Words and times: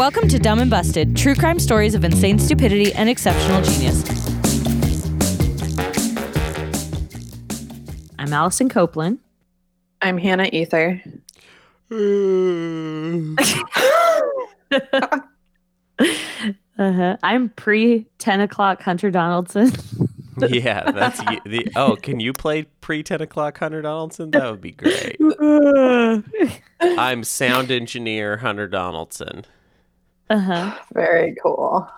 Welcome 0.00 0.28
to 0.28 0.38
Dumb 0.38 0.60
and 0.60 0.70
Busted, 0.70 1.14
true 1.14 1.34
crime 1.34 1.58
stories 1.58 1.94
of 1.94 2.04
insane 2.04 2.38
stupidity 2.38 2.90
and 2.94 3.10
exceptional 3.10 3.60
genius. 3.60 4.02
I'm 8.18 8.32
Allison 8.32 8.70
Copeland. 8.70 9.18
I'm 10.00 10.16
Hannah 10.16 10.48
Ether. 10.54 11.02
uh-huh. 16.78 17.16
I'm 17.22 17.50
pre 17.50 18.06
10 18.16 18.40
o'clock 18.40 18.80
Hunter 18.80 19.10
Donaldson. 19.10 19.70
yeah, 20.48 20.92
that's 20.92 21.20
you. 21.24 21.40
The, 21.44 21.72
oh, 21.76 21.96
can 21.96 22.20
you 22.20 22.32
play 22.32 22.62
pre 22.80 23.02
10 23.02 23.20
o'clock 23.20 23.58
Hunter 23.58 23.82
Donaldson? 23.82 24.30
That 24.30 24.50
would 24.50 24.62
be 24.62 24.70
great. 24.70 25.20
I'm 26.80 27.22
sound 27.22 27.70
engineer 27.70 28.38
Hunter 28.38 28.66
Donaldson. 28.66 29.44
Uh-huh. 30.30 30.78
Very 30.94 31.34
cool. 31.42 31.90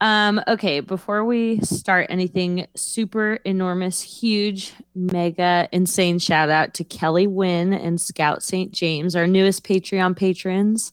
Um, 0.00 0.40
okay, 0.48 0.80
before 0.80 1.24
we 1.24 1.60
start 1.60 2.08
anything 2.10 2.66
super 2.74 3.34
enormous, 3.44 4.02
huge, 4.02 4.72
mega, 4.94 5.68
insane 5.70 6.18
shout 6.18 6.50
out 6.50 6.74
to 6.74 6.84
Kelly 6.84 7.26
Wynn 7.26 7.72
and 7.72 8.00
Scout 8.00 8.42
St. 8.42 8.72
James, 8.72 9.14
our 9.14 9.26
newest 9.26 9.64
Patreon 9.64 10.16
patrons. 10.16 10.92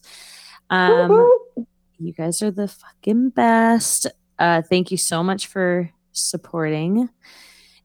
Um, 0.70 1.08
Woo-hoo. 1.08 1.66
you 1.98 2.12
guys 2.12 2.42
are 2.42 2.50
the 2.50 2.68
fucking 2.68 3.30
best. 3.30 4.06
Uh, 4.38 4.62
thank 4.62 4.90
you 4.90 4.96
so 4.96 5.22
much 5.22 5.46
for 5.46 5.90
supporting. 6.12 7.08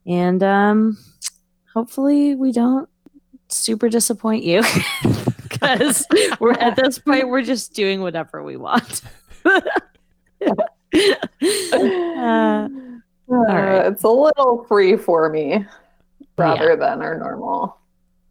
And 0.05 0.41
um, 0.43 0.97
hopefully 1.73 2.35
we 2.35 2.51
don't 2.51 2.87
super 3.49 3.89
disappoint 3.89 4.43
you 4.43 4.61
because 5.59 6.05
we're 6.39 6.53
at 6.53 6.75
this 6.75 6.99
point 6.99 7.27
we're 7.29 7.41
just 7.43 7.73
doing 7.73 8.01
whatever 8.01 8.43
we 8.43 8.57
want. 8.57 9.01
Uh, 11.73 12.69
Uh, 13.29 13.35
right. 13.35 13.85
It's 13.87 14.03
a 14.03 14.09
little 14.09 14.63
free 14.69 14.95
for 14.95 15.29
me 15.29 15.65
rather 16.37 16.77
than 16.77 17.01
our 17.01 17.17
normal 17.19 17.77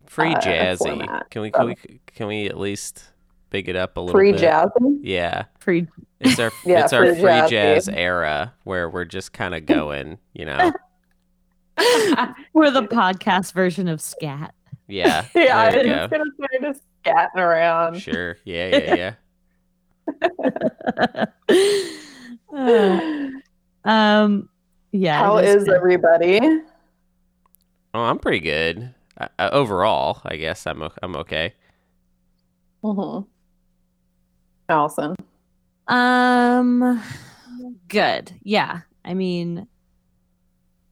Free 0.06 0.34
Uh, 0.34 0.40
jazzy. 0.40 0.78
format. 0.78 1.28
Can 1.30 1.42
we 1.42 1.50
can 1.50 1.66
we 1.66 1.74
can 2.06 2.26
we 2.28 2.46
at 2.46 2.58
least 2.58 3.04
big 3.50 3.68
it 3.68 3.76
up 3.76 3.98
a 3.98 4.00
little 4.00 4.18
free 4.18 4.32
bit? 4.32 4.40
jazzy. 4.40 4.98
Yeah. 5.02 5.44
free 5.58 5.86
It's 6.20 6.38
our 6.38 6.50
Yeah, 6.64 6.84
it's 6.84 6.94
our 6.94 7.04
free 7.12 7.20
free 7.20 7.30
jazzy. 7.30 7.48
jazz 7.50 7.88
era 7.90 8.54
where 8.64 8.88
we're 8.88 9.04
just 9.04 9.34
kind 9.34 9.54
of 9.54 9.66
going, 9.66 10.18
you 10.32 10.46
know. 10.46 10.72
we're 12.54 12.70
the 12.70 12.84
podcast 12.90 13.52
version 13.52 13.88
of 13.88 14.00
scat. 14.00 14.54
Yeah. 14.88 15.26
Yeah, 15.34 15.58
I 15.58 15.76
was 15.76 15.84
go. 15.86 16.08
gonna 16.08 16.24
say 16.40 16.58
just 16.62 16.82
scatting 17.06 17.36
around. 17.36 18.00
Sure. 18.00 18.36
Yeah, 18.44 18.94
yeah, 18.96 19.14
yeah. 21.48 23.30
Um 23.84 24.48
yeah 24.92 25.18
How 25.18 25.36
it 25.38 25.42
was 25.42 25.54
is 25.56 25.64
good. 25.64 25.74
everybody? 25.74 26.40
Oh, 27.94 28.02
I'm 28.02 28.18
pretty 28.18 28.40
good. 28.40 28.92
Uh, 29.18 29.28
uh, 29.38 29.48
overall, 29.52 30.20
I 30.24 30.36
guess 30.36 30.66
I'm 30.66 30.82
o- 30.82 30.92
I'm 31.02 31.16
okay. 31.16 31.54
Mm-hmm. 32.82 33.26
Allison. 34.68 35.14
Um, 35.88 37.02
good. 37.88 38.32
Yeah. 38.42 38.80
I 39.04 39.14
mean, 39.14 39.66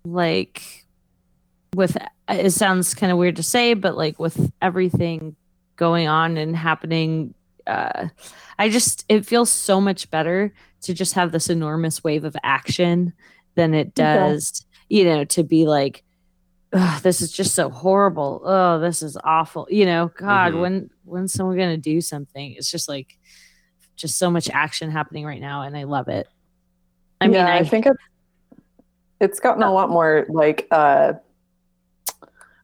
like, 0.04 0.62
with 1.74 1.96
it 2.28 2.52
sounds 2.52 2.94
kind 2.94 3.10
of 3.12 3.18
weird 3.18 3.36
to 3.36 3.42
say, 3.42 3.74
but 3.74 3.96
like 3.96 4.18
with 4.18 4.52
everything 4.62 5.34
going 5.76 6.08
on 6.08 6.36
and 6.36 6.56
happening, 6.56 7.34
uh, 7.66 8.08
I 8.58 8.68
just 8.68 9.04
it 9.08 9.26
feels 9.26 9.50
so 9.50 9.80
much 9.80 10.10
better 10.10 10.52
to 10.82 10.94
just 10.94 11.14
have 11.14 11.32
this 11.32 11.48
enormous 11.50 12.04
wave 12.04 12.24
of 12.24 12.36
action 12.42 13.12
than 13.54 13.72
it 13.74 13.88
Okay. 13.88 13.94
does, 14.02 14.64
you 14.88 15.04
know, 15.04 15.24
to 15.24 15.42
be 15.42 15.66
like. 15.66 16.02
"Ugh, 16.76 17.02
this 17.02 17.20
is 17.22 17.30
just 17.30 17.54
so 17.54 17.70
horrible. 17.70 18.42
Oh, 18.44 18.80
this 18.80 19.00
is 19.00 19.16
awful. 19.22 19.68
You 19.70 19.86
know, 19.86 20.10
God, 20.18 20.54
Mhm. 20.54 20.60
when 20.60 20.90
when's 21.04 21.32
someone 21.32 21.56
gonna 21.56 21.76
do 21.76 22.00
something? 22.00 22.52
It's 22.58 22.68
just 22.68 22.88
like 22.88 23.16
just 23.94 24.18
so 24.18 24.28
much 24.28 24.50
action 24.50 24.90
happening 24.90 25.24
right 25.24 25.40
now 25.40 25.62
and 25.62 25.76
I 25.76 25.84
love 25.84 26.08
it. 26.08 26.26
I 27.20 27.28
mean, 27.28 27.36
I, 27.42 27.58
I 27.58 27.64
think 27.64 27.86
it's 27.86 27.96
it's 29.20 29.38
gotten 29.40 29.62
a 29.62 29.72
lot 29.72 29.88
more 29.88 30.26
like 30.28 30.66
uh 30.72 31.12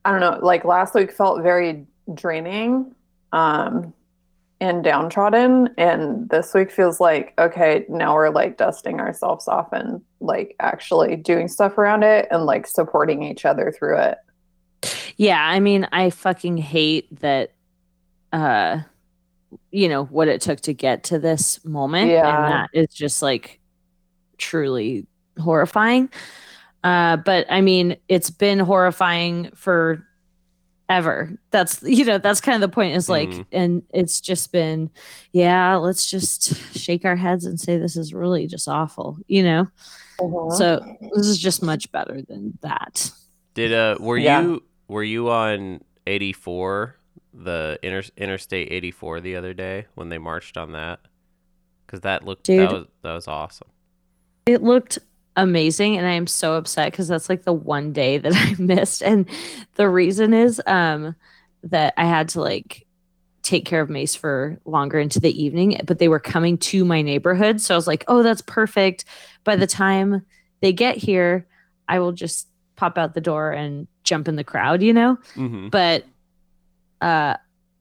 I 0.04 0.10
don't 0.10 0.20
know, 0.20 0.40
like 0.44 0.64
last 0.64 0.92
week 0.94 1.12
felt 1.12 1.40
very 1.42 1.86
draining 2.12 2.96
um 3.32 3.92
and 4.62 4.84
downtrodden 4.84 5.70
and 5.78 6.28
this 6.28 6.52
week 6.52 6.70
feels 6.70 7.00
like 7.00 7.32
okay, 7.38 7.86
now 7.88 8.14
we're 8.14 8.28
like 8.30 8.58
dusting 8.58 9.00
ourselves 9.00 9.48
off 9.48 9.72
and 9.72 10.02
like 10.20 10.54
actually 10.60 11.16
doing 11.16 11.48
stuff 11.48 11.78
around 11.78 12.02
it 12.02 12.28
and 12.30 12.44
like 12.44 12.66
supporting 12.66 13.22
each 13.22 13.44
other 13.46 13.72
through 13.72 13.96
it. 13.98 14.18
yeah, 15.16 15.42
I 15.42 15.60
mean, 15.60 15.88
I 15.92 16.10
fucking 16.10 16.58
hate 16.58 17.20
that 17.20 17.52
uh 18.32 18.80
you 19.70 19.88
know 19.88 20.04
what 20.04 20.28
it 20.28 20.40
took 20.40 20.60
to 20.60 20.74
get 20.74 21.04
to 21.04 21.18
this 21.18 21.64
moment 21.64 22.10
Yeah. 22.10 22.44
and 22.44 22.52
that 22.52 22.70
is 22.72 22.88
just 22.94 23.22
like 23.22 23.60
truly 24.38 25.06
horrifying. 25.38 26.10
Uh 26.84 27.16
but 27.16 27.46
I 27.50 27.62
mean, 27.62 27.96
it's 28.08 28.30
been 28.30 28.58
horrifying 28.58 29.50
for 29.54 30.06
ever. 30.90 31.30
That's 31.52 31.82
you 31.82 32.04
know, 32.04 32.18
that's 32.18 32.40
kind 32.40 32.62
of 32.62 32.68
the 32.68 32.74
point 32.74 32.96
is 32.96 33.08
like 33.08 33.30
Mhm. 33.30 33.46
and 33.52 33.82
it's 33.94 34.20
just 34.20 34.52
been 34.52 34.90
yeah, 35.32 35.76
let's 35.76 36.10
just 36.10 36.54
shake 36.76 37.04
our 37.06 37.16
heads 37.16 37.46
and 37.46 37.58
say 37.58 37.78
this 37.78 37.96
is 37.96 38.12
really 38.12 38.46
just 38.46 38.68
awful, 38.68 39.16
you 39.28 39.42
know? 39.42 39.66
So 40.18 40.80
this 41.14 41.26
is 41.26 41.38
just 41.38 41.62
much 41.62 41.90
better 41.92 42.20
than 42.20 42.58
that. 42.60 43.10
Did 43.54 43.72
uh 43.72 43.96
were 44.00 44.18
Yeah. 44.18 44.42
you 44.42 44.62
were 44.88 45.04
you 45.04 45.30
on 45.30 45.80
84 46.06 46.96
the 47.32 47.78
inter- 47.82 48.10
interstate 48.16 48.72
84 48.72 49.20
the 49.20 49.36
other 49.36 49.54
day 49.54 49.86
when 49.94 50.08
they 50.08 50.18
marched 50.18 50.56
on 50.56 50.72
that? 50.72 50.98
Cuz 51.86 52.00
that 52.00 52.24
looked 52.24 52.42
Dude. 52.44 52.60
that 52.68 52.72
was 52.72 52.86
that 53.02 53.14
was 53.14 53.28
awesome. 53.28 53.68
It 54.46 54.62
looked 54.62 54.98
amazing 55.36 55.96
and 55.96 56.06
I 56.06 56.12
am 56.12 56.26
so 56.26 56.54
upset 56.54 56.92
because 56.92 57.08
that's 57.08 57.28
like 57.28 57.44
the 57.44 57.52
one 57.52 57.92
day 57.92 58.18
that 58.18 58.32
I 58.34 58.54
missed. 58.58 59.02
And 59.02 59.28
the 59.74 59.88
reason 59.88 60.34
is 60.34 60.60
um 60.66 61.14
that 61.64 61.94
I 61.96 62.04
had 62.04 62.28
to 62.30 62.40
like 62.40 62.86
take 63.42 63.64
care 63.64 63.80
of 63.80 63.88
Mace 63.90 64.14
for 64.14 64.58
longer 64.64 64.98
into 64.98 65.18
the 65.20 65.42
evening, 65.42 65.80
but 65.86 65.98
they 65.98 66.08
were 66.08 66.20
coming 66.20 66.58
to 66.58 66.84
my 66.84 67.00
neighborhood. 67.02 67.60
So 67.60 67.74
I 67.74 67.78
was 67.78 67.86
like, 67.86 68.04
oh, 68.06 68.22
that's 68.22 68.42
perfect. 68.42 69.04
By 69.44 69.56
the 69.56 69.66
time 69.66 70.22
they 70.60 70.72
get 70.72 70.96
here, 70.96 71.46
I 71.88 71.98
will 72.00 72.12
just 72.12 72.48
pop 72.76 72.98
out 72.98 73.14
the 73.14 73.20
door 73.20 73.50
and 73.50 73.86
jump 74.04 74.28
in 74.28 74.36
the 74.36 74.44
crowd, 74.44 74.82
you 74.82 74.92
know? 74.92 75.18
Mhm. 75.36 75.70
but 75.70 76.04
uh 77.00 77.34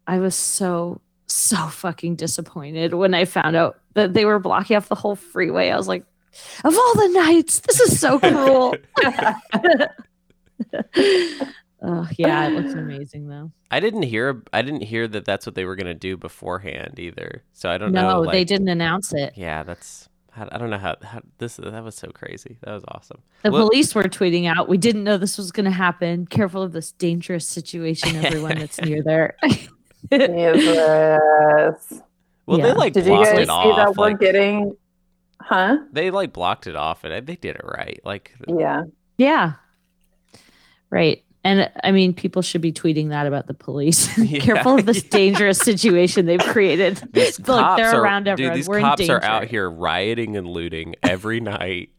i 0.08 0.18
was 0.20 0.34
so 0.36 1.02
so 1.28 1.58
fucking 1.68 2.16
disappointed 2.16 2.94
when 2.94 3.14
i 3.14 3.26
found 3.26 3.56
out 3.56 3.80
that 3.94 4.14
they 4.14 4.24
were 4.26 4.40
blocking 4.40 4.78
off 4.78 4.88
the 4.90 4.96
whole 4.96 5.16
freeway 5.16 5.70
i 5.70 5.76
was 5.78 5.88
like 5.90 6.06
of 6.64 6.76
all 6.78 6.94
the 6.96 7.10
nights 7.14 7.60
this 7.62 7.80
is 7.80 8.00
so 8.00 8.20
cruel 8.20 8.76
oh 11.82 12.08
yeah 12.18 12.48
it 12.48 12.52
looks 12.54 12.74
amazing 12.74 13.28
though 13.28 13.52
I 13.72 13.80
didn't 13.80 14.02
hear 14.04 14.44
I 14.52 14.62
didn't 14.62 14.82
hear 14.84 15.08
that 15.08 15.26
that's 15.26 15.46
what 15.46 15.56
they 15.56 15.64
were 15.66 15.76
going 15.76 15.86
to 15.88 15.94
do 15.94 16.18
beforehand 16.18 16.98
either. 16.98 17.44
So 17.54 17.70
I 17.70 17.78
don't 17.78 17.92
know. 17.92 18.02
no 18.02 18.24
know 18.24 18.32
they 18.32 18.44
didn't 18.44 18.68
announce 18.68 19.14
it 19.14 19.34
Yeah, 19.36 19.62
that's 19.64 20.10
I 20.36 20.48
I 20.52 20.58
don't 20.58 20.70
know 20.72 20.78
how, 20.80 20.96
how 21.04 21.22
this 21.38 21.58
that 21.58 21.84
was 21.84 21.96
so 21.96 22.10
crazy. 22.10 22.58
That 22.62 22.74
was 22.74 22.84
awesome. 22.88 23.22
the 23.44 23.52
Well- 23.52 23.68
police 23.70 23.94
were 23.96 24.04
tweeting 24.04 24.48
out 24.48 24.68
we 24.68 24.78
didn't 24.78 25.04
know 25.04 25.18
this 25.18 25.38
was 25.38 25.52
going 25.52 25.66
to 25.66 25.72
happen 25.72 26.26
careful 26.26 26.62
of 26.64 26.72
this 26.74 26.92
dangerous 26.94 27.48
situation 27.48 28.16
everyone 28.26 28.58
that's 28.58 28.82
near 28.82 29.02
there 29.04 29.36
yes. 30.12 31.94
Well, 32.48 32.58
Yeah. 32.58 32.66
they 32.70 32.74
like 32.74 32.94
Did 32.94 33.06
you 33.06 33.12
guys 33.12 33.28
see 33.28 33.42
it 33.44 33.46
that 33.46 33.50
off. 33.52 33.96
we're 33.98 34.06
Like, 34.10 34.20
getting 34.20 34.76
huh? 35.50 35.78
they 35.92 36.12
like 36.12 36.32
blocked 36.32 36.68
it 36.68 36.76
off, 36.76 37.04
and 37.04 37.26
they 37.28 37.36
did 37.36 37.56
it 37.56 37.66
right. 37.66 38.00
Like, 38.04 38.34
Yeah. 38.48 38.84
Yeah. 39.18 39.54
Right. 40.90 41.24
And 41.44 41.72
I 41.84 41.92
mean, 41.92 42.14
people 42.14 42.42
should 42.42 42.62
be 42.62 42.72
tweeting 42.72 43.10
that 43.10 43.26
about 43.26 43.48
the 43.48 43.54
police. 43.54 44.16
Yeah. 44.18 44.40
Careful 44.40 44.78
of 44.78 44.86
this 44.86 45.02
dangerous 45.20 45.58
situation 45.58 46.26
they've 46.26 46.40
created. 46.40 46.98
these 47.14 47.40
Look, 47.40 47.48
cops 47.48 47.82
they're 47.82 47.96
are, 47.96 48.02
around 48.02 48.26
dude, 48.26 48.54
these 48.54 48.68
We're 48.68 48.82
cops 48.82 49.10
are 49.10 49.24
out 49.24 49.46
here 49.46 49.70
rioting 49.70 50.38
and 50.38 50.48
looting 50.48 50.96
every 51.02 51.40
night. 51.40 51.90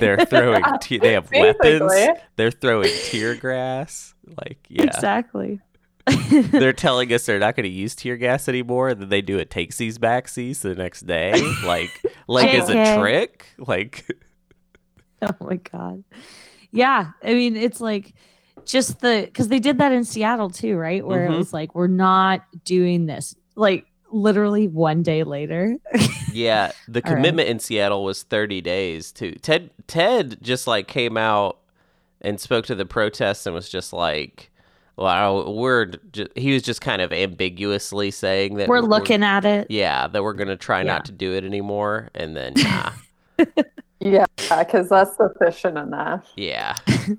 They're 0.00 0.24
throwing. 0.24 0.64
Te- 0.80 0.98
they 0.98 1.12
have 1.12 1.30
weapons. 1.30 1.92
They're 2.36 2.50
throwing 2.50 2.90
tear 3.04 3.34
gas. 3.34 4.14
Like, 4.26 4.58
yeah. 4.68 4.84
Exactly. 4.84 5.60
They're 6.30 6.72
telling 6.72 7.12
us 7.12 7.26
they're 7.26 7.38
not 7.38 7.56
going 7.56 7.64
to 7.64 7.68
use 7.70 7.94
tear 7.94 8.16
gas 8.16 8.48
anymore. 8.48 8.90
and 8.90 9.00
Then 9.02 9.08
they 9.08 9.22
do 9.22 9.38
a 9.38 9.44
takesies 9.44 9.96
backsies 9.98 10.60
the 10.60 10.74
next 10.74 11.06
day. 11.06 11.32
Like, 11.64 11.90
like 12.28 12.54
as 12.54 12.68
a 12.68 12.96
trick. 12.98 13.46
Like, 13.58 14.06
oh 15.22 15.34
my 15.40 15.56
God. 15.56 16.04
Yeah. 16.70 17.10
I 17.22 17.34
mean, 17.34 17.56
it's 17.56 17.80
like 17.80 18.14
just 18.64 19.00
the, 19.00 19.22
because 19.24 19.48
they 19.48 19.58
did 19.58 19.78
that 19.78 19.92
in 19.92 20.04
Seattle 20.04 20.50
too, 20.50 20.76
right? 20.76 21.04
Where 21.04 21.28
Mhm. 21.28 21.34
it 21.34 21.38
was 21.38 21.52
like, 21.52 21.74
we're 21.74 21.86
not 21.88 22.42
doing 22.64 23.06
this. 23.06 23.34
Like, 23.56 23.86
literally 24.12 24.68
one 24.68 25.02
day 25.02 25.24
later. 25.24 25.76
Yeah, 26.32 26.70
the 26.86 27.02
All 27.04 27.10
right. 27.10 27.16
commitment 27.16 27.48
in 27.48 27.58
Seattle 27.58 28.04
was 28.04 28.22
30 28.22 28.60
days 28.60 29.10
too. 29.10 29.32
Ted 29.42 29.70
Ted 29.88 30.38
just 30.42 30.66
like 30.68 30.86
came 30.86 31.16
out 31.16 31.58
and 32.20 32.38
spoke 32.40 32.66
to 32.66 32.74
the 32.76 32.86
protests 32.86 33.46
and 33.46 33.54
was 33.54 33.68
just 33.68 33.92
like, 33.92 34.50
"Wow, 34.96 35.50
we're." 35.50 35.86
Just, 36.12 36.30
he 36.36 36.52
was 36.52 36.62
just 36.62 36.80
kind 36.80 37.00
of 37.02 37.12
ambiguously 37.12 38.10
saying 38.10 38.56
that 38.56 38.68
We're 38.68 38.80
looking 38.80 39.22
at 39.22 39.44
it. 39.44 39.70
Yeah, 39.70 40.06
that 40.08 40.22
we're 40.22 40.32
gonna 40.34 40.56
try 40.56 40.78
Yeah. 40.80 40.92
not 40.94 41.04
to 41.06 41.12
do 41.12 41.32
it 41.34 41.44
anymore, 41.44 42.10
and 42.14 42.36
then 42.36 42.54
nah, 42.56 42.90
Yeah, 44.00 44.26
because 44.48 44.88
that's 44.88 45.16
sufficient 45.16 45.78
enough. 45.78 46.26
yeah, 46.36 46.74
Yeah. 46.86 47.14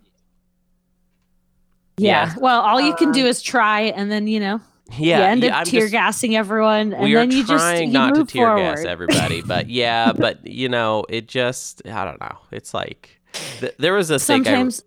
Yeah. 1.97 2.33
Well, 2.39 2.61
all 2.61 2.79
you 2.79 2.93
can 2.95 3.11
do 3.11 3.21
Um, 3.21 3.27
is 3.27 3.41
try, 3.41 3.81
and 3.81 4.11
then 4.11 4.27
you 4.27 4.39
know 4.39 4.61
yeah. 4.97 5.17
you 5.19 5.23
end 5.25 5.43
yeah, 5.43 5.49
up 5.49 5.57
I'm 5.59 5.65
tear 5.65 5.81
just- 5.81 5.91
gassing 5.91 6.35
everyone, 6.35 6.93
and 6.93 7.13
then 7.13 7.31
you 7.31 7.39
just 7.43 7.49
trying 7.63 7.87
you 7.87 7.93
not 7.93 8.13
to 8.15 8.25
tear 8.25 8.45
forward. 8.47 8.61
gas 8.75 8.85
everybody, 8.85 9.41
but 9.45 9.69
yeah, 9.69 10.13
but 10.13 10.45
you 10.45 10.69
know, 10.69 11.03
it 11.09 11.27
just 11.27 11.81
I 11.87 12.05
don't 12.05 12.19
know. 12.21 12.37
It's 12.51 12.73
like 12.73 13.19
th- 13.59 13.73
there 13.79 13.93
was 13.93 14.11
a 14.11 14.19
thing. 14.19 14.41
I, 14.41 14.43
Sometimes, 14.43 14.83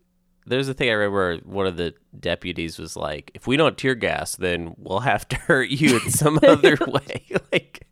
there's 0.50 0.68
a 0.68 0.74
thing 0.74 0.88
I 0.90 0.92
remember 0.92 1.16
where 1.16 1.36
one 1.38 1.66
of 1.66 1.76
the 1.76 1.94
deputies 2.18 2.78
was 2.78 2.96
like, 2.96 3.30
"If 3.34 3.46
we 3.46 3.56
don't 3.56 3.78
tear 3.78 3.94
gas, 3.94 4.36
then 4.36 4.74
we'll 4.76 5.00
have 5.00 5.26
to 5.28 5.36
hurt 5.48 5.70
you 5.70 5.96
in 5.98 6.10
some 6.10 6.38
other 6.46 6.76
way." 6.86 7.24
like 7.52 7.86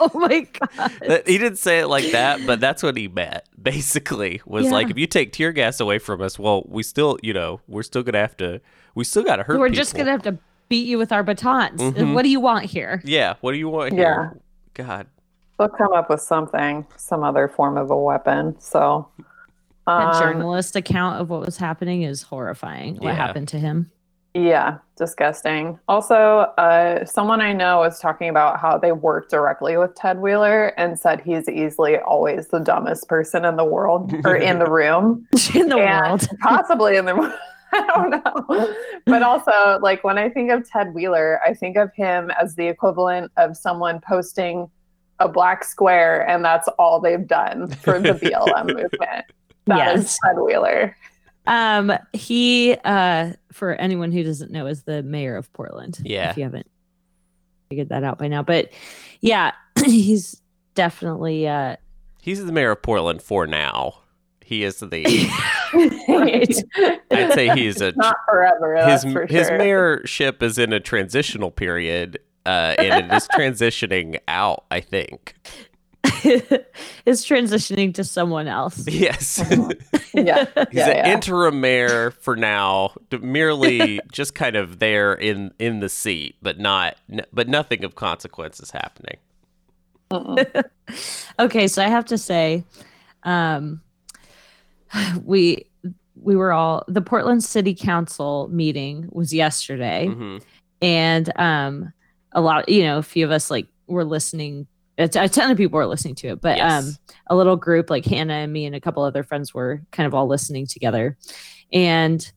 oh 0.00 0.10
my 0.14 0.40
god, 0.40 0.92
that, 1.06 1.28
he 1.28 1.38
didn't 1.38 1.58
say 1.58 1.80
it 1.80 1.86
like 1.86 2.10
that, 2.12 2.40
but 2.46 2.60
that's 2.60 2.82
what 2.82 2.96
he 2.96 3.08
meant. 3.08 3.42
Basically, 3.60 4.40
was 4.46 4.66
Yeah. 4.66 4.72
like, 4.72 4.90
if 4.90 4.98
you 4.98 5.06
take 5.06 5.32
tear 5.32 5.52
gas 5.52 5.80
away 5.80 5.98
from 5.98 6.20
us, 6.20 6.38
well, 6.38 6.64
we 6.66 6.82
still, 6.82 7.18
you 7.22 7.32
know, 7.32 7.60
we're 7.68 7.82
still 7.82 8.02
gonna 8.02 8.18
have 8.18 8.36
to, 8.38 8.60
we 8.94 9.04
still 9.04 9.22
gotta 9.22 9.42
hurt. 9.44 9.58
we're 9.58 9.68
just 9.68 9.94
gonna 9.94 10.10
have 10.10 10.22
to 10.22 10.38
beat 10.68 10.86
you 10.86 10.98
with 10.98 11.12
our 11.12 11.22
batons. 11.22 11.80
Mhm. 11.80 12.14
What 12.14 12.22
do 12.22 12.28
you 12.28 12.40
want 12.40 12.66
here? 12.66 13.00
Yeah. 13.04 13.34
What 13.40 13.52
do 13.52 13.58
you 13.58 13.68
want 13.68 13.92
here? 13.94 14.38
God. 14.74 15.06
They'll 15.58 15.68
come 15.68 15.92
up 15.92 16.08
with 16.10 16.20
something, 16.20 16.86
some 16.96 17.24
other 17.24 17.48
form 17.48 17.76
of 17.78 17.90
a 17.90 17.96
weapon. 17.96 18.54
So, 18.60 19.08
That 19.88 20.14
um, 20.14 20.20
journalist 20.22 20.76
account 20.76 21.20
of 21.20 21.30
what 21.30 21.40
was 21.44 21.56
happening 21.56 22.02
is 22.02 22.22
horrifying. 22.22 22.94
What 22.96 23.04
Yeah. 23.04 23.14
happened 23.14 23.48
to 23.48 23.58
him? 23.58 23.90
yeah, 24.34 24.78
disgusting. 24.96 25.78
Also, 25.88 26.14
uh, 26.58 27.04
someone 27.06 27.40
I 27.40 27.52
know 27.52 27.78
was 27.78 27.98
talking 27.98 28.28
about 28.28 28.60
how 28.60 28.78
they 28.78 28.92
worked 28.92 29.30
directly 29.32 29.76
with 29.76 29.94
Ted 29.96 30.20
Wheeler 30.20 30.66
and 30.76 30.96
said 30.96 31.20
he's 31.22 31.48
easily 31.48 31.96
always 31.98 32.46
the 32.48 32.60
dumbest 32.60 33.08
person 33.08 33.44
in 33.44 33.56
the 33.56 33.64
world 33.64 34.14
or 34.24 34.36
in 34.36 34.60
the 34.60 34.70
room. 34.70 35.26
in 35.54 35.68
the 35.70 35.78
And 35.78 36.06
world. 36.20 36.28
possibly 36.40 36.96
in 36.96 37.06
the 37.06 37.16
world. 37.16 37.32
I 37.72 37.86
don't 37.86 38.10
know. 38.10 38.74
But 39.06 39.22
also, 39.22 39.78
like 39.82 40.04
when 40.04 40.18
I 40.18 40.28
think 40.28 40.50
of 40.52 40.68
Ted 40.70 40.94
Wheeler, 40.94 41.40
I 41.44 41.52
think 41.54 41.76
of 41.76 41.90
him 41.94 42.30
as 42.40 42.54
the 42.54 42.68
equivalent 42.68 43.32
of 43.38 43.56
someone 43.56 44.00
posting 44.06 44.70
a 45.18 45.28
black 45.28 45.64
square, 45.64 46.26
and 46.28 46.44
that's 46.44 46.68
all 46.78 47.00
they've 47.00 47.26
done 47.26 47.68
for 47.70 47.98
the 47.98 48.12
BLM 48.12 48.66
movement. 48.66 49.24
That 49.68 49.96
is 49.96 50.02
Yes. 50.04 50.18
Ted 50.24 50.36
Wheeler. 50.42 50.96
Um, 51.46 51.92
he, 52.12 52.76
uh, 52.84 53.32
for 53.52 53.74
anyone 53.76 54.12
who 54.12 54.22
doesn't 54.22 54.50
know, 54.50 54.66
is 54.66 54.82
the 54.82 55.02
mayor 55.02 55.36
of 55.36 55.50
Portland. 55.54 55.98
Yeah. 56.04 56.30
If 56.30 56.36
you 56.36 56.42
haven't 56.42 56.66
figured 57.70 57.88
that 57.90 58.04
out 58.04 58.18
by 58.18 58.28
now, 58.28 58.42
but 58.42 58.70
yeah, 59.20 59.52
he's 59.84 60.40
definitely, 60.74 61.46
uh, 61.48 61.76
He's 62.20 62.44
the 62.44 62.52
mayor 62.52 62.72
of 62.72 62.82
Portland 62.82 63.22
for 63.22 63.46
now. 63.46 64.00
He 64.44 64.64
is 64.64 64.80
the. 64.80 65.04
Right. 66.08 66.64
I'd 67.10 67.32
say 67.34 67.50
he's 67.54 67.80
a. 67.82 67.92
Not 67.92 68.16
forever. 68.28 68.76
his 68.76 69.02
That's 69.02 69.12
for 69.12 69.26
his 69.26 69.46
sure. 69.48 69.58
mayorship 69.58 70.42
is 70.42 70.56
in 70.58 70.72
a 70.72 70.80
transitional 70.80 71.50
period, 71.50 72.18
uh, 72.46 72.74
and 72.78 73.04
it 73.12 73.14
is 73.14 73.28
transitioning 73.34 74.18
out. 74.28 74.64
I 74.70 74.80
think. 74.80 75.34
is 77.06 77.24
transitioning 77.24 77.94
to 77.94 78.04
someone 78.04 78.48
else. 78.48 78.86
Yes. 78.88 79.42
Yeah, 80.14 80.46
He's 80.46 80.66
yeah, 80.72 80.88
an 80.88 80.96
yeah. 80.96 81.12
interim 81.12 81.60
mayor 81.60 82.10
for 82.10 82.34
now, 82.34 82.92
merely 83.20 84.00
just 84.12 84.34
kind 84.34 84.56
of 84.56 84.80
there 84.80 85.12
in 85.12 85.52
in 85.60 85.78
the 85.78 85.88
seat, 85.88 86.34
but 86.42 86.58
not, 86.58 86.96
but 87.32 87.46
nothing 87.46 87.84
of 87.84 87.94
consequence 87.94 88.58
is 88.58 88.70
happening. 88.72 89.18
Mm-mm. 90.10 90.64
okay, 91.38 91.68
so 91.68 91.84
I 91.84 91.88
have 91.88 92.06
to 92.06 92.18
say, 92.18 92.64
um, 93.22 93.80
we 95.24 95.66
we 96.20 96.34
were 96.34 96.52
all 96.52 96.84
the 96.88 97.02
Portland 97.02 97.44
City 97.44 97.74
Council 97.74 98.48
meeting 98.50 99.08
was 99.12 99.32
yesterday, 99.32 100.08
Mhm. 100.10 100.42
and 100.82 101.38
um, 101.38 101.92
a 102.32 102.40
lot, 102.40 102.68
you 102.68 102.82
know, 102.82 102.98
a 102.98 103.02
few 103.02 103.24
of 103.24 103.30
us 103.30 103.50
like 103.52 103.68
were 103.86 104.04
listening. 104.04 104.66
A 104.98 105.08
t- 105.08 105.18
a 105.18 105.28
ton 105.28 105.50
of 105.50 105.56
people 105.56 105.76
were 105.78 105.86
listening 105.86 106.16
to 106.16 106.28
it, 106.28 106.40
but 106.40 106.56
Yes. 106.58 106.84
um, 106.84 106.96
a 107.28 107.36
little 107.36 107.56
group 107.56 107.88
like 107.88 108.04
Hannah 108.04 108.34
and 108.34 108.52
me 108.52 108.66
and 108.66 108.74
a 108.74 108.80
couple 108.80 109.02
other 109.04 109.22
friends 109.22 109.54
were 109.54 109.80
kind 109.92 110.06
of 110.06 110.14
all 110.14 110.26
listening 110.26 110.66
together, 110.66 111.16
and 111.72 112.30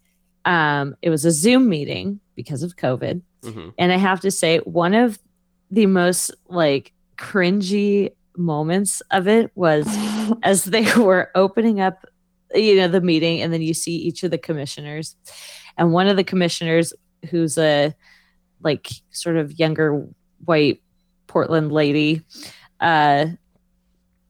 um, 0.45 0.95
it 1.01 1.09
was 1.09 1.25
a 1.25 1.31
Zoom 1.31 1.67
meeting 1.69 2.19
because 2.35 2.63
of 2.63 2.75
COVID. 2.75 3.21
Mhm. 3.43 3.73
And 3.77 3.91
I 3.91 3.97
have 3.97 4.19
to 4.21 4.31
say, 4.31 4.59
one 4.59 4.93
of 4.93 5.19
the 5.71 5.85
most 5.87 6.31
like 6.49 6.93
cringy 7.17 8.11
moments 8.37 9.01
of 9.11 9.27
it 9.27 9.51
was 9.55 9.85
as 10.43 10.65
they 10.65 10.91
were 10.95 11.29
opening 11.35 11.79
up, 11.79 12.05
you 12.53 12.75
know, 12.75 12.87
the 12.87 13.01
meeting, 13.01 13.41
and 13.41 13.51
then 13.53 13.61
you 13.61 13.73
see 13.73 13.95
each 13.95 14.23
of 14.23 14.31
the 14.31 14.37
commissioners, 14.37 15.15
and 15.77 15.93
one 15.93 16.07
of 16.07 16.15
the 16.17 16.23
commissioners 16.23 16.93
who's 17.29 17.57
a 17.57 17.93
like 18.63 18.89
sort 19.11 19.37
of 19.37 19.57
younger 19.57 20.07
white 20.45 20.81
Portland 21.31 21.71
lady, 21.71 22.21
uh, 22.81 23.27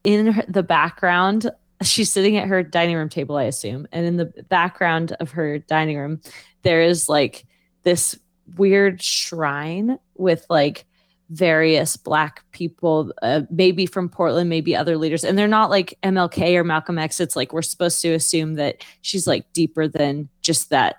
in 0.04 0.32
her, 0.32 0.44
the 0.48 0.62
background. 0.62 1.50
She's 1.82 2.12
sitting 2.12 2.36
at 2.36 2.46
her 2.46 2.62
dining 2.62 2.94
room 2.94 3.08
table, 3.08 3.36
I 3.36 3.44
assume. 3.44 3.88
And 3.90 4.06
in 4.06 4.16
the 4.16 4.26
background 4.48 5.16
of 5.18 5.32
her 5.32 5.58
dining 5.58 5.98
room, 5.98 6.20
there 6.62 6.80
is 6.80 7.08
like 7.08 7.44
this 7.82 8.16
weird 8.56 9.02
shrine 9.02 9.98
with 10.16 10.46
like 10.48 10.84
various 11.30 11.96
black 11.96 12.44
people 12.52 13.10
uh, 13.22 13.40
maybe 13.50 13.86
from 13.86 14.06
portland 14.08 14.50
maybe 14.50 14.76
other 14.76 14.98
leaders 14.98 15.24
and 15.24 15.38
they're 15.38 15.48
not 15.48 15.70
like 15.70 15.96
mlk 16.02 16.54
or 16.54 16.62
malcolm 16.62 16.98
x 16.98 17.20
it's 17.20 17.34
like 17.34 17.54
we're 17.54 17.62
supposed 17.62 18.02
to 18.02 18.12
assume 18.12 18.54
that 18.54 18.84
she's 19.00 19.26
like 19.26 19.50
deeper 19.54 19.88
than 19.88 20.28
just 20.42 20.68
that 20.68 20.96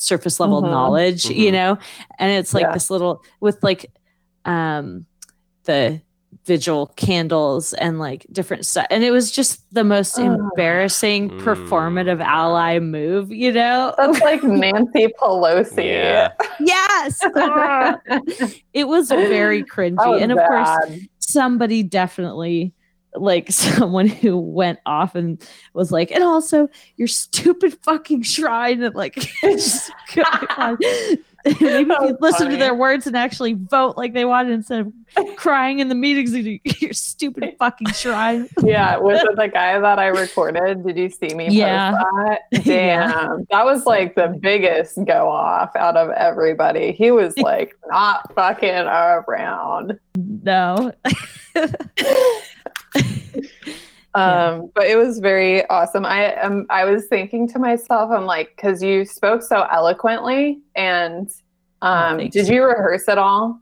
surface 0.00 0.40
level 0.40 0.60
Mhm. 0.60 0.70
knowledge 0.70 1.26
you 1.26 1.50
Mhm. 1.50 1.52
know 1.52 1.78
and 2.18 2.32
it's 2.32 2.52
like 2.52 2.62
Yeah. 2.62 2.72
this 2.72 2.90
little 2.90 3.22
with 3.38 3.62
like 3.62 3.86
um 4.44 5.06
the 5.66 6.00
vigil 6.44 6.92
candles 6.96 7.72
and 7.74 7.98
like 7.98 8.24
different 8.30 8.64
stuff 8.66 8.86
and 8.90 9.02
it 9.02 9.10
was 9.10 9.32
just 9.32 9.62
the 9.74 9.82
most 9.82 10.18
Ugh. 10.18 10.24
embarrassing 10.26 11.30
Mm. 11.30 11.40
performative 11.42 12.20
ally 12.22 12.78
move 12.78 13.32
you 13.32 13.50
know 13.52 13.94
That's 13.96 14.20
like 14.20 14.42
Nancy 14.44 15.08
Pelosi. 15.20 15.84
Yeah. 15.84 16.32
yes 16.60 17.20
Ah. 17.36 17.96
it 18.74 18.86
was 18.86 19.08
very 19.08 19.64
cringy 19.64 19.96
was 19.96 20.22
and 20.22 20.30
of 20.32 20.38
course 20.38 21.00
somebody 21.18 21.82
definitely 21.82 22.72
like 23.14 23.50
someone 23.50 24.06
who 24.06 24.36
went 24.38 24.78
off 24.86 25.14
and 25.14 25.42
was 25.74 25.90
like 25.90 26.10
and 26.12 26.22
also 26.22 26.68
your 26.96 27.08
stupid 27.08 27.76
fucking 27.82 28.22
shrine 28.22 28.82
and 28.82 28.94
like 28.94 29.14
just 29.42 29.90
maybe 31.60 31.84
That 31.88 32.02
you 32.02 32.16
listen 32.20 32.50
to 32.50 32.56
their 32.56 32.74
words 32.74 33.06
and 33.06 33.16
actually 33.16 33.52
vote 33.54 33.96
like 33.96 34.12
they 34.12 34.24
wanted 34.24 34.52
instead 34.52 34.80
of 34.80 34.92
crying 35.36 35.78
in 35.78 35.88
the 35.88 35.94
meetings 35.94 36.34
your 36.80 36.92
stupid 36.92 37.54
fucking 37.58 37.92
shrine 37.92 38.48
yeah, 38.62 38.96
was 38.96 39.22
it 39.22 39.36
the 39.36 39.48
guy 39.48 39.78
that 39.78 39.98
I 39.98 40.08
recorded? 40.08 40.84
Did 40.84 40.96
you 40.98 41.08
see 41.10 41.34
me 41.34 41.48
Yeah. 41.50 41.92
that? 41.92 42.40
Yeah. 42.50 42.60
Damn. 42.62 43.46
That 43.50 43.64
was 43.64 43.86
like 43.86 44.14
the 44.14 44.36
biggest 44.40 44.96
go 45.04 45.28
off 45.30 45.74
out 45.76 45.96
of 45.96 46.10
everybody. 46.10 46.92
He 46.92 47.10
was 47.10 47.36
like 47.38 47.72
not 47.88 48.34
fucking 48.34 48.68
around. 48.74 49.98
no 50.16 50.92
Um, 54.16 54.70
but 54.74 54.86
it 54.86 54.96
was 54.96 55.18
very 55.18 55.66
awesome. 55.68 56.04
I 56.06 56.34
um 56.36 56.66
I 56.70 56.84
was 56.84 57.06
thinking 57.06 57.46
to 57.48 57.58
myself, 57.58 58.10
I'm 58.10 58.24
like, 58.24 58.50
because 58.56 58.82
you 58.82 59.04
spoke 59.04 59.42
so 59.42 59.66
eloquently 59.70 60.60
and 60.74 61.30
um 61.82 62.18
thanks. 62.18 62.32
did 62.34 62.48
you 62.48 62.64
rehearse 62.64 63.06
it 63.08 63.18
all 63.18 63.60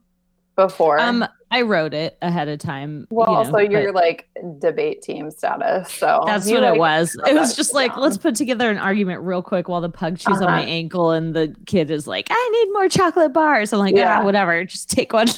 before? 0.57 0.99
um 1.01 1.27
i 1.51 1.63
wrote 1.63 1.93
it 1.95 2.17
ahead 2.23 2.49
of 2.49 2.59
time 2.61 3.07
well, 3.11 3.27
you 3.29 3.33
know, 3.33 3.39
also 3.39 3.59
you're 3.59 3.93
like 3.93 4.29
debate 4.61 5.03
team 5.03 5.31
status. 5.31 5.93
So 5.93 6.23
That's 6.27 6.47
what 6.51 6.63
like, 6.63 6.75
it 6.77 6.79
was. 6.79 7.17
It 7.29 7.35
was 7.35 7.55
just 7.57 7.75
like, 7.75 7.93
down. 7.93 8.03
let's 8.03 8.17
put 8.19 8.35
together 8.35 8.71
an 8.71 8.79
argument 8.79 9.21
real 9.23 9.43
quick 9.43 9.69
while 9.69 9.81
the 9.81 9.89
pug 9.89 10.19
chews 10.19 10.41
on 10.41 10.51
my 10.51 10.63
Uh-huh. 10.63 10.71
ankle 10.71 11.11
and 11.13 11.35
the 11.35 11.55
kid 11.67 11.91
is 11.93 12.07
like, 12.09 12.27
I 12.31 12.51
need 12.65 12.73
more 12.73 12.89
chocolate 12.89 13.33
bars. 13.33 13.73
I'm 13.73 13.79
like, 13.79 13.95
Yeah. 13.95 14.19
yeah, 14.19 14.25
whatever. 14.25 14.65
Just 14.65 14.91
take 14.91 15.13
one. 15.13 15.29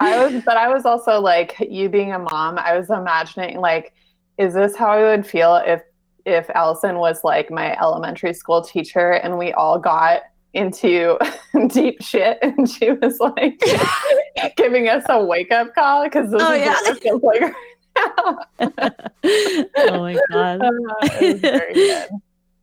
I 0.00 0.16
was, 0.16 0.42
but 0.46 0.56
I 0.56 0.68
was 0.72 0.84
also 0.86 1.20
like, 1.20 1.56
you 1.60 1.88
being 1.88 2.12
a 2.12 2.18
mom, 2.18 2.56
I 2.58 2.78
was 2.78 2.88
imagining 2.88 3.60
like, 3.60 3.92
is 4.38 4.54
this 4.54 4.76
how 4.76 4.90
I 4.92 5.02
would 5.02 5.26
feel 5.26 5.56
if 5.56 5.82
if 6.24 6.48
Allison 6.50 6.98
was 6.98 7.24
like 7.24 7.50
my 7.50 7.76
elementary 7.80 8.34
school 8.34 8.62
teacher 8.62 9.12
and 9.12 9.38
we 9.38 9.52
all 9.52 9.78
got 9.78 10.22
into 10.54 11.18
deep 11.68 12.02
shit 12.02 12.38
and 12.42 12.68
she 12.68 12.92
was 12.92 13.18
like 13.18 13.60
giving 14.56 14.88
us 14.88 15.04
a 15.08 15.24
wake 15.24 15.50
up 15.52 15.74
call 15.74 16.04
because 16.04 16.30
this 16.30 16.42
Oh, 16.42 16.52
is 16.52 16.60
yeah. 16.60 16.72
what 16.72 16.96
it 16.96 17.02
feels 17.02 17.22
like 17.22 17.54
oh 19.76 20.00
my 20.00 20.16
god. 20.30 20.60
Uh, 20.62 20.70
it 21.02 21.32
was 21.32 21.40
very 21.40 21.74
good. 21.74 22.08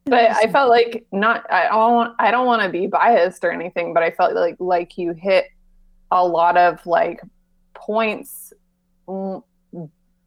But 0.05 0.31
I 0.31 0.49
felt 0.51 0.69
like 0.69 1.05
not 1.11 1.45
I 1.51 1.67
don't 1.67 1.93
want 1.93 2.15
I 2.19 2.31
don't 2.31 2.45
want 2.45 2.61
to 2.61 2.69
be 2.69 2.87
biased 2.87 3.43
or 3.43 3.51
anything, 3.51 3.93
but 3.93 4.03
I 4.03 4.11
felt 4.11 4.33
like 4.33 4.55
like 4.59 4.97
you 4.97 5.13
hit 5.13 5.47
a 6.11 6.25
lot 6.25 6.57
of 6.57 6.85
like 6.85 7.19
points 7.73 8.53
mm, 9.07 9.43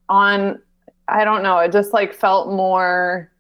on 0.09 0.61
I 1.09 1.25
don't 1.25 1.43
know, 1.43 1.59
it 1.59 1.73
just 1.73 1.93
like 1.93 2.15
felt 2.15 2.49
more 2.49 3.33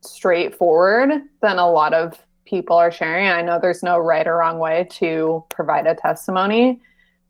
straightforward 0.00 1.10
than 1.40 1.58
a 1.58 1.70
lot 1.70 1.94
of 1.94 2.18
people 2.44 2.76
are 2.76 2.92
sharing. 2.92 3.28
I 3.28 3.42
know 3.42 3.58
there's 3.60 3.82
no 3.82 3.98
right 3.98 4.26
or 4.26 4.36
wrong 4.36 4.58
way 4.58 4.86
to 4.92 5.44
provide 5.50 5.86
a 5.86 5.94
testimony. 5.94 6.80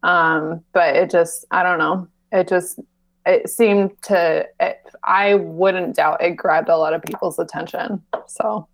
Um, 0.02 0.62
but 0.72 0.96
it 0.96 1.10
just 1.10 1.46
I 1.50 1.62
don't 1.62 1.78
know. 1.78 2.08
It 2.32 2.48
just 2.48 2.78
it 3.26 3.48
seemed 3.48 3.90
to 4.02 4.46
it, 4.60 4.80
i 5.04 5.34
wouldn't 5.34 5.96
doubt 5.96 6.22
it 6.22 6.32
grabbed 6.32 6.68
a 6.68 6.76
lot 6.76 6.92
of 6.94 7.02
people's 7.02 7.38
attention 7.38 8.02
so 8.26 8.68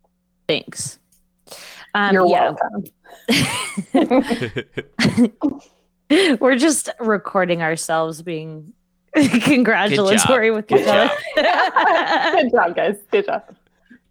Thanks. 0.49 0.99
Um, 1.95 2.13
you're 2.13 2.27
yeah, 2.27 2.55
welcome 2.57 2.85
we're 6.41 6.57
just 6.57 6.89
recording 6.99 7.63
ourselves 7.63 8.23
being 8.23 8.73
congratulatory 9.43 10.51
with 10.51 10.67
Good 10.69 10.81
each 10.83 10.87
other. 10.89 11.11
good 11.35 12.51
job 12.53 12.75
guys 12.77 12.97
good 13.11 13.27
job 13.27 13.43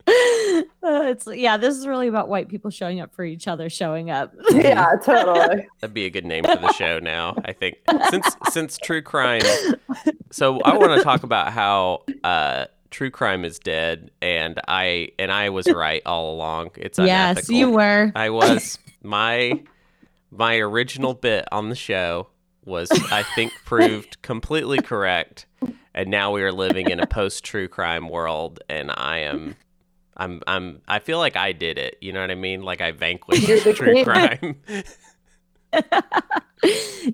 Uh, 0.08 1.04
it's 1.04 1.28
yeah, 1.28 1.56
this 1.58 1.76
is 1.78 1.86
really 1.86 2.08
about 2.08 2.30
white 2.30 2.50
people 2.50 2.72
showing 2.72 3.00
up 3.00 3.14
for 3.14 3.24
each 3.24 3.48
other, 3.48 3.70
showing 3.70 4.10
up. 4.10 4.34
yeah 4.52 4.96
totally 5.06 5.68
That'd 5.80 5.94
be 5.94 6.06
a 6.06 6.10
good 6.10 6.26
name 6.26 6.44
for 6.46 6.56
the 6.56 6.74
show 6.74 6.98
now, 6.98 7.36
I 7.46 7.54
think. 7.54 7.78
Since 8.10 8.36
since 8.50 8.78
true 8.80 9.04
crime 9.04 9.44
So 10.32 10.60
I 10.62 10.76
want 10.78 10.98
to 10.98 11.04
talk 11.04 11.22
about 11.24 11.54
how 11.54 12.04
uh 12.24 12.66
true 12.90 13.12
crime 13.12 13.46
is 13.46 13.60
dead 13.60 14.10
and 14.20 14.60
I 14.68 15.10
and 15.20 15.32
I 15.32 15.50
was 15.50 15.72
right 15.72 16.02
all 16.08 16.34
along. 16.34 16.72
It's 16.78 16.98
yes, 16.98 17.48
you 17.50 17.70
were. 17.70 18.12
I 18.16 18.32
was 18.32 18.80
my 19.04 19.62
my 20.32 20.56
original 20.58 21.14
bit 21.14 21.46
on 21.52 21.70
the 21.70 21.76
show 21.76 22.30
was 22.66 23.04
I 23.12 23.24
think 23.24 23.54
proved 23.66 24.22
completely 24.22 24.80
correct 24.80 25.46
and 25.94 26.10
now 26.10 26.32
we 26.32 26.44
are 26.44 26.52
living 26.52 26.90
in 26.90 27.00
a 27.00 27.06
post 27.06 27.44
true 27.44 27.68
crime 27.68 28.10
world 28.10 28.60
and 28.70 28.92
I 28.92 29.20
am 29.20 29.56
I'm 30.18 30.42
I'm 30.48 30.82
I 30.88 31.00
feel 31.00 31.18
like 31.18 31.36
I 31.36 31.52
did 31.54 31.78
it. 31.78 31.98
You 32.02 32.12
know 32.14 32.22
what 32.22 32.30
I 32.32 32.36
mean? 32.36 32.62
Like 32.62 32.82
I 32.82 32.92
vanquished 32.92 33.48
true 33.76 34.04
crime. 34.04 34.58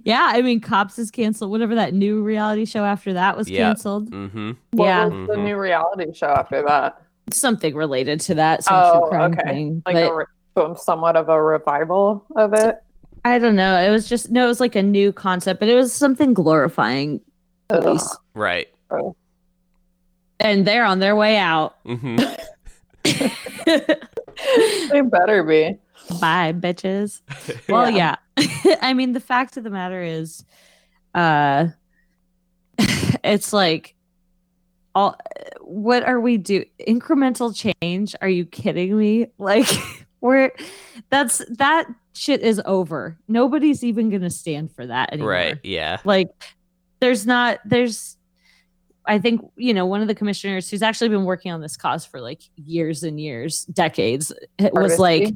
yeah, 0.04 0.28
I 0.32 0.42
mean, 0.42 0.60
Cops 0.60 0.98
is 0.98 1.12
canceled. 1.12 1.52
Whatever 1.52 1.76
that 1.76 1.94
new 1.94 2.24
reality 2.24 2.66
show 2.66 2.84
after 2.84 3.14
that 3.14 3.38
was 3.38 3.50
Yeah. 3.50 3.68
canceled. 3.70 4.10
hmm 4.10 4.52
what 4.72 4.86
Yeah. 4.86 5.06
was 5.08 5.28
the 5.30 5.36
Mhm. 5.36 5.44
new 5.44 5.58
reality 5.58 6.14
show 6.14 6.28
after 6.28 6.64
that 6.64 7.02
Something 7.32 7.76
related 7.76 8.20
to 8.22 8.36
that. 8.36 8.64
Some 8.64 8.76
Oh, 8.84 9.00
true 9.00 9.10
crime 9.10 9.34
okay. 9.34 9.50
thing. 9.50 9.84
like 9.86 9.96
but 9.96 10.12
a 10.12 10.16
re- 10.16 10.76
somewhat 10.78 11.16
of 11.16 11.28
a 11.30 11.42
revival 11.42 12.26
of 12.36 12.54
it 12.54 12.76
I 13.26 13.40
don't 13.40 13.56
know. 13.56 13.76
It 13.78 13.90
was 13.90 14.08
just 14.08 14.32
no, 14.32 14.46
it 14.46 14.48
was 14.48 14.60
like 14.62 14.76
a 14.76 14.84
new 14.84 15.12
concept, 15.12 15.60
but 15.60 15.68
it 15.68 15.76
was 15.76 15.92
something 15.92 16.34
glorifying 16.34 17.20
police. 17.68 18.16
Right. 18.34 18.68
And 20.40 20.66
they're 20.66 20.86
on 20.86 21.00
their 21.00 21.16
way 21.16 21.38
out. 21.38 21.76
Mm-hmm. 21.86 22.18
they 24.92 25.02
better 25.02 25.44
be 25.44 25.78
Bye, 26.20 26.54
bitches. 26.54 27.22
Well, 27.68 27.90
yeah. 27.90 28.16
I 28.82 28.94
mean, 28.94 29.14
the 29.14 29.20
fact 29.20 29.58
of 29.58 29.64
the 29.64 29.70
matter 29.70 30.04
is, 30.04 30.44
uh, 31.14 31.68
it's 33.24 33.54
like, 33.54 33.96
all. 34.94 35.18
What 35.62 36.04
are 36.04 36.20
we 36.20 36.38
do? 36.38 36.64
Incremental 36.88 37.56
change? 37.56 38.16
Are 38.22 38.30
you 38.30 38.46
kidding 38.46 38.98
me? 38.98 39.28
Like, 39.38 39.68
we're 40.26 40.52
that's 41.10 41.42
that 41.58 41.88
shit 42.14 42.42
is 42.42 42.62
over. 42.66 43.18
Nobody's 43.28 43.84
even 43.84 44.10
gonna 44.10 44.30
stand 44.30 44.72
for 44.72 44.86
that 44.86 45.14
anymore. 45.14 45.30
Right. 45.30 45.58
Yeah. 45.64 46.00
Like, 46.04 46.30
there's 47.00 47.26
not. 47.26 47.60
There's. 47.66 48.18
I 49.08 49.20
think 49.20 49.42
you 49.56 49.74
know 49.74 49.86
one 49.86 50.02
of 50.02 50.08
the 50.08 50.16
commissioners 50.16 50.70
who's 50.70 50.82
actually 50.82 51.10
been 51.10 51.26
working 51.26 51.52
on 51.52 51.62
this 51.62 51.78
cause 51.78 52.06
for 52.06 52.20
like 52.20 52.42
years 52.56 53.04
and 53.04 53.20
years, 53.20 53.66
decades. 53.66 54.34
It 54.58 54.74
was 54.74 54.98
like 54.98 55.36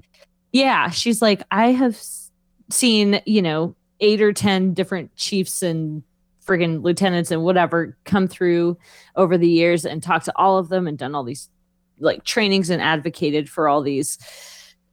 yeah 0.52 0.90
she's 0.90 1.22
like 1.22 1.44
i 1.52 1.68
have 1.68 2.02
seen 2.70 3.22
you 3.26 3.42
know 3.42 3.76
eight 4.00 4.22
or 4.22 4.34
ten 4.34 4.74
different 4.74 5.16
chiefs 5.16 5.62
and 5.62 6.04
friggin 6.46 6.82
lieutenants 6.82 7.32
and 7.32 7.44
whatever 7.44 7.98
come 8.06 8.28
through 8.28 8.78
over 9.16 9.38
the 9.38 9.48
years 9.48 9.86
and 9.86 10.02
talked 10.02 10.26
to 10.26 10.34
all 10.36 10.58
of 10.58 10.70
them 10.70 10.88
and 10.88 10.98
done 10.98 11.14
all 11.14 11.24
these 11.24 11.50
like 12.00 12.24
trainings 12.24 12.70
and 12.70 12.82
advocated 12.82 13.50
for 13.50 13.68
all 13.68 13.82
these 13.82 14.18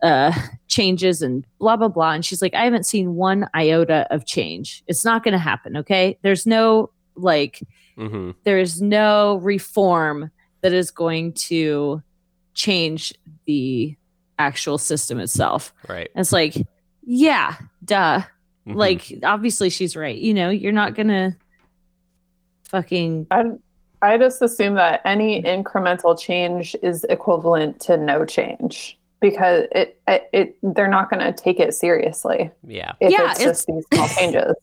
uh 0.02 0.32
changes 0.68 1.22
and 1.22 1.46
blah 1.58 1.76
blah 1.76 1.88
blah 1.88 2.12
and 2.12 2.24
she's 2.24 2.42
like 2.42 2.54
i 2.54 2.64
haven't 2.64 2.84
seen 2.84 3.14
one 3.14 3.48
iota 3.54 4.06
of 4.10 4.26
change 4.26 4.84
it's 4.86 5.04
not 5.04 5.24
going 5.24 5.32
to 5.32 5.38
happen 5.38 5.76
okay 5.76 6.18
there's 6.22 6.46
no 6.46 6.90
like 7.16 7.62
hmm 7.96 8.30
there's 8.44 8.82
no 8.82 9.36
reform 9.36 10.30
that 10.60 10.72
is 10.72 10.90
going 10.90 11.32
to 11.32 12.02
change 12.54 13.14
the 13.46 13.94
actual 14.38 14.78
system 14.78 15.20
itself. 15.20 15.72
Right. 15.88 16.10
And 16.14 16.22
it's 16.22 16.32
like, 16.32 16.56
yeah, 17.02 17.54
duh. 17.84 18.22
Mhm. 18.66 18.74
Like, 18.74 19.14
obviously, 19.22 19.70
she's 19.70 19.94
right. 19.94 20.16
You 20.16 20.34
know, 20.34 20.50
you're 20.50 20.72
not 20.72 20.94
gonna 20.94 21.36
fucking 22.64 23.28
I, 23.30 23.44
I 24.02 24.18
just 24.18 24.42
assume 24.42 24.74
that 24.74 25.00
any 25.04 25.40
incremental 25.40 26.18
change 26.18 26.74
is 26.82 27.04
equivalent 27.04 27.80
to 27.82 27.96
no 27.96 28.24
change 28.24 28.98
because 29.20 29.64
it 29.72 30.00
it, 30.06 30.28
it 30.32 30.56
they're 30.62 30.88
not 30.88 31.10
going 31.10 31.20
to 31.20 31.32
take 31.32 31.58
it 31.60 31.74
seriously 31.74 32.50
yeah. 32.66 32.92
if 33.00 33.10
Yeah, 33.12 33.30
it's 33.32 33.40
just 33.42 33.66
these 33.66 33.84
small 33.92 34.08
changes. 34.18 34.54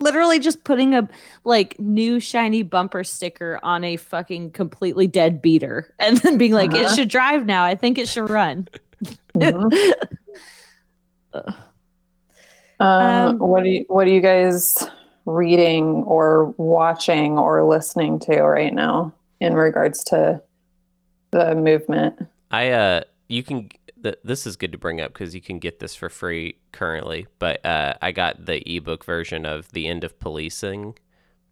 literally 0.00 0.38
just 0.38 0.62
putting 0.64 0.94
a 0.94 1.08
like 1.44 1.78
new 1.80 2.20
shiny 2.20 2.62
bumper 2.62 3.02
sticker 3.02 3.58
on 3.62 3.82
a 3.84 3.96
fucking 3.96 4.50
completely 4.50 5.06
dead 5.06 5.40
beater 5.40 5.94
and 5.98 6.18
then 6.18 6.36
being 6.38 6.52
like, 6.52 6.74
it 6.74 6.84
Uh-huh. 6.84 6.94
should 6.94 7.08
drive 7.08 7.46
now. 7.46 7.64
I 7.64 7.74
think 7.74 7.98
it 7.98 8.08
should 8.08 8.28
run. 8.30 8.68
Mhm. 9.36 9.92
Um, 11.34 11.54
Um, 12.78 13.38
what 13.38 13.62
do 13.64 13.70
you 13.70 13.84
what 13.88 14.06
are 14.06 14.10
you 14.10 14.20
guys 14.20 14.82
reading 15.24 16.02
or 16.04 16.54
watching 16.58 17.38
or 17.38 17.64
listening 17.64 18.18
to 18.20 18.40
right 18.42 18.72
now 18.72 19.12
in 19.40 19.54
regards 19.54 20.04
to 20.04 20.40
the 21.30 21.54
movement? 21.54 22.18
I 22.50 22.70
uh 22.70 23.00
you 23.28 23.42
can 23.42 23.70
th- 24.02 24.18
this 24.24 24.46
is 24.46 24.56
good 24.56 24.72
to 24.72 24.78
bring 24.78 25.00
up 25.00 25.12
because 25.12 25.34
you 25.34 25.40
can 25.40 25.58
get 25.58 25.78
this 25.80 25.94
for 25.94 26.08
free 26.08 26.58
currently, 26.72 27.26
but 27.38 27.64
uh 27.64 27.94
I 28.02 28.12
got 28.12 28.46
the 28.46 28.62
ebook 28.76 29.04
version 29.04 29.46
of 29.46 29.70
The 29.72 29.86
End 29.88 30.04
of 30.04 30.18
Policing 30.18 30.98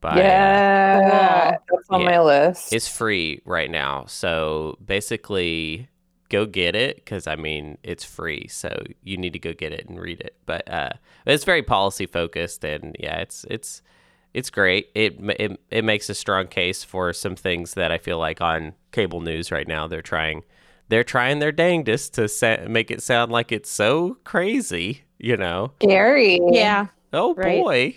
by 0.00 0.62
uh, 0.90 1.02
yeah, 1.02 1.56
that's 1.70 1.88
on 1.90 2.00
Yeah. 2.00 2.06
my 2.06 2.20
list. 2.20 2.72
it's 2.72 2.88
free 2.88 3.40
right 3.44 3.70
now. 3.70 4.04
So 4.06 4.78
basically 4.84 5.88
go 6.30 6.46
get 6.46 6.74
it 6.74 6.96
because 6.96 7.26
I 7.26 7.36
mean 7.36 7.78
it's 7.82 8.04
free, 8.04 8.48
so 8.48 8.82
you 9.02 9.16
need 9.16 9.32
to 9.34 9.38
go 9.38 9.52
get 9.52 9.72
it 9.72 9.88
and 9.88 10.00
read 10.00 10.20
it. 10.20 10.36
But 10.46 10.68
uh, 10.70 10.90
it's 11.26 11.44
very 11.44 11.62
policy 11.62 12.06
focused, 12.06 12.64
and 12.64 12.96
yeah, 12.98 13.18
it's 13.20 13.44
it's 13.50 13.82
it's 14.34 14.50
great. 14.50 14.88
It, 14.94 15.16
it 15.40 15.60
it 15.70 15.84
makes 15.84 16.08
a 16.10 16.14
strong 16.14 16.48
case 16.48 16.82
for 16.84 17.12
some 17.12 17.36
things 17.36 17.74
that 17.74 17.92
I 17.92 17.98
feel 17.98 18.18
like 18.18 18.40
on 18.40 18.74
cable 18.92 19.20
news 19.20 19.50
right 19.52 19.68
now 19.68 19.86
they're 19.88 20.02
trying 20.02 20.42
they're 20.88 21.04
trying 21.04 21.38
their 21.38 21.52
dangest 21.52 22.14
to 22.14 22.28
sa- 22.28 22.66
make 22.68 22.90
it 22.90 23.02
sound 23.02 23.32
like 23.32 23.50
it's 23.52 23.70
so 23.70 24.18
crazy, 24.24 25.02
you 25.18 25.36
know. 25.36 25.72
Scary. 25.82 26.40
yeah. 26.52 26.86
Oh 27.12 27.34
Right. 27.34 27.62
boy. 27.62 27.96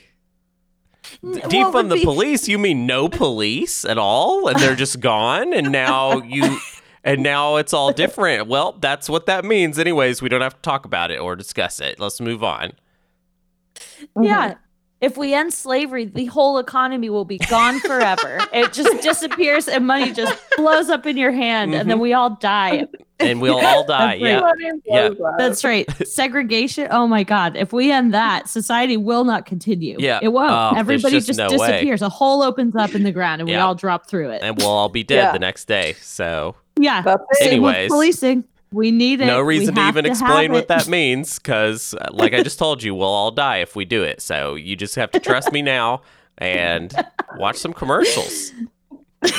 N- 1.23 1.31
D- 1.33 1.39
what 1.39 1.49
defund 1.49 1.73
would 1.73 1.89
the 1.89 1.95
be- 1.95 2.03
police 2.03 2.47
you 2.47 2.57
mean 2.59 2.85
no 2.85 3.07
police 3.23 3.85
at 3.85 3.97
all 3.97 4.47
and 4.47 4.59
they're 4.59 4.75
just 4.75 4.99
gone 4.99 5.53
and 5.53 5.71
now 5.71 6.21
you 6.21 6.59
and 7.03 7.23
now 7.23 7.55
it's 7.55 7.73
all 7.73 7.93
different 7.93 8.47
well 8.47 8.73
that's 8.81 9.07
what 9.09 9.25
that 9.27 9.45
means 9.45 9.79
anyways 9.79 10.21
we 10.21 10.27
don't 10.27 10.41
have 10.41 10.55
to 10.55 10.61
talk 10.61 10.83
about 10.83 11.09
it 11.09 11.17
or 11.19 11.35
discuss 11.37 11.79
it 11.79 11.97
let's 11.99 12.19
move 12.19 12.43
on. 12.43 12.71
Yeah. 14.21 14.49
Mm-hmm. 14.49 14.59
If 14.99 15.15
we 15.15 15.33
end 15.33 15.53
slavery, 15.53 16.05
the 16.05 16.25
whole 16.25 16.57
economy 16.57 17.09
will 17.11 17.25
be 17.25 17.37
gone 17.37 17.79
forever. 17.81 18.39
it 18.51 18.73
just 18.73 19.01
disappears 19.03 19.67
and 19.67 19.85
money 19.85 20.11
just 20.11 20.35
blows 20.57 20.89
up 20.89 21.05
in 21.05 21.17
your 21.17 21.31
hand 21.31 21.75
and 21.75 21.87
then 21.89 21.97
mm-hmm. 21.97 22.01
we 22.01 22.13
all 22.13 22.31
die. 22.31 22.87
and 23.19 23.39
we'll 23.39 23.59
all 23.63 23.83
die 23.87 24.17
That's 24.19 24.43
right. 24.43 24.81
yeah 24.85 25.09
Yeah. 25.09 25.09
That's 25.37 25.63
right. 25.63 25.85
Segregation. 26.07 26.87
Oh 26.89 27.05
my 27.07 27.23
God. 27.23 27.55
If 27.55 27.73
we 27.73 27.91
end 27.91 28.13
that, 28.15 28.49
society 28.49 28.97
will 28.97 29.23
not 29.23 29.45
continue. 29.45 29.97
Yeah. 29.99 30.19
It 30.21 30.29
won't. 30.29 30.51
Oh, 30.51 30.73
Everybody 30.75 31.11
just 31.13 31.27
just, 31.27 31.37
no 31.37 31.49
way. 31.49 31.57
disappears. 31.57 32.01
A 32.01 32.09
hole 32.09 32.41
opens 32.41 32.75
up 32.75 32.95
in 32.95 33.03
the 33.03 33.11
ground 33.11 33.41
and 33.41 33.47
we 33.49 33.55
all 33.55 33.75
drop 33.75 34.07
through 34.09 34.31
it. 34.31 34.41
and 34.41 34.57
we'll 34.57 34.67
all 34.67 34.89
be 34.89 35.03
dead 35.03 35.17
Yeah. 35.17 35.31
the 35.31 35.39
next 35.39 35.65
day 35.65 35.93
so 36.01 36.55
yeah. 36.79 37.01
That's 37.03 37.21
it. 37.31 37.37
Same 37.49 37.61
with 37.61 37.75
Anyways. 37.75 37.89
policing. 37.91 38.43
We 38.77 38.91
need 38.91 39.21
it. 39.21 39.25
No 39.25 39.43
We 39.43 39.57
reason 39.57 39.75
to 39.75 39.81
even 39.81 40.05
have 40.05 40.11
explain 40.11 40.51
what 40.51 40.67
that 40.67 40.87
means, 40.87 41.39
because, 41.39 41.95
like 42.11 42.33
I 42.33 42.43
just 42.43 42.59
told 42.59 42.83
you, 42.83 42.93
we'll 42.95 43.07
all 43.07 43.31
die 43.31 43.57
if 43.57 43.75
we 43.75 43.85
do 43.85 44.03
it. 44.03 44.21
So 44.21 44.55
you 44.55 44.75
just 44.75 44.95
have 44.95 45.09
to 45.11 45.19
trust 45.19 45.51
me 45.51 45.61
now 45.61 46.01
and 46.37 46.93
watch 47.37 47.57
some 47.57 47.73
commercials. 47.73 48.51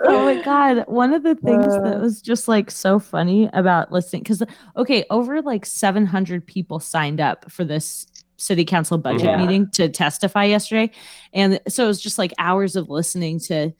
oh 0.00 0.24
my 0.24 0.40
god 0.42 0.84
one 0.88 1.12
of 1.12 1.22
the 1.22 1.34
things 1.36 1.66
that 1.66 1.96
Uh. 1.96 2.00
was 2.00 2.20
just 2.20 2.48
like 2.48 2.70
so 2.70 2.98
funny 2.98 3.48
about 3.52 3.92
listening 3.92 4.22
because 4.22 4.42
okay 4.76 5.04
over 5.10 5.40
like 5.42 5.64
700 5.64 6.44
people 6.46 6.80
signed 6.80 7.20
up 7.20 7.50
for 7.50 7.64
this 7.64 8.06
city 8.36 8.64
council 8.64 8.98
budget 8.98 9.22
Yeah. 9.26 9.36
meeting 9.36 9.68
to 9.72 9.88
testify 9.88 10.44
yesterday 10.44 10.90
and 11.32 11.60
so 11.68 11.84
it 11.84 11.88
was 11.88 12.00
just 12.00 12.18
like 12.18 12.32
hours 12.38 12.74
of 12.76 12.88
listening 12.88 13.38
to 13.40 13.72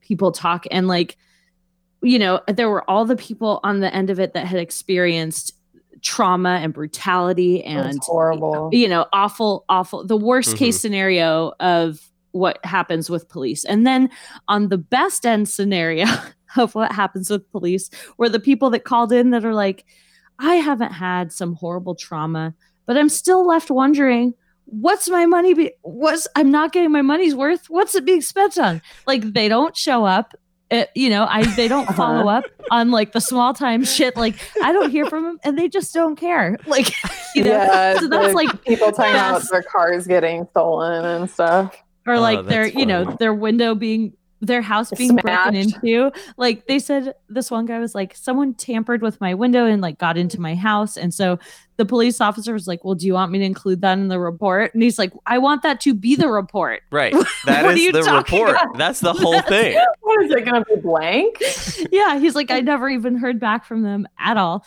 people 0.00 0.32
talk 0.32 0.64
and 0.70 0.86
like 0.88 1.16
you 2.04 2.18
know 2.18 2.40
there 2.46 2.68
were 2.68 2.88
all 2.88 3.04
the 3.04 3.16
people 3.16 3.60
on 3.64 3.80
the 3.80 3.92
end 3.94 4.10
of 4.10 4.20
it 4.20 4.32
that 4.34 4.46
had 4.46 4.60
experienced 4.60 5.52
trauma 6.02 6.60
and 6.62 6.74
brutality 6.74 7.64
and 7.64 7.98
horrible. 8.02 8.68
you 8.72 8.86
know 8.88 9.06
awful 9.12 9.64
awful 9.68 10.04
the 10.06 10.16
worst 10.16 10.54
Mhm. 10.54 10.58
case 10.58 10.80
scenario 10.80 11.52
of 11.60 12.00
what 12.32 12.58
happens 12.64 13.08
with 13.08 13.28
police 13.28 13.64
and 13.64 13.86
then 13.86 14.10
on 14.48 14.68
the 14.68 14.76
best 14.78 15.24
end 15.24 15.48
scenario 15.48 16.04
of 16.56 16.74
what 16.74 16.92
happens 16.92 17.30
with 17.30 17.50
police 17.50 17.88
were 18.18 18.28
the 18.28 18.40
people 18.40 18.70
that 18.70 18.84
called 18.84 19.12
in 19.12 19.30
that 19.30 19.44
are 19.44 19.54
like 19.54 19.84
i 20.38 20.56
haven't 20.56 20.92
had 20.92 21.32
some 21.32 21.54
horrible 21.54 21.94
trauma 21.94 22.52
but 22.86 22.96
i'm 22.98 23.08
still 23.08 23.46
left 23.46 23.70
wondering 23.70 24.34
what's 24.66 25.08
my 25.08 25.24
money 25.26 25.54
be 25.54 25.70
what's 25.82 26.26
i'm 26.36 26.50
not 26.50 26.72
getting 26.72 26.90
my 26.92 27.02
money's 27.02 27.34
worth 27.34 27.70
what's 27.70 27.94
it 27.94 28.04
being 28.04 28.20
spent 28.20 28.58
on 28.58 28.82
like 29.06 29.22
they 29.32 29.48
don't 29.48 29.76
show 29.76 30.04
up 30.04 30.34
it, 30.70 30.90
you 30.94 31.10
know 31.10 31.26
i 31.28 31.44
they 31.54 31.68
don't 31.68 31.88
uh-huh. 31.88 31.92
follow 31.92 32.28
up 32.28 32.44
on 32.70 32.90
like 32.90 33.12
the 33.12 33.20
small 33.20 33.52
time 33.52 33.84
shit 33.84 34.16
like 34.16 34.34
i 34.62 34.72
don't 34.72 34.90
hear 34.90 35.06
from 35.06 35.24
them 35.24 35.38
and 35.44 35.58
they 35.58 35.68
just 35.68 35.92
don't 35.92 36.16
care 36.16 36.56
like 36.66 36.92
you 37.34 37.44
know? 37.44 37.50
Yeah, 37.50 37.98
so 37.98 38.08
that's 38.08 38.34
like 38.34 38.64
people 38.64 38.90
talking 38.92 39.12
about 39.12 39.40
best- 39.40 39.50
their 39.50 39.62
cars 39.62 40.06
getting 40.06 40.46
stolen 40.50 41.04
and 41.04 41.30
stuff. 41.30 41.76
or 42.06 42.14
Oh, 42.14 42.20
like 42.20 42.46
their 42.46 42.64
that's 42.64 42.76
you 42.76 42.86
know 42.86 43.04
their 43.18 43.34
window 43.34 43.74
being 43.74 44.14
their 44.44 44.62
house 44.62 44.90
being 44.96 45.16
broken 45.16 45.54
into 45.54 46.10
like 46.36 46.66
they 46.66 46.78
said 46.78 47.14
this 47.28 47.50
one 47.50 47.66
guy 47.66 47.78
was 47.78 47.94
like 47.94 48.14
someone 48.16 48.54
tampered 48.54 49.02
with 49.02 49.20
my 49.20 49.34
window 49.34 49.66
and 49.66 49.80
like 49.82 49.98
got 49.98 50.16
into 50.16 50.40
my 50.40 50.54
house 50.54 50.96
and 50.96 51.12
so 51.14 51.38
the 51.76 51.84
police 51.84 52.20
officer 52.20 52.52
was 52.52 52.66
like 52.66 52.84
well 52.84 52.94
do 52.94 53.06
you 53.06 53.14
want 53.14 53.32
me 53.32 53.38
to 53.38 53.44
include 53.44 53.80
that 53.80 53.98
in 53.98 54.08
the 54.08 54.18
report 54.18 54.72
and 54.74 54.82
he's 54.82 54.98
like 54.98 55.12
i 55.26 55.38
want 55.38 55.62
that 55.62 55.80
to 55.80 55.94
be 55.94 56.14
the 56.16 56.28
report 56.28 56.82
Right. 56.90 57.12
That 57.46 57.64
What 57.64 57.72
are 57.72 57.76
is 57.76 57.82
you 57.82 57.92
the 57.92 58.02
report. 58.02 58.50
about? 58.50 58.78
That's 58.78 59.00
the 59.00 59.12
whole 59.12 59.40
thing. 59.48 59.78
What 60.00 60.24
is 60.24 60.30
it 60.30 60.44
going 60.44 60.64
to 60.64 60.74
be 60.74 60.80
blank? 60.80 61.42
yeah 61.90 62.18
he's 62.18 62.34
like 62.34 62.50
i 62.50 62.60
never 62.60 62.88
even 62.88 63.16
heard 63.16 63.38
back 63.40 63.64
from 63.64 63.82
them 63.82 64.06
at 64.18 64.36
all 64.36 64.64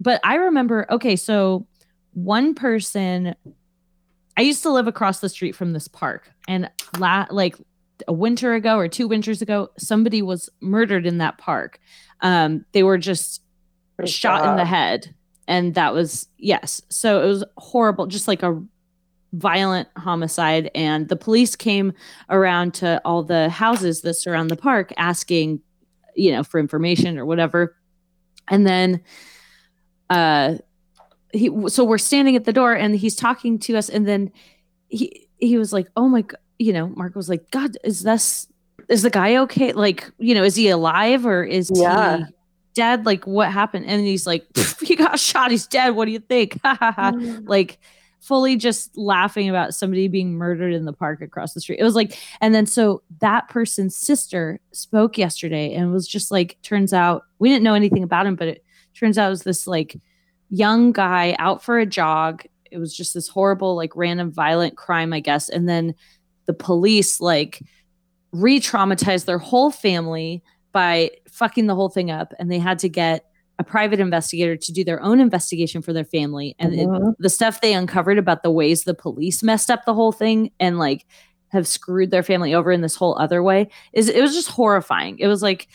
but 0.00 0.20
i 0.24 0.34
remember 0.36 0.86
okay 0.90 1.16
so 1.16 1.66
one 2.14 2.54
person 2.54 3.34
i 4.36 4.40
used 4.42 4.62
to 4.62 4.70
live 4.70 4.86
across 4.86 5.20
the 5.20 5.28
street 5.28 5.54
from 5.54 5.72
this 5.72 5.86
park 5.88 6.30
and 6.48 6.70
la- 6.98 7.26
like 7.30 7.56
a 8.08 8.12
winter 8.12 8.54
ago 8.54 8.76
or 8.76 8.88
two 8.88 9.08
winters 9.08 9.42
ago 9.42 9.70
somebody 9.78 10.22
was 10.22 10.50
murdered 10.60 11.06
in 11.06 11.18
that 11.18 11.38
park. 11.38 11.78
Um 12.20 12.64
they 12.72 12.82
were 12.82 12.98
just 12.98 13.42
Pretty 13.96 14.10
shot 14.10 14.46
in 14.48 14.56
the 14.56 14.64
head. 14.64 15.14
And 15.48 15.74
that 15.74 15.94
was 15.94 16.28
yes. 16.38 16.82
So 16.90 17.22
it 17.22 17.26
was 17.26 17.44
horrible 17.56 18.06
just 18.06 18.28
like 18.28 18.42
a 18.42 18.62
violent 19.32 19.88
homicide. 19.96 20.70
And 20.74 21.08
the 21.08 21.16
police 21.16 21.56
came 21.56 21.92
around 22.28 22.74
to 22.74 23.00
all 23.04 23.22
the 23.22 23.48
houses 23.48 24.02
that 24.02 24.14
surround 24.14 24.50
the 24.50 24.56
park 24.56 24.92
asking 24.96 25.60
you 26.14 26.32
know 26.32 26.42
for 26.42 26.60
information 26.60 27.18
or 27.18 27.24
whatever. 27.24 27.76
And 28.48 28.66
then 28.66 29.00
uh 30.10 30.56
he 31.32 31.50
so 31.68 31.84
we're 31.84 31.98
standing 31.98 32.36
at 32.36 32.44
the 32.44 32.52
door 32.52 32.74
and 32.74 32.94
he's 32.94 33.16
talking 33.16 33.58
to 33.60 33.76
us. 33.76 33.88
And 33.88 34.06
then 34.06 34.30
he 34.88 35.28
he 35.38 35.56
was 35.56 35.72
like 35.72 35.88
oh 35.96 36.08
my 36.08 36.22
god 36.22 36.38
you 36.58 36.72
know 36.72 36.88
mark 36.90 37.14
was 37.14 37.28
like 37.28 37.50
god 37.50 37.76
is 37.84 38.02
this 38.02 38.48
is 38.88 39.02
the 39.02 39.10
guy 39.10 39.36
okay 39.36 39.72
like 39.72 40.10
you 40.18 40.34
know 40.34 40.42
is 40.44 40.56
he 40.56 40.68
alive 40.68 41.26
or 41.26 41.44
is 41.44 41.70
Yeah. 41.74 42.18
he 42.18 42.24
dead 42.74 43.06
like 43.06 43.26
what 43.26 43.50
happened 43.50 43.86
and 43.86 44.06
he's 44.06 44.26
like 44.26 44.44
he 44.82 44.96
got 44.96 45.18
shot 45.18 45.50
he's 45.50 45.66
dead 45.66 45.90
what 45.90 46.04
do 46.04 46.12
you 46.12 46.18
think 46.18 46.60
mm. 46.62 47.48
like 47.48 47.78
fully 48.26 48.56
just 48.56 48.96
laughing 48.98 49.48
about 49.48 49.72
somebody 49.72 50.08
being 50.08 50.34
murdered 50.34 50.72
in 50.72 50.84
the 50.84 50.92
park 50.92 51.20
across 51.20 51.54
the 51.54 51.60
street. 51.60 51.78
It 51.78 51.84
was 51.84 51.94
like, 51.94 52.18
and 52.40 52.52
then 52.52 52.66
so 52.66 53.02
that 53.20 53.48
person's 53.48 53.94
sister 53.94 54.58
spoke 54.72 55.16
yesterday 55.16 55.72
and 55.72 55.92
was 55.92 56.08
just 56.08 56.32
like, 56.32 56.58
turns 56.62 56.92
out 56.92 57.22
we 57.38 57.48
didn't 57.48 57.62
know 57.62 57.74
anything 57.74 58.02
about 58.02 58.26
him, 58.26 58.34
but 58.34 58.48
it 58.48 58.64
turns 58.98 59.16
out 59.16 59.28
it 59.28 59.30
was 59.30 59.44
this 59.44 59.68
like 59.68 59.96
young 60.50 60.90
guy 60.90 61.36
out 61.38 61.62
for 61.62 61.78
a 61.78 61.86
jog. 61.86 62.42
It 62.72 62.78
was 62.78 62.96
just 62.96 63.14
this 63.14 63.28
horrible, 63.28 63.76
like 63.76 63.94
random 63.94 64.32
violent 64.32 64.76
crime, 64.76 65.12
I 65.12 65.20
guess. 65.20 65.48
And 65.48 65.68
then 65.68 65.94
the 66.46 66.54
police 66.54 67.20
like 67.20 67.62
re 68.32 68.60
traumatized 68.60 69.24
their 69.26 69.38
whole 69.38 69.70
family 69.70 70.42
by 70.72 71.10
fucking 71.30 71.66
the 71.66 71.74
whole 71.74 71.88
thing 71.88 72.10
up. 72.10 72.32
And 72.38 72.50
they 72.50 72.58
had 72.58 72.78
to 72.80 72.88
get 72.88 73.24
a 73.58 73.64
private 73.64 73.98
investigator 74.00 74.56
to 74.56 74.72
do 74.72 74.84
their 74.84 75.02
own 75.02 75.18
investigation 75.18 75.80
for 75.80 75.92
their 75.94 76.04
family. 76.04 76.54
And 76.58 76.74
it, 76.74 76.86
Mhm. 76.86 77.14
the 77.18 77.30
stuff 77.30 77.60
they 77.62 77.72
uncovered 77.72 78.18
about 78.18 78.42
the 78.42 78.50
ways 78.50 78.84
the 78.84 78.92
police 78.92 79.42
messed 79.42 79.70
up 79.70 79.84
the 79.86 79.94
whole 79.94 80.12
thing 80.12 80.50
and 80.60 80.78
like 80.78 81.06
have 81.48 81.66
screwed 81.66 82.10
their 82.10 82.22
family 82.22 82.52
over 82.54 82.70
in 82.70 82.82
this 82.82 82.96
whole 82.96 83.16
other 83.18 83.42
way 83.42 83.68
is 83.94 84.08
it 84.10 84.20
was 84.20 84.34
just 84.34 84.48
horrifying. 84.50 85.18
It 85.18 85.28
was 85.28 85.42
like 85.42 85.68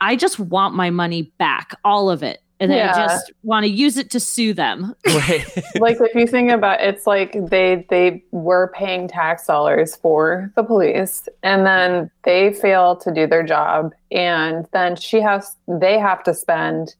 I 0.00 0.16
just 0.16 0.40
want 0.40 0.74
my 0.74 0.90
money 0.90 1.32
back, 1.38 1.76
all 1.84 2.10
of 2.10 2.24
it. 2.24 2.40
And 2.62 2.72
I 2.72 2.76
Yeah. 2.76 2.94
just 3.08 3.32
want 3.42 3.64
to 3.64 3.70
use 3.70 3.96
it 3.96 4.08
to 4.10 4.20
sue 4.20 4.54
them. 4.54 4.94
Right. 5.08 5.44
like 5.80 5.98
if 6.00 6.14
you 6.14 6.26
think 6.26 6.50
about 6.50 6.80
it's 6.80 7.06
like 7.06 7.32
they 7.50 7.84
they 7.90 8.22
were 8.30 8.70
paying 8.74 9.08
tax 9.08 9.46
dollars 9.46 9.96
for 9.96 10.52
the 10.56 10.62
police 10.62 11.28
and 11.42 11.66
then 11.66 12.10
they 12.24 12.52
fail 12.52 12.96
to 12.96 13.12
do 13.12 13.26
their 13.26 13.42
job 13.42 13.92
and 14.10 14.66
then 14.72 14.94
she 14.96 15.20
has 15.20 15.56
they 15.66 15.98
have 15.98 16.22
to 16.24 16.34
spend 16.34 16.94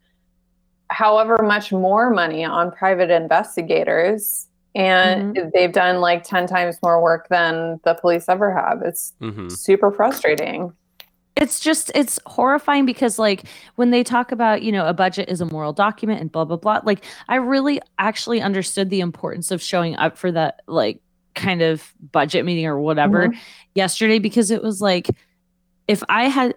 however 0.89 1.39
much 1.43 1.71
more 1.73 2.11
money 2.11 2.45
on 2.45 2.71
private 2.73 3.11
investigators 3.11 4.49
and 4.75 5.39
they've 5.55 5.73
done 5.73 6.01
like 6.01 6.25
10 6.25 6.47
times 6.47 6.77
more 6.83 7.03
work 7.03 7.29
than 7.29 7.79
the 7.85 7.95
police 7.95 8.29
ever 8.29 8.53
have 8.53 8.83
it's 8.83 9.13
hmm 9.21 9.49
super 9.49 9.91
frustrating 9.93 10.73
it's 11.37 11.61
just 11.61 11.91
it's 11.95 12.19
horrifying 12.27 12.85
because 12.85 13.19
like 13.19 13.45
when 13.77 13.91
they 13.91 14.03
talk 14.03 14.33
about 14.33 14.63
you 14.63 14.71
know 14.71 14.87
a 14.87 14.93
budget 14.93 15.29
is 15.29 15.41
a 15.41 15.47
moral 15.47 15.73
document 15.73 16.21
and 16.21 16.31
blah 16.31 16.45
blah 16.45 16.57
blah 16.57 16.81
like 16.85 17.05
i 17.29 17.37
really 17.37 17.81
actually 17.99 18.41
understood 18.41 18.91
the 18.91 19.01
importance 19.01 19.51
of 19.51 19.63
showing 19.63 19.97
up 19.97 20.19
for 20.19 20.31
that 20.31 20.61
like 20.67 21.01
kind 21.35 21.63
of 21.63 21.93
budget 22.13 22.45
meeting 22.45 22.67
or 22.67 22.79
whatever 22.79 23.29
mm-hmm. 23.29 23.39
yesterday 23.75 24.19
because 24.19 24.51
it 24.51 24.63
was 24.63 24.83
like 24.83 25.09
if 25.89 26.03
i 26.09 26.25
had 26.25 26.55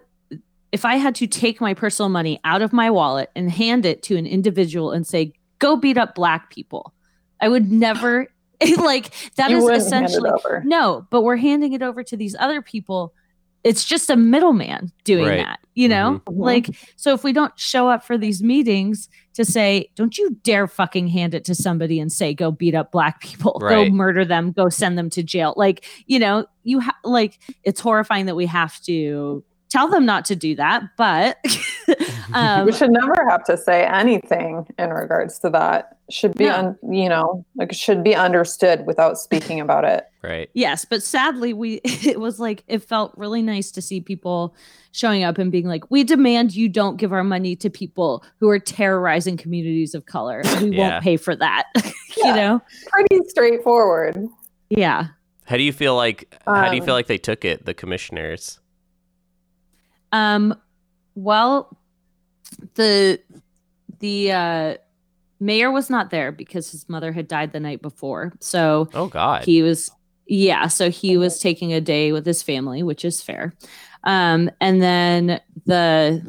if 0.72 0.84
i 0.84 0.96
had 0.96 1.14
to 1.14 1.26
take 1.26 1.60
my 1.60 1.72
personal 1.72 2.10
money 2.10 2.38
out 2.44 2.60
of 2.60 2.72
my 2.72 2.90
wallet 2.90 3.30
and 3.34 3.50
hand 3.50 3.86
it 3.86 4.02
to 4.02 4.16
an 4.16 4.26
individual 4.26 4.92
and 4.92 5.06
say 5.06 5.32
go 5.58 5.76
beat 5.76 5.96
up 5.96 6.14
black 6.14 6.50
people 6.50 6.92
i 7.40 7.48
would 7.48 7.72
never 7.72 8.28
like 8.78 9.12
that 9.36 9.50
you 9.50 9.58
is 9.58 9.64
wouldn't 9.64 9.82
hand 9.82 10.04
it 10.04 10.08
essentially 10.08 10.30
over. 10.30 10.62
no, 10.64 11.06
but 11.10 11.22
we're 11.22 11.36
handing 11.36 11.72
it 11.72 11.82
over 11.82 12.02
to 12.02 12.16
these 12.16 12.34
other 12.38 12.62
people. 12.62 13.12
It's 13.66 13.84
just 13.84 14.10
a 14.10 14.16
middleman 14.16 14.92
doing 15.02 15.26
Right. 15.26 15.38
that, 15.44 15.58
you 15.74 15.88
know? 15.88 16.20
Mhm. 16.26 16.38
Like, 16.38 16.70
so 16.94 17.12
if 17.14 17.24
we 17.24 17.32
don't 17.32 17.52
show 17.58 17.88
up 17.88 18.04
for 18.04 18.16
these 18.16 18.40
meetings 18.42 19.08
to 19.34 19.44
say, 19.44 19.90
don't 19.96 20.16
you 20.16 20.36
dare 20.44 20.68
fucking 20.68 21.08
hand 21.08 21.34
it 21.34 21.44
to 21.46 21.54
somebody 21.54 21.98
and 21.98 22.12
say, 22.12 22.32
go 22.32 22.52
beat 22.52 22.76
up 22.76 22.92
black 22.92 23.20
people, 23.20 23.58
Right. 23.60 23.88
go 23.88 23.92
murder 23.94 24.24
them, 24.24 24.52
go 24.52 24.68
send 24.68 24.96
them 24.96 25.10
to 25.10 25.22
jail. 25.24 25.52
Like, 25.56 25.84
you 26.06 26.20
know, 26.20 26.46
you 26.62 26.78
have, 26.78 26.94
like, 27.02 27.40
it's 27.64 27.80
horrifying 27.80 28.26
that 28.26 28.36
we 28.36 28.46
have 28.46 28.80
to 28.82 29.42
tell 29.68 29.88
them 29.88 30.04
not 30.06 30.24
to 30.26 30.36
do 30.36 30.54
that, 30.56 30.82
but, 30.96 31.38
um, 32.32 32.66
we 32.66 32.72
should 32.72 32.90
never 32.90 33.14
have 33.28 33.44
to 33.44 33.56
say 33.56 33.84
anything 33.84 34.66
in 34.78 34.90
regards 34.90 35.38
to 35.40 35.50
that 35.50 35.96
should 36.08 36.34
be 36.36 36.44
No. 36.44 36.54
un, 36.54 36.94
you 36.94 37.08
know 37.08 37.44
like 37.56 37.72
should 37.72 38.04
be 38.04 38.14
understood 38.14 38.86
without 38.86 39.18
speaking 39.18 39.60
about 39.60 39.84
it 39.84 40.06
Right. 40.22 40.48
Yes, 40.54 40.84
but 40.84 41.02
sadly, 41.04 41.52
we 41.52 41.74
it 41.84 42.18
was 42.20 42.40
like 42.40 42.64
it 42.68 42.78
felt 42.82 43.12
really 43.16 43.42
nice 43.42 43.70
to 43.72 43.82
see 43.82 44.00
people 44.00 44.56
showing 44.90 45.22
up 45.22 45.38
and 45.38 45.52
being 45.52 45.66
like, 45.68 45.88
"We 45.88 46.02
demand 46.02 46.56
you 46.56 46.68
don't 46.68 46.96
give 46.96 47.12
our 47.12 47.22
money 47.22 47.54
to 47.56 47.70
people 47.70 48.24
who 48.40 48.48
are 48.48 48.58
terrorizing 48.58 49.36
communities 49.36 49.94
of 49.94 50.06
color. 50.06 50.42
We 50.60 50.70
Yeah. 50.76 50.78
won't 50.94 51.04
pay 51.04 51.16
for 51.16 51.36
that." 51.36 51.66
you 51.76 51.92
Yeah. 52.24 52.34
know? 52.34 52.62
pretty 52.90 53.28
straightforward 53.28 54.26
Yeah. 54.68 55.08
How 55.44 55.56
do 55.56 55.62
you 55.62 55.72
feel 55.72 55.94
like? 55.94 56.34
how 56.44 56.70
do 56.70 56.74
you 56.76 56.82
Um, 56.82 56.86
feel 56.86 56.94
like 56.94 57.06
they 57.06 57.18
took 57.18 57.44
it, 57.44 57.64
the 57.64 57.74
commissioners? 57.74 58.58
Um. 60.12 60.54
Well, 61.14 61.76
the 62.74 63.20
the 64.00 64.32
uh, 64.32 64.74
mayor 65.40 65.70
was 65.70 65.88
not 65.90 66.10
there 66.10 66.32
because 66.32 66.70
his 66.70 66.88
mother 66.88 67.12
had 67.12 67.28
died 67.28 67.52
the 67.52 67.60
night 67.60 67.82
before, 67.82 68.32
so 68.40 68.88
Oh 68.94 69.06
God. 69.08 69.44
he 69.44 69.62
was 69.62 69.90
yeah 70.28 70.66
so 70.66 70.90
he 70.90 71.16
was 71.16 71.38
taking 71.38 71.72
a 71.72 71.80
day 71.80 72.10
with 72.10 72.26
his 72.26 72.42
family 72.42 72.82
which 72.82 73.04
is 73.04 73.22
fair 73.22 73.54
um 74.02 74.50
and 74.60 74.82
then 74.82 75.40
the 75.66 76.28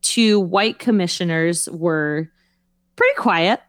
two 0.00 0.38
white 0.38 0.78
commissioners 0.78 1.68
were 1.72 2.30
pretty 2.94 3.16
quiet. 3.16 3.60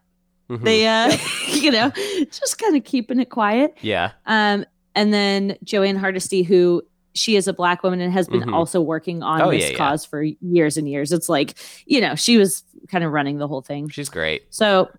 Mhm. 0.47 0.63
They, 0.63 0.87
uh, 0.87 1.17
you 1.47 1.71
know, 1.71 1.91
just 2.29 2.59
kind 2.59 2.77
of 2.77 2.83
keeping 2.83 3.19
it 3.19 3.31
quiet. 3.31 3.75
yeah. 3.81 4.11
Um, 4.27 4.63
and 4.95 5.11
then 5.11 5.57
Jo 5.63 5.81
Ann 5.81 5.95
Hardesty, 5.95 6.43
who 6.43 6.83
she 7.17 7.35
is 7.35 7.47
a 7.47 7.53
black 7.53 7.83
woman 7.83 7.99
and 8.01 8.13
has 8.13 8.27
been 8.27 8.41
Mhm. 8.43 8.53
also 8.53 8.79
working 8.81 9.23
on 9.23 9.41
Oh, 9.41 9.51
this 9.51 9.63
yeah, 9.63 9.69
yeah. 9.71 9.77
cause 9.77 10.05
for 10.05 10.21
years 10.21 10.77
and 10.77 10.87
years. 10.89 11.11
It's 11.11 11.29
like, 11.29 11.55
you 11.85 11.99
know, 12.01 12.15
she 12.15 12.37
was 12.37 12.63
kind 12.89 13.03
of 13.03 13.11
running 13.11 13.37
the 13.37 13.47
whole 13.47 13.61
thing. 13.61 13.89
She's 13.89 14.09
great. 14.09 14.43
So, 14.49 14.89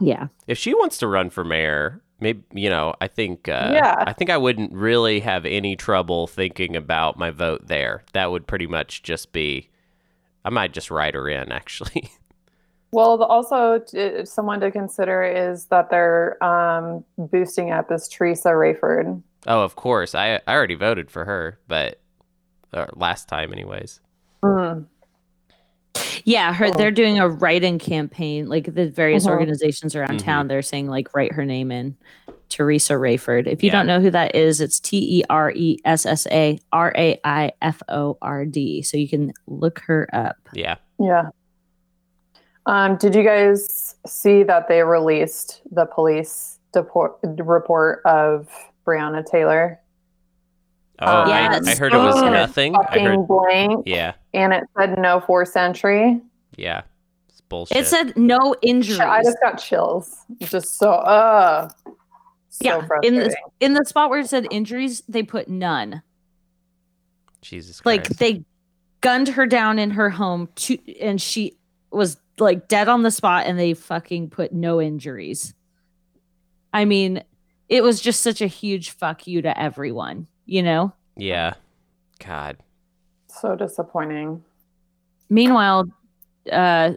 yeah. 0.00 0.28
If 0.46 0.58
she 0.58 0.74
wants 0.74 0.98
to 0.98 1.06
run 1.06 1.30
for 1.30 1.44
mayor, 1.44 2.02
maybe 2.20 2.42
you 2.52 2.68
know, 2.70 2.94
I 3.00 3.08
think 3.08 3.48
uh, 3.48 3.70
Yeah. 3.72 4.04
I 4.06 4.12
think 4.12 4.30
I 4.30 4.36
wouldn't 4.36 4.72
really 4.72 5.20
have 5.20 5.46
any 5.46 5.76
trouble 5.76 6.26
thinking 6.26 6.76
about 6.76 7.18
my 7.18 7.30
vote 7.30 7.66
there. 7.68 8.04
That 8.12 8.30
would 8.30 8.46
pretty 8.46 8.66
much 8.66 9.02
just 9.02 9.32
be 9.32 9.70
I 10.44 10.50
might 10.50 10.72
just 10.72 10.90
write 10.90 11.14
her 11.14 11.28
in 11.28 11.50
actually. 11.52 12.10
Well, 12.92 13.20
also 13.24 13.80
t- 13.80 14.24
someone 14.24 14.60
to 14.60 14.70
consider 14.70 15.22
is 15.22 15.66
that 15.66 15.90
they're 15.90 16.42
um, 16.42 17.04
boosting 17.18 17.70
up 17.72 17.90
is 17.90 18.08
Teressa 18.08 18.52
Raiford. 18.54 19.20
Oh, 19.46 19.62
of 19.62 19.76
course. 19.76 20.14
I 20.14 20.40
I 20.46 20.54
already 20.54 20.74
voted 20.74 21.10
for 21.10 21.24
her, 21.24 21.58
but 21.68 22.00
uh, 22.72 22.86
last 22.94 23.28
time 23.28 23.52
anyways. 23.52 24.00
Mm. 24.42 24.86
Yeah, 26.24 26.52
her 26.52 26.66
Cool. 26.66 26.74
they're 26.76 26.90
doing 26.90 27.18
a 27.18 27.28
write-in 27.28 27.78
campaign. 27.78 28.48
Like 28.48 28.74
the 28.74 28.90
various 28.90 29.26
Mhm. 29.26 29.30
organizations 29.30 29.94
around 29.96 30.18
Mhm. 30.18 30.24
town, 30.24 30.48
they're 30.48 30.60
saying 30.62 30.88
like 30.88 31.14
write 31.14 31.32
her 31.32 31.44
name 31.44 31.70
in. 31.72 31.96
Teressa 32.50 32.96
Raiford. 32.98 33.46
If 33.48 33.62
you 33.64 33.68
Yeah. 33.68 33.72
don't 33.78 33.86
know 33.86 34.00
who 34.00 34.10
that 34.10 34.34
is, 34.36 34.60
it's 34.60 34.78
T 34.78 35.18
E 35.20 35.24
R 35.30 35.50
E 35.52 35.78
S 35.84 36.06
S 36.06 36.26
A 36.28 36.58
R 36.72 36.92
A 36.96 37.18
I 37.24 37.52
F 37.62 37.82
O 37.88 38.18
R 38.22 38.44
D. 38.44 38.82
So 38.82 38.96
you 38.96 39.08
can 39.08 39.32
look 39.46 39.80
her 39.86 40.08
up. 40.12 40.36
Yeah. 40.52 40.76
Yeah. 41.00 41.30
Um, 42.66 42.96
did 42.96 43.14
you 43.14 43.22
guys 43.22 43.94
see 44.06 44.42
that 44.44 44.68
they 44.68 44.82
released 44.82 45.62
the 45.70 45.86
police 45.86 46.58
deport- 46.72 47.16
report 47.22 48.02
of 48.04 48.48
Breonna 48.86 49.24
Taylor? 49.24 49.80
Oh, 51.00 51.06
I, 51.22 51.28
Yes. 51.28 51.66
I 51.68 51.74
heard 51.74 51.92
it 51.92 51.98
was 51.98 52.14
Oh. 52.16 52.30
nothing. 52.30 52.74
I 52.74 52.98
heard 53.00 53.26
blank, 53.28 53.82
Yeah. 53.86 54.14
and 54.32 54.52
it 54.54 54.64
said 54.78 54.98
no 54.98 55.20
forced 55.20 55.56
entry. 55.56 56.22
Yeah. 56.56 56.82
It's 57.28 57.42
bullshit. 57.42 57.76
It 57.76 57.86
said 57.86 58.16
no 58.16 58.54
injuries. 58.62 59.00
I 59.00 59.22
just 59.22 59.38
got 59.42 59.56
chills. 59.56 60.16
Just 60.40 60.78
so, 60.78 60.92
uh, 60.92 61.68
so 62.48 62.64
Yeah, 62.64 62.86
in 63.02 63.16
the 63.16 63.36
in 63.60 63.74
the 63.74 63.84
spot 63.84 64.08
where 64.08 64.20
it 64.20 64.28
said 64.28 64.46
injuries, 64.50 65.02
they 65.06 65.22
put 65.22 65.48
none. 65.48 66.02
Jesus 67.42 67.80
Christ. 67.82 68.08
Like 68.10 68.18
they 68.18 68.44
gunned 69.02 69.28
her 69.28 69.46
down 69.46 69.78
in 69.78 69.90
her 69.90 70.08
home 70.08 70.48
to, 70.56 70.78
and 70.98 71.20
she 71.20 71.56
was 71.90 72.16
like 72.38 72.68
dead 72.68 72.88
on 72.88 73.02
the 73.02 73.10
spot, 73.10 73.44
and 73.46 73.58
they 73.58 73.74
fucking 73.74 74.30
put 74.30 74.52
no 74.52 74.80
injuries. 74.80 75.52
I 76.72 76.86
mean, 76.86 77.22
it 77.68 77.82
was 77.82 78.00
just 78.00 78.20
such 78.20 78.40
a 78.40 78.46
huge 78.46 78.90
fuck 78.90 79.26
you 79.26 79.42
to 79.42 79.58
everyone, 79.60 80.26
you 80.44 80.62
know. 80.62 80.92
Yeah. 81.16 81.54
God. 82.24 82.56
so 83.28 83.54
disappointing. 83.56 84.42
Meanwhile, 85.28 85.88
uh, 86.50 86.92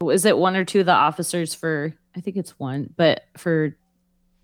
was 0.00 0.24
it 0.24 0.36
one 0.38 0.56
or 0.56 0.64
two 0.64 0.80
of 0.80 0.86
the 0.86 0.92
officers 0.92 1.54
for? 1.54 1.94
I 2.16 2.20
think 2.20 2.36
it's 2.36 2.58
one, 2.58 2.92
but 2.96 3.24
for 3.36 3.76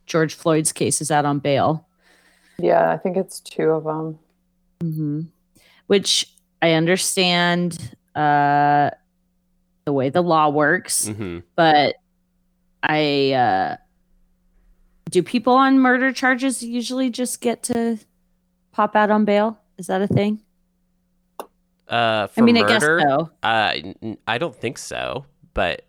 George 0.07 0.35
Floyd's 0.35 0.73
case 0.73 1.01
is 1.01 1.11
out 1.11 1.25
on 1.25 1.39
bail. 1.39 1.89
Yeah, 2.59 2.91
I 2.93 2.99
think 2.99 3.17
it's 3.17 3.41
two 3.41 3.71
of 3.71 3.85
them. 3.85 4.19
hmm 4.81 5.23
Which 5.87 6.31
I 6.61 6.73
understand 6.73 7.97
uh, 8.15 8.91
the 9.85 9.93
way 9.93 10.11
the 10.11 10.23
law 10.23 10.49
works, 10.51 11.09
hmm 11.09 11.39
but 11.57 11.97
I 12.83 13.33
uh, 13.33 13.77
do 15.13 15.23
people 15.23 15.53
on 15.53 15.79
murder 15.79 16.11
charges 16.11 16.63
usually 16.63 17.11
just 17.11 17.41
get 17.41 17.63
to 17.65 17.99
pop 18.73 18.97
out 18.97 19.11
on 19.11 19.25
bail? 19.25 19.59
Is 19.79 19.87
that 19.87 20.03
a 20.03 20.09
thing? 20.09 20.41
Uh, 21.87 22.27
for 22.29 22.41
I 22.41 22.45
mean, 22.45 22.55
murder, 22.57 22.67
I 22.67 22.73
guess 22.73 22.83
so. 22.83 23.31
Uh, 23.43 24.17
I 24.27 24.39
don't 24.39 24.57
think 24.57 24.79
so, 24.79 25.27
but 25.55 25.83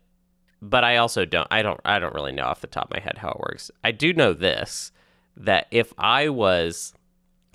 but 0.62 0.84
I 0.84 0.98
also 0.98 1.26
don't. 1.26 1.48
I 1.50 1.62
don't. 1.62 1.80
I 1.86 2.00
don't 2.00 2.14
really 2.14 2.34
know 2.34 2.44
off 2.44 2.62
the 2.62 2.68
top 2.68 2.86
of 2.86 2.92
my 2.92 3.00
head 3.00 3.18
how 3.18 3.30
it 3.30 3.40
works. 3.40 3.72
I 3.84 3.92
do 3.92 4.14
know 4.14 4.34
this 4.34 4.92
that 5.38 5.68
if 5.72 5.94
I 5.98 6.30
was, 6.30 6.94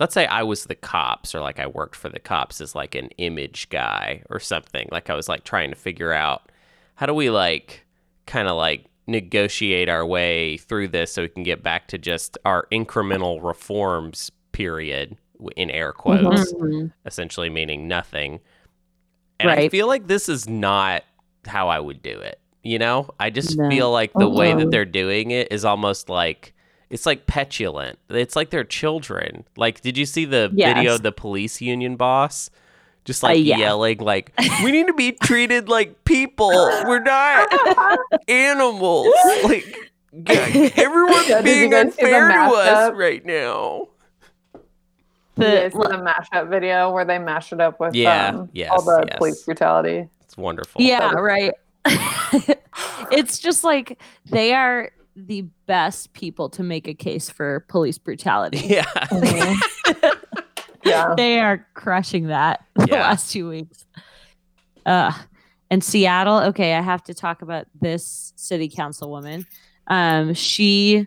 let's 0.01 0.15
say 0.15 0.27
I 0.27 0.43
was 0.43 0.65
the 0.65 0.75
cops, 0.75 1.35
or 1.35 1.41
like 1.41 1.61
I 1.61 1.67
worked 1.67 1.97
for 1.97 2.09
the 2.09 2.19
cops 2.19 2.63
as 2.63 2.75
like 2.75 2.95
an 2.95 3.11
image 3.19 3.69
guy 3.69 4.23
or 4.31 4.41
something. 4.41 4.89
Like 4.91 5.11
I 5.11 5.15
was 5.15 5.29
like 5.29 5.45
trying 5.45 5.69
to 5.69 5.77
figure 5.77 6.15
out 6.15 6.51
how 6.95 7.05
do 7.05 7.13
we 7.13 7.29
like 7.29 7.85
kind 8.27 8.49
of 8.49 8.57
like 8.57 8.87
negotiate 9.09 9.89
our 9.89 10.07
way 10.07 10.59
through 10.59 10.89
this 10.89 11.13
so 11.13 11.23
we 11.23 11.29
can 11.29 11.43
get 11.43 11.63
back 11.63 11.89
to 11.89 11.99
just 11.99 12.37
our 12.45 12.67
incremental 12.71 13.43
reforms 13.43 14.31
period 14.53 15.17
in 15.57 15.71
air 15.71 15.93
quotes 15.93 16.53
Mhm. 16.53 16.93
essentially 17.07 17.49
meaning 17.49 17.89
nothing. 17.89 18.41
And 19.41 19.51
I 19.51 19.69
feel 19.69 19.87
like 19.87 20.09
this 20.09 20.29
is 20.29 20.49
not 20.49 21.05
how 21.47 21.69
I 21.69 21.79
would 21.81 22.03
do 22.03 22.11
it. 22.19 22.39
You 22.63 22.79
know, 22.79 23.09
I 23.19 23.31
just 23.31 23.57
No. 23.57 23.69
feel 23.71 23.91
like 23.91 24.13
the 24.13 24.29
way 24.29 24.53
that 24.53 24.71
they're 24.71 24.85
doing 24.85 25.31
it 25.31 25.51
is 25.51 25.65
almost 25.65 26.09
like 26.09 26.53
it's 26.91 27.07
like 27.07 27.27
petulant. 27.27 27.99
It's 28.09 28.35
like 28.35 28.49
they're 28.51 28.65
children. 28.65 29.45
Like, 29.57 29.81
did 29.83 29.97
you 29.99 30.07
see 30.07 30.25
the 30.25 30.51
video 30.75 30.95
of 30.95 31.03
the 31.03 31.13
police 31.13 31.61
union 31.61 31.97
boss? 31.97 32.51
Just 33.09 33.25
Uh, 33.25 33.29
like 33.29 33.43
yeah. 33.43 33.57
yelling, 33.57 34.01
like, 34.01 34.35
we 34.63 34.71
need 34.71 34.87
to 34.87 34.93
be 34.93 35.13
treated 35.13 35.67
like 35.71 36.05
people. 36.05 36.51
We're 36.51 36.99
not 37.01 37.49
animals. 38.29 39.09
Like, 39.45 39.65
g- 40.25 40.73
everyone's 40.77 41.27
Yeah, 41.27 41.41
being 41.43 41.71
guys 41.71 41.95
see 41.95 42.03
the 42.05 42.15
unfair 42.15 42.29
to 42.29 42.35
us 42.55 42.93
right 42.95 43.25
now. 43.25 43.89
The, 45.37 45.45
The- 45.45 45.71
you 45.75 45.83
the 45.85 46.05
mashup 46.05 46.51
video 46.51 46.91
where 46.91 47.07
they 47.07 47.19
mash 47.19 47.51
it 47.51 47.63
up 47.63 47.81
with 47.81 47.95
Yeah, 47.95 48.29
um, 48.29 48.51
yes, 48.53 48.69
all 48.71 48.83
the 48.83 49.05
yes. 49.09 49.17
police 49.17 49.43
brutality. 49.43 50.07
It's 50.21 50.37
wonderful. 50.37 50.83
Yeah, 50.83 51.13
right. 51.15 51.55
it's 53.11 53.39
just 53.39 53.65
like 53.65 53.99
they 54.27 54.53
are 54.53 54.91
the 55.17 55.47
best 55.65 56.13
people 56.13 56.51
to 56.51 56.63
make 56.63 56.87
a 56.87 56.93
case 56.95 57.31
for 57.31 57.61
police 57.69 57.97
brutality. 57.97 58.59
Yeah. 58.59 58.85
Yeah. 60.85 61.15
they 61.17 61.41
are 61.41 61.67
crushing 61.75 62.29
that 62.29 62.65
the 62.77 62.87
Yeah. 62.91 63.01
last 63.03 63.33
two 63.33 63.49
weeks. 63.49 63.85
Uh, 64.87 65.13
and 65.71 65.85
Seattle, 65.85 66.39
okay, 66.39 66.75
I 66.75 66.81
have 66.81 67.03
to 67.05 67.15
talk 67.15 67.43
about 67.43 67.67
this 67.81 68.33
city 68.37 68.69
councilwoman. 68.69 69.45
Um, 69.87 70.35
she, 70.35 71.07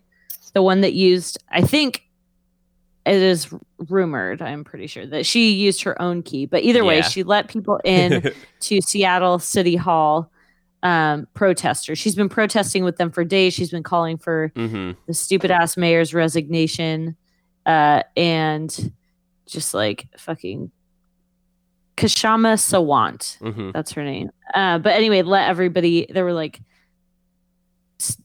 the 0.53 0.61
one 0.61 0.81
that 0.81 0.93
used, 0.93 1.39
I 1.49 1.61
think 1.61 2.03
it 3.05 3.15
is 3.15 3.51
rumored, 3.89 4.41
I'm 4.43 4.63
pretty 4.63 4.85
sure 4.85 5.07
that 5.07 5.25
she 5.25 5.51
used 5.53 5.81
her 5.83 5.99
own 5.99 6.21
key, 6.21 6.45
but 6.45 6.61
either 6.63 6.83
way, 6.85 6.97
Yeah. 6.97 7.01
she 7.09 7.23
let 7.23 7.47
people 7.47 7.79
in 7.83 8.31
to 8.59 8.81
Seattle 8.81 9.39
City 9.39 9.75
Hall 9.75 10.31
um, 10.83 11.27
protesters. 11.33 11.97
She's 11.97 12.15
been 12.15 12.29
protesting 12.29 12.83
with 12.83 12.97
them 12.97 13.11
for 13.11 13.23
days. 13.23 13.53
She's 13.55 13.69
been 13.71 13.83
calling 13.83 14.17
for 14.17 14.51
hmm 14.55 14.91
the 15.07 15.13
stupid 15.13 15.49
ass 15.51 15.77
mayor's 15.77 16.13
resignation 16.13 17.15
uh, 17.67 18.01
and 18.17 18.91
just 19.51 19.73
like 19.73 20.07
fucking 20.17 20.71
Kshama 21.97 22.55
Sawant. 22.57 23.37
hmm 23.39 23.71
That's 23.71 23.91
her 23.91 24.03
name. 24.03 24.31
Uh, 24.53 24.79
but 24.79 24.93
anyway, 24.93 25.21
let 25.21 25.49
everybody, 25.49 26.07
there 26.09 26.23
were 26.23 26.33
like 26.33 26.59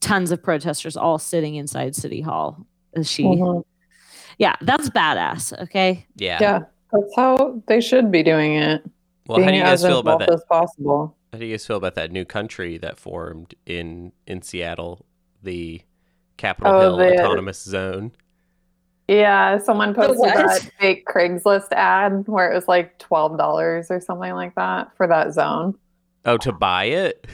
tons 0.00 0.30
of 0.30 0.42
protesters 0.42 0.96
all 0.96 1.18
sitting 1.18 1.56
inside 1.56 1.94
City 1.94 2.20
Hall. 2.20 2.66
As 2.94 3.10
she, 3.10 3.24
Mhm. 3.24 3.62
yeah, 4.38 4.56
that's 4.62 4.88
badass. 4.90 5.52
Okay. 5.64 6.06
Yeah. 6.16 6.38
Yeah, 6.40 6.58
that's 6.92 7.12
how 7.16 7.62
they 7.66 7.80
should 7.82 8.10
be 8.10 8.22
doing 8.22 8.54
it. 8.54 8.82
Well, 9.26 9.42
how 9.42 9.50
do 9.50 9.56
you 9.56 9.62
guys 9.62 9.82
feel 9.84 9.98
about 9.98 10.20
that? 10.20 10.30
as 10.30 10.42
possible. 10.48 11.16
How 11.32 11.38
do 11.40 11.44
you 11.44 11.52
guys 11.52 11.66
feel 11.66 11.76
about 11.76 11.96
that 11.96 12.10
new 12.12 12.24
country 12.24 12.78
that 12.78 12.98
formed 12.98 13.54
in 13.66 14.12
in 14.26 14.40
Seattle, 14.40 15.04
the 15.42 15.82
Capitol 16.38 16.72
Oh, 16.72 16.80
Hill 16.80 16.96
the- 16.96 17.20
Autonomous 17.22 17.62
Zone? 17.62 18.12
Yeah, 19.08 19.58
someone 19.58 19.94
posted 19.94 20.18
what? 20.18 20.34
that 20.34 20.68
fake 20.80 21.06
Craigslist 21.06 21.70
ad 21.72 22.26
where 22.26 22.50
it 22.50 22.54
was 22.54 22.66
like 22.66 22.98
twelve 22.98 23.38
dollars 23.38 23.90
or 23.90 24.00
something 24.00 24.32
like 24.34 24.54
that 24.56 24.96
for 24.96 25.06
that 25.06 25.32
zone 25.32 25.76
Oh, 26.24 26.36
to 26.38 26.52
buy 26.52 26.84
it? 26.86 27.26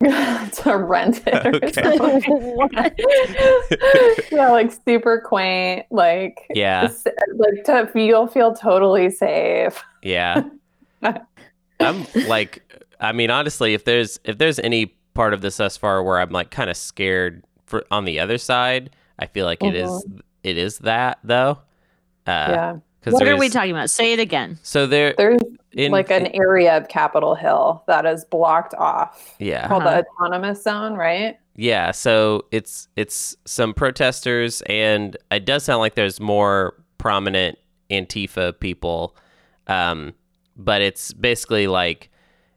to 0.02 0.76
rent 0.76 1.22
it. 1.26 1.46
Or 1.46 1.54
Okay. 1.56 1.96
something. 1.96 2.68
Yeah, 4.32 4.48
like 4.50 4.72
super 4.84 5.22
quaint. 5.24 5.86
Like 5.90 6.38
Yeah, 6.50 6.90
like 7.36 7.64
to 7.64 7.90
you'll 7.94 8.26
feel 8.26 8.54
totally 8.54 9.10
safe. 9.10 9.82
yeah. 10.02 10.42
I'm 11.80 12.06
like, 12.26 12.62
I 13.00 13.12
mean, 13.12 13.30
honestly, 13.30 13.74
if 13.74 13.84
there's 13.84 14.18
if 14.24 14.38
there's 14.38 14.58
any 14.58 14.86
part 15.14 15.32
of 15.34 15.40
this 15.42 15.56
thus 15.58 15.76
far 15.76 16.02
where 16.02 16.18
I'm 16.18 16.30
like 16.30 16.50
kind 16.50 16.70
of 16.70 16.76
scared 16.76 17.44
for 17.66 17.84
on 17.90 18.04
the 18.04 18.18
other 18.20 18.38
side, 18.38 18.90
I 19.18 19.26
feel 19.26 19.46
like 19.46 19.62
it 19.62 19.74
is 19.76 19.90
Mhm. 19.90 20.20
It 20.44 20.56
is 20.58 20.78
that 20.78 21.18
though. 21.24 21.58
Uh, 22.26 22.48
yeah, 22.48 22.76
What 23.10 23.26
are 23.28 23.36
we 23.36 23.48
talking 23.48 23.72
about? 23.72 23.90
Say 23.90 24.12
it 24.12 24.18
again. 24.20 24.58
So 24.62 24.86
there, 24.86 25.14
There's 25.18 25.40
in, 25.72 25.92
like 25.92 26.10
an 26.10 26.28
area 26.28 26.76
of 26.76 26.88
Capitol 26.88 27.34
Hill 27.34 27.82
that 27.86 28.06
is 28.06 28.24
blocked 28.24 28.74
off 28.74 29.34
yeah, 29.38 29.66
called 29.68 29.82
Uh-huh. 29.82 30.02
the 30.02 30.06
autonomous 30.24 30.62
zone, 30.62 30.94
right? 30.94 31.36
yeah. 31.56 31.90
So 31.90 32.46
it's 32.50 32.88
it's 32.96 33.36
some 33.44 33.74
protesters, 33.74 34.62
and 34.62 35.16
it 35.30 35.44
does 35.44 35.64
sound 35.64 35.80
like 35.80 35.94
there's 35.96 36.20
more 36.20 36.74
prominent 36.98 37.58
Antifa 37.90 38.58
people, 38.58 39.14
um, 39.66 40.14
but 40.56 40.80
it's 40.80 41.12
basically 41.12 41.66
like 41.66 42.08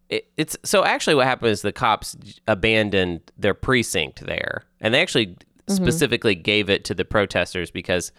it, 0.09 0.27
it's 0.37 0.55
so 0.63 0.85
actually 0.85 1.15
what 1.15 1.27
happened 1.27 1.51
is 1.51 1.61
the 1.63 1.73
cops 1.73 2.15
abandoned 2.47 3.19
their 3.37 3.53
precinct 3.53 4.25
there, 4.25 4.63
and 4.79 4.93
they 4.93 5.01
actually 5.01 5.35
specifically 5.69 6.35
gave 6.35 6.69
it 6.69 6.83
to 6.85 6.93
the 6.93 7.05
protesters 7.05 7.71
because 7.71 8.11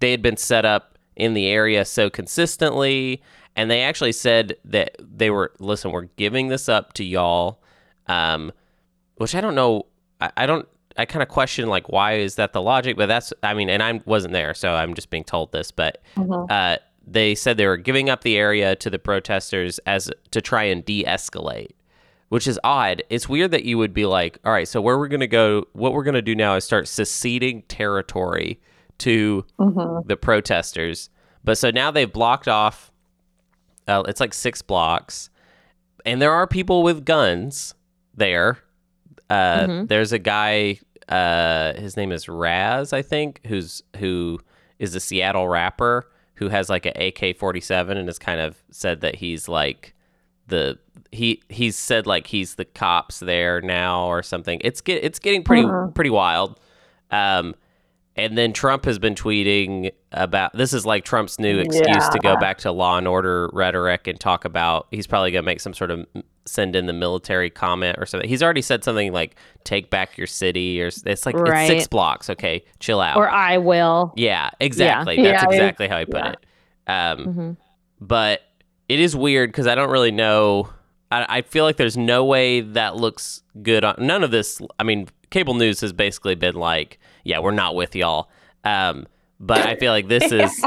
they 0.00 0.10
had 0.10 0.22
been 0.22 0.36
set 0.36 0.64
up 0.64 0.98
in 1.16 1.34
the 1.34 1.46
area 1.46 1.84
so 1.84 2.10
consistently 2.10 3.22
and 3.56 3.70
they 3.70 3.82
actually 3.82 4.12
said 4.12 4.56
that 4.64 4.96
they 4.98 5.30
were 5.30 5.52
listen 5.58 5.90
we're 5.90 6.08
giving 6.16 6.48
this 6.48 6.68
up 6.68 6.92
to 6.94 7.04
y'all 7.04 7.60
um, 8.06 8.52
which 9.16 9.34
i 9.34 9.40
don't 9.40 9.54
know 9.54 9.84
i, 10.20 10.30
I 10.36 10.46
don't 10.46 10.66
i 10.96 11.04
kind 11.04 11.22
of 11.22 11.28
question 11.28 11.68
like 11.68 11.88
why 11.88 12.14
is 12.14 12.34
that 12.36 12.52
the 12.52 12.62
logic? 12.62 12.96
But 12.96 13.06
that's 13.06 13.32
i 13.42 13.54
mean 13.54 13.68
and 13.70 13.82
i 13.82 14.00
wasn't 14.04 14.32
there 14.32 14.54
so 14.54 14.74
i'm 14.74 14.94
just 14.94 15.10
being 15.10 15.24
told 15.24 15.52
this 15.52 15.70
but 15.70 15.98
uh, 16.50 16.76
they 17.06 17.34
said 17.34 17.56
they 17.56 17.66
were 17.66 17.76
giving 17.76 18.08
up 18.10 18.22
the 18.22 18.36
area 18.36 18.76
to 18.76 18.88
the 18.88 18.98
protesters 18.98 19.78
as 19.86 20.10
to 20.30 20.40
try 20.40 20.64
and 20.64 20.84
de-escalate 20.84 21.70
which 22.32 22.46
is 22.46 22.58
odd. 22.64 23.02
It's 23.10 23.28
weird 23.28 23.50
that 23.50 23.66
you 23.66 23.76
would 23.76 23.92
be 23.92 24.06
like, 24.06 24.38
all 24.42 24.52
right, 24.52 24.66
so 24.66 24.80
where 24.80 24.96
we're 24.96 25.08
going 25.08 25.20
to 25.20 25.26
go, 25.26 25.66
what 25.74 25.92
we're 25.92 26.02
going 26.02 26.14
to 26.14 26.22
do 26.22 26.34
now 26.34 26.54
is 26.56 26.64
start 26.64 26.88
seceding 26.88 27.60
territory 27.68 28.58
to 28.98 29.44
Mm-hmm. 29.58 30.08
the 30.08 30.16
protesters. 30.16 31.10
But 31.44 31.58
so 31.58 31.70
now 31.70 31.90
they've 31.90 32.10
blocked 32.10 32.48
off, 32.48 32.90
uh, 33.86 34.02
it's 34.08 34.18
like 34.18 34.32
six 34.32 34.62
blocks, 34.62 35.28
and 36.06 36.22
there 36.22 36.32
are 36.32 36.46
people 36.46 36.82
with 36.82 37.04
guns 37.04 37.74
there. 38.14 38.58
Uh, 39.28 39.66
Mhm. 39.66 39.88
There's 39.88 40.12
a 40.12 40.18
guy, 40.18 40.78
uh, 41.10 41.74
his 41.74 41.98
name 41.98 42.12
is 42.12 42.30
Raz, 42.30 42.94
I 42.94 43.02
think, 43.02 43.40
who's 43.46 43.82
who 43.98 44.40
is 44.78 44.94
a 44.94 45.00
Seattle 45.00 45.48
rapper 45.48 46.08
who 46.36 46.48
has 46.48 46.70
like 46.70 46.86
an 46.86 46.94
AK 46.96 47.34
47 47.36 47.98
and 47.98 48.08
has 48.08 48.18
kind 48.18 48.40
of 48.40 48.62
said 48.70 49.02
that 49.02 49.16
he's 49.16 49.48
like 49.48 49.94
the 50.48 50.78
he 51.10 51.42
he's 51.48 51.76
said 51.76 52.06
like 52.06 52.26
he's 52.26 52.54
the 52.56 52.64
cops 52.64 53.20
there 53.20 53.60
now 53.60 54.06
or 54.06 54.22
something. 54.22 54.60
It's 54.64 54.80
get 54.80 55.02
it's 55.04 55.18
getting 55.18 55.42
pretty 55.44 55.62
Mhm. 55.64 55.94
pretty 55.94 56.10
wild. 56.10 56.58
Um, 57.10 57.54
and 58.16 58.36
then 58.36 58.52
Trump 58.52 58.84
has 58.84 58.98
been 58.98 59.14
tweeting 59.14 59.90
about 60.12 60.52
this 60.54 60.72
is 60.74 60.84
like 60.84 61.04
Trump's 61.04 61.38
new 61.38 61.58
excuse 61.58 62.08
to 62.10 62.18
go 62.22 62.36
back 62.36 62.58
to 62.58 62.70
law 62.72 62.98
and 62.98 63.08
order 63.08 63.48
rhetoric 63.54 64.06
and 64.06 64.20
talk 64.20 64.44
about 64.44 64.86
he's 64.90 65.06
probably 65.06 65.30
going 65.30 65.42
to 65.42 65.46
make 65.46 65.60
some 65.60 65.72
sort 65.72 65.90
of 65.90 66.06
send 66.44 66.74
in 66.76 66.86
the 66.86 66.92
military 66.92 67.48
comment 67.48 67.96
or 67.98 68.04
something. 68.04 68.28
He's 68.28 68.42
already 68.42 68.60
said 68.62 68.84
something 68.84 69.12
like 69.12 69.36
take 69.64 69.88
back 69.90 70.18
your 70.18 70.26
city 70.26 70.82
or 70.82 70.86
it's 70.88 71.24
like 71.24 71.34
it's 71.38 71.66
six 71.68 71.86
blocks, 71.86 72.28
okay? 72.28 72.64
Chill 72.80 73.00
out. 73.00 73.16
Or 73.16 73.30
I 73.30 73.56
will. 73.58 74.12
yeah, 74.16 74.50
exactly. 74.60 75.16
Yeah, 75.16 75.32
That's 75.32 75.44
I- 75.44 75.50
exactly 75.52 75.88
how 75.88 75.98
he 76.00 76.04
put 76.06 76.14
yeah. 76.24 76.30
it. 76.32 76.38
Um 76.88 77.18
Mhm. 77.34 77.56
but 78.00 78.42
it 78.92 79.00
is 79.00 79.16
weird 79.16 79.50
because 79.50 79.66
I 79.66 79.74
don't 79.74 79.90
really 79.90 80.10
know. 80.10 80.68
I, 81.10 81.38
I 81.38 81.42
feel 81.42 81.64
like 81.64 81.76
there's 81.76 81.96
no 81.96 82.24
way 82.24 82.60
that 82.60 82.96
looks 82.96 83.42
good 83.62 83.84
on 83.84 83.96
none 83.98 84.22
of 84.24 84.30
this. 84.30 84.60
I 84.78 84.82
mean, 84.84 85.08
cable 85.30 85.54
news 85.54 85.80
has 85.80 85.92
basically 85.92 86.34
been 86.34 86.54
like, 86.56 86.98
yeah, 87.24 87.38
we're 87.38 87.50
not 87.52 87.74
with 87.74 87.94
y'all. 87.96 88.30
Um, 88.64 89.06
but 89.40 89.58
I 89.66 89.76
feel 89.76 89.92
like 89.92 90.08
this 90.08 90.30
is 90.32 90.64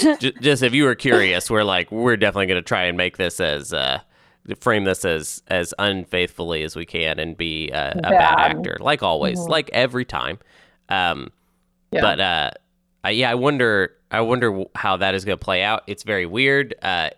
ju- 0.20 0.32
just 0.40 0.62
if 0.62 0.72
you 0.74 0.84
were 0.84 0.94
curious, 0.94 1.50
we're 1.50 1.64
like, 1.64 1.90
we're 1.92 2.16
definitely 2.16 2.46
going 2.46 2.62
to 2.62 2.66
try 2.66 2.84
and 2.84 2.96
make 2.96 3.16
this 3.16 3.40
as 3.40 3.72
uh, 3.72 4.00
frame 4.60 4.84
this 4.84 5.04
as 5.04 5.42
as 5.48 5.74
unfaithfully 5.78 6.62
as 6.62 6.74
we 6.76 6.86
can 6.86 7.18
and 7.18 7.36
be 7.36 7.70
uh, 7.72 7.90
a 7.90 8.00
bad 8.00 8.10
Bad. 8.10 8.56
actor, 8.56 8.76
like 8.80 9.02
always, 9.02 9.38
Mhm. 9.38 9.48
like 9.48 9.70
every 9.72 10.04
time. 10.04 10.38
Um, 10.88 11.30
Yeah. 11.92 12.00
but 12.00 12.20
uh, 12.20 12.50
I, 13.04 13.10
yeah, 13.10 13.30
I 13.30 13.34
wonder. 13.34 13.96
I 14.12 14.22
wonder 14.22 14.64
how 14.74 14.96
that 14.96 15.14
is 15.14 15.24
going 15.24 15.38
to 15.38 15.44
play 15.44 15.62
out. 15.62 15.84
It's 15.86 16.02
very 16.02 16.26
weird. 16.26 16.74
Uh, 16.82 17.10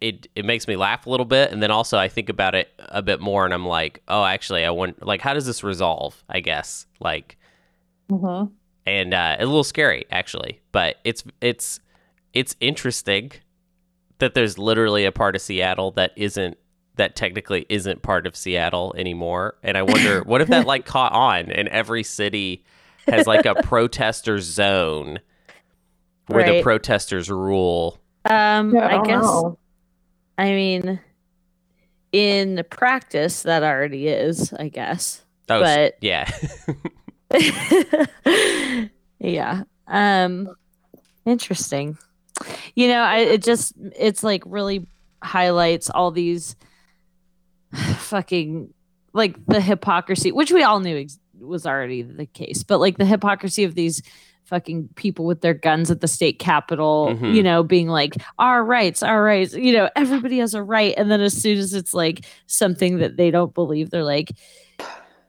it 0.00 0.26
it 0.34 0.44
makes 0.44 0.66
me 0.68 0.76
laugh 0.76 1.06
a 1.06 1.10
little 1.10 1.26
bit, 1.26 1.50
and 1.52 1.62
then 1.62 1.70
also 1.70 1.98
I 1.98 2.08
think 2.08 2.28
about 2.28 2.54
it 2.54 2.68
a 2.78 3.02
bit 3.02 3.20
more, 3.20 3.44
and 3.44 3.52
I'm 3.54 3.66
like, 3.66 4.02
oh, 4.08 4.24
actually, 4.24 4.64
I 4.64 4.70
want 4.70 5.04
like, 5.04 5.20
how 5.20 5.34
does 5.34 5.46
this 5.46 5.62
resolve? 5.64 6.22
I 6.28 6.40
guess 6.40 6.86
like, 7.00 7.36
Mhm. 8.10 8.50
and 8.86 9.14
uh, 9.14 9.36
a 9.38 9.44
little 9.46 9.64
scary 9.64 10.04
actually, 10.10 10.60
but 10.72 10.96
it's 11.04 11.24
it's 11.40 11.80
it's 12.32 12.56
interesting 12.60 13.32
that 14.18 14.34
there's 14.34 14.58
literally 14.58 15.04
a 15.04 15.12
part 15.12 15.34
of 15.36 15.42
Seattle 15.42 15.90
that 15.92 16.12
isn't 16.16 16.56
that 16.96 17.16
technically 17.16 17.66
isn't 17.68 18.02
part 18.02 18.26
of 18.26 18.36
Seattle 18.36 18.94
anymore, 18.96 19.56
and 19.62 19.76
I 19.76 19.82
wonder 19.82 20.22
what 20.26 20.40
if 20.40 20.48
that 20.48 20.66
like 20.66 20.84
caught 20.86 21.12
on 21.12 21.50
and 21.50 21.68
every 21.68 22.02
city 22.04 22.64
has 23.08 23.26
like 23.26 23.46
a 23.46 23.54
protester 23.62 24.38
zone 24.38 25.18
where 26.28 26.44
the 26.44 26.62
protesters 26.62 27.28
rule. 27.30 27.98
Um, 28.24 28.74
Yeah, 28.74 28.86
I 28.86 29.00
I, 29.00 29.04
guess. 29.04 29.22
know. 29.22 29.58
I 30.38 30.50
mean, 30.50 31.00
in 32.12 32.64
practice, 32.70 33.42
that 33.42 33.62
already 33.62 34.08
is. 34.08 34.52
I 34.52 34.68
guess. 34.68 35.22
Oh, 35.48 35.60
But- 35.60 35.94
yeah, 36.00 36.30
yeah. 39.20 39.62
Um 39.86 40.48
interesting. 41.26 41.98
You 42.74 42.88
know, 42.88 43.00
I 43.02 43.18
it 43.18 43.42
just 43.42 43.72
it's 43.96 44.22
like 44.22 44.42
really 44.46 44.86
highlights 45.22 45.90
all 45.90 46.10
these 46.10 46.56
fucking 47.98 48.72
like 49.12 49.36
the 49.46 49.60
hypocrisy, 49.60 50.32
which 50.32 50.50
we 50.52 50.62
all 50.62 50.80
knew 50.80 50.96
ex- 50.98 51.18
was 51.38 51.66
already 51.66 52.02
the 52.02 52.26
case, 52.26 52.62
but 52.62 52.78
like 52.80 52.98
the 52.98 53.04
hypocrisy 53.04 53.64
of 53.64 53.74
these 53.74 54.02
fucking 54.44 54.88
people 54.94 55.24
with 55.24 55.40
their 55.40 55.54
guns 55.54 55.90
at 55.90 56.00
the 56.00 56.08
state 56.08 56.38
capitol, 56.38 57.16
Mhm. 57.18 57.34
you 57.34 57.42
know, 57.42 57.62
being 57.62 57.88
like 57.88 58.14
our 58.38 58.62
rights, 58.64 59.02
our 59.02 59.22
rights, 59.22 59.54
you 59.54 59.72
know, 59.72 59.88
everybody 59.96 60.38
has 60.38 60.54
a 60.54 60.62
right 60.62 60.94
and 60.96 61.10
then 61.10 61.20
as 61.20 61.32
soon 61.34 61.58
as 61.58 61.72
it's 61.74 61.94
like 61.94 62.24
something 62.46 62.98
that 62.98 63.16
they 63.16 63.30
don't 63.30 63.54
believe, 63.54 63.90
they're 63.90 64.04
like 64.04 64.30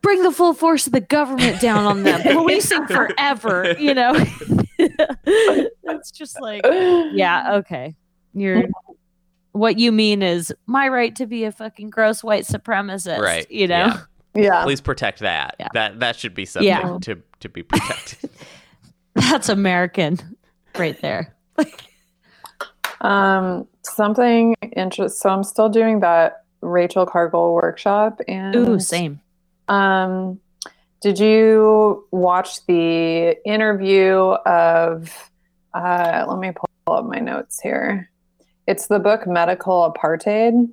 bring 0.01 0.21
the 0.21 0.31
full 0.31 0.53
force 0.53 0.85
of 0.85 0.93
the 0.93 1.01
government 1.01 1.59
down 1.59 1.85
on 1.85 2.03
them. 2.03 2.21
Policing 2.21 2.85
forever, 2.87 3.73
you 3.79 3.93
know. 3.93 4.13
it's 4.77 6.11
just 6.11 6.39
like, 6.41 6.61
yeah, 6.65 7.55
okay. 7.55 7.95
You're 8.33 8.63
what 9.53 9.79
you 9.79 9.91
mean 9.93 10.21
is 10.21 10.53
my 10.65 10.89
right 10.89 11.15
to 11.15 11.25
be 11.25 11.45
a 11.45 11.51
fucking 11.51 11.89
gross 11.89 12.23
white 12.23 12.43
supremacist, 12.43 13.19
right. 13.19 13.49
You 13.49 13.67
know. 13.67 13.85
Yeah. 13.85 14.01
Yeah. 14.37 14.63
Please 14.63 14.81
protect 14.81 15.19
that. 15.19 15.55
Yeah. 15.59 15.69
That 15.73 16.01
that 16.01 16.17
should 16.17 16.33
be 16.35 16.45
something 16.45 16.67
Yeah. 16.67 16.97
to 17.03 17.21
to 17.39 17.47
be 17.49 17.63
protected. 17.63 18.29
That's 19.15 19.49
American 19.49 20.19
right 20.77 20.99
there. 21.01 21.35
Um, 23.01 23.67
something 23.83 24.55
interesting. 24.75 25.15
So 25.15 25.29
I'm 25.29 25.43
still 25.43 25.69
doing 25.69 25.99
that 26.01 26.43
Rachel 26.61 27.05
Cargle 27.05 27.53
workshop, 27.53 28.19
and 28.27 28.55
Ooh, 28.55 28.79
same. 28.79 29.21
Um, 29.67 30.39
did 31.01 31.19
you 31.19 32.07
watch 32.11 32.65
the 32.65 33.37
interview 33.45 34.15
of? 34.15 35.31
Uh, 35.73 36.25
let 36.27 36.39
me 36.39 36.51
pull 36.51 36.95
up 36.95 37.05
my 37.05 37.19
notes 37.19 37.59
here. 37.61 38.09
It's 38.67 38.87
the 38.87 38.99
book 38.99 39.27
Medical 39.27 39.93
Apartheid. 39.93 40.69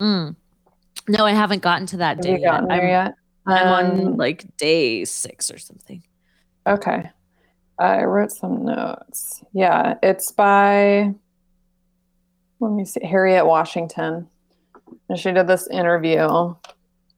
Mm. 0.00 0.36
No, 1.08 1.24
I 1.24 1.32
haven't 1.32 1.62
gotten 1.62 1.86
to 1.88 1.98
that 1.98 2.16
Have 2.16 2.24
day 2.24 2.40
yet. 2.40 2.64
I'm, 2.68 2.88
yet? 2.88 3.14
I'm 3.46 3.68
Um, 3.68 3.90
on 3.90 4.16
like 4.16 4.56
day 4.56 5.04
six 5.04 5.50
or 5.50 5.58
something. 5.58 6.02
Okay. 6.66 7.10
I 7.78 8.04
wrote 8.04 8.32
some 8.32 8.64
notes. 8.64 9.42
Yeah, 9.52 9.94
it's 10.02 10.30
by, 10.30 11.12
let 12.60 12.72
me 12.72 12.84
see, 12.84 13.04
Harriet 13.04 13.46
Washington. 13.46 14.28
And 15.08 15.18
she 15.18 15.32
did 15.32 15.46
this 15.46 15.66
interview, 15.68 16.54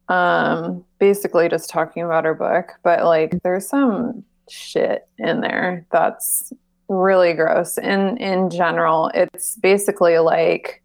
um, 0.08 0.84
basically 0.98 1.48
just 1.48 1.70
talking 1.70 2.02
about 2.02 2.24
her 2.24 2.34
book, 2.34 2.72
but 2.82 3.04
like 3.04 3.38
there's 3.42 3.68
some 3.68 4.24
shit 4.48 5.08
in 5.18 5.40
there 5.40 5.86
that's 5.90 6.52
really 6.88 7.32
gross. 7.32 7.78
In 7.78 8.16
in 8.18 8.50
general, 8.50 9.10
it's 9.14 9.56
basically 9.56 10.18
like 10.18 10.82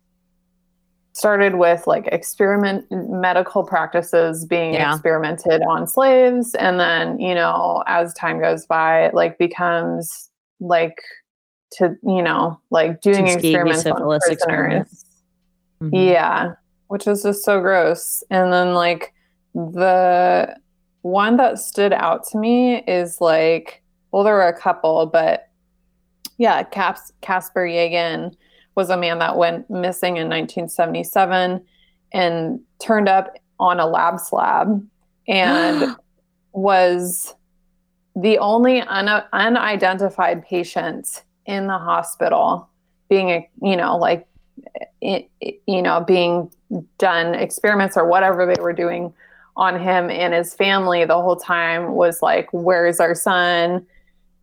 started 1.13 1.55
with 1.55 1.85
like 1.87 2.07
experiment 2.07 2.85
medical 2.89 3.63
practices 3.63 4.45
being 4.45 4.73
Yeah. 4.73 4.93
experimented 4.93 5.61
on 5.63 5.85
slaves 5.87 6.55
and 6.55 6.79
then 6.79 7.19
you 7.19 7.35
know 7.35 7.83
as 7.87 8.13
time 8.13 8.39
goes 8.39 8.65
by 8.65 9.05
it 9.05 9.13
like 9.13 9.37
becomes 9.37 10.29
like 10.61 11.01
to 11.73 11.95
you 12.03 12.21
know 12.21 12.59
like 12.69 13.01
doing 13.01 13.25
Tuskegee 13.25 13.49
experiments 13.49 13.85
on 13.85 13.97
syphilis 13.97 14.27
experiments. 14.29 15.05
Mhm. 15.83 16.11
yeah 16.13 16.53
which 16.87 17.07
is 17.07 17.23
just 17.23 17.43
so 17.43 17.59
gross 17.59 18.23
and 18.29 18.53
then 18.53 18.73
like 18.73 19.13
the 19.53 20.55
one 21.01 21.35
that 21.37 21.59
stood 21.59 21.91
out 21.93 22.25
to 22.27 22.37
me 22.37 22.83
is 22.87 23.19
like 23.19 23.81
well 24.11 24.23
there 24.23 24.35
were 24.35 24.47
a 24.47 24.57
couple 24.57 25.07
but 25.07 25.47
Yeah, 26.37 26.63
Caps, 26.63 27.11
Casper 27.21 27.67
Yagan 27.67 28.33
was 28.75 28.89
a 28.89 28.97
man 28.97 29.19
that 29.19 29.37
went 29.37 29.69
missing 29.69 30.17
in 30.17 30.29
1977 30.29 31.63
and 32.13 32.59
turned 32.79 33.09
up 33.09 33.35
on 33.59 33.79
a 33.79 33.85
lab 33.85 34.19
slab 34.19 34.85
and 35.27 35.95
was 36.53 37.35
the 38.15 38.37
only 38.39 38.81
un- 38.81 39.23
unidentified 39.33 40.45
patient 40.45 41.23
in 41.45 41.67
the 41.67 41.77
hospital 41.77 42.69
being 43.09 43.29
a 43.29 43.49
you 43.61 43.75
know 43.75 43.97
like 43.97 44.27
it, 45.01 45.29
you 45.67 45.81
know 45.81 46.01
being 46.01 46.51
done 46.97 47.35
experiments 47.35 47.97
or 47.97 48.05
whatever 48.05 48.45
they 48.45 48.61
were 48.61 48.73
doing 48.73 49.13
on 49.55 49.79
him 49.79 50.09
and 50.09 50.33
his 50.33 50.53
family 50.53 51.03
the 51.05 51.13
whole 51.13 51.35
time 51.35 51.93
was 51.93 52.21
like 52.21 52.47
where's 52.51 52.99
our 52.99 53.15
son 53.15 53.85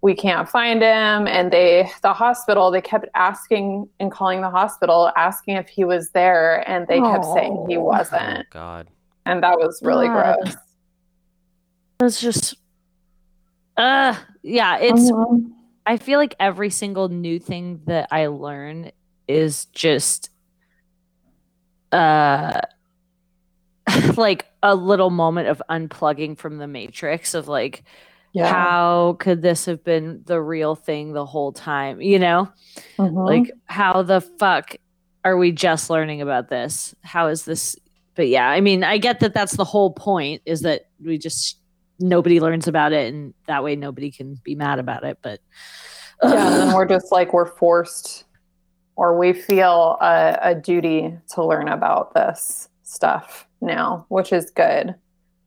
we 0.00 0.14
can't 0.14 0.48
find 0.48 0.80
him 0.80 1.26
and 1.26 1.52
they 1.52 1.90
the 2.02 2.12
hospital 2.12 2.70
they 2.70 2.80
kept 2.80 3.06
asking 3.14 3.88
and 3.98 4.12
calling 4.12 4.40
the 4.40 4.50
hospital 4.50 5.11
asking 5.16 5.56
if 5.56 5.68
he 5.68 5.84
was 5.84 6.11
there 6.11 6.68
and 6.70 6.87
they 6.87 7.00
kept 7.00 7.24
saying 7.24 7.66
he 7.68 7.76
wasn't 7.78 8.38
Oh, 8.38 8.42
God. 8.50 8.88
and 9.26 9.42
that 9.42 9.58
was 9.58 9.80
really 9.82 10.06
God. 10.06 10.37
gross 10.42 10.56
It's 12.00 12.20
just, 12.20 12.54
uh, 13.76 14.14
yeah. 14.42 14.78
It's. 14.78 15.11
I 15.84 15.96
feel 15.96 16.20
like 16.20 16.37
every 16.38 16.70
single 16.70 17.08
new 17.08 17.40
thing 17.40 17.80
that 17.87 18.06
I 18.12 18.26
learn 18.28 18.92
is 19.26 19.64
just, 19.66 20.30
uh, 21.90 22.61
like 24.16 24.46
a 24.62 24.74
little 24.76 25.11
moment 25.11 25.48
of 25.48 25.61
unplugging 25.68 26.38
from 26.38 26.58
the 26.58 26.68
matrix 26.68 27.34
of 27.34 27.48
like, 27.48 27.82
yeah 28.32 28.46
how 28.52 29.16
could 29.18 29.42
this 29.42 29.64
have 29.66 29.82
been 29.84 30.22
the 30.26 30.40
real 30.40 30.74
thing 30.74 31.12
the 31.12 31.26
whole 31.26 31.52
time? 31.52 32.00
You 32.00 32.18
know, 32.18 32.48
Mhm. 32.98 33.26
like 33.26 33.50
how 33.66 34.02
the 34.02 34.20
fuck 34.20 34.76
are 35.24 35.36
we 35.36 35.52
just 35.52 35.90
learning 35.90 36.20
about 36.22 36.48
this? 36.48 36.94
How 37.02 37.26
is 37.28 37.44
this? 37.44 37.76
But 38.14 38.28
yeah, 38.28 38.48
I 38.48 38.60
mean, 38.60 38.82
I 38.84 38.98
get 38.98 39.20
that 39.20 39.34
that's 39.34 39.56
the 39.56 39.64
whole 39.64 39.92
point 39.92 40.42
is 40.46 40.60
that 40.62 40.82
we 41.04 41.18
just 41.18 41.58
nobody 42.00 42.38
learns 42.40 42.68
about 42.68 42.92
it 42.92 43.12
and 43.12 43.34
that 43.46 43.64
way 43.64 43.74
nobody 43.76 44.10
can 44.10 44.38
be 44.44 44.54
mad 44.54 44.78
about 44.78 45.04
it. 45.04 45.18
But 45.22 45.40
yeah 46.22 46.30
and 46.60 46.68
then 46.70 46.74
we're 46.74 46.84
just 46.96 47.10
like 47.12 47.32
we're 47.32 47.46
forced 47.46 48.24
or 48.96 49.16
we 49.18 49.32
feel 49.32 49.96
a, 50.00 50.36
a 50.42 50.54
duty 50.54 51.16
to 51.34 51.44
learn 51.44 51.68
about 51.68 52.12
this 52.14 52.68
stuff 52.82 53.46
now 53.60 54.04
which 54.08 54.32
is 54.32 54.50
good 54.50 54.94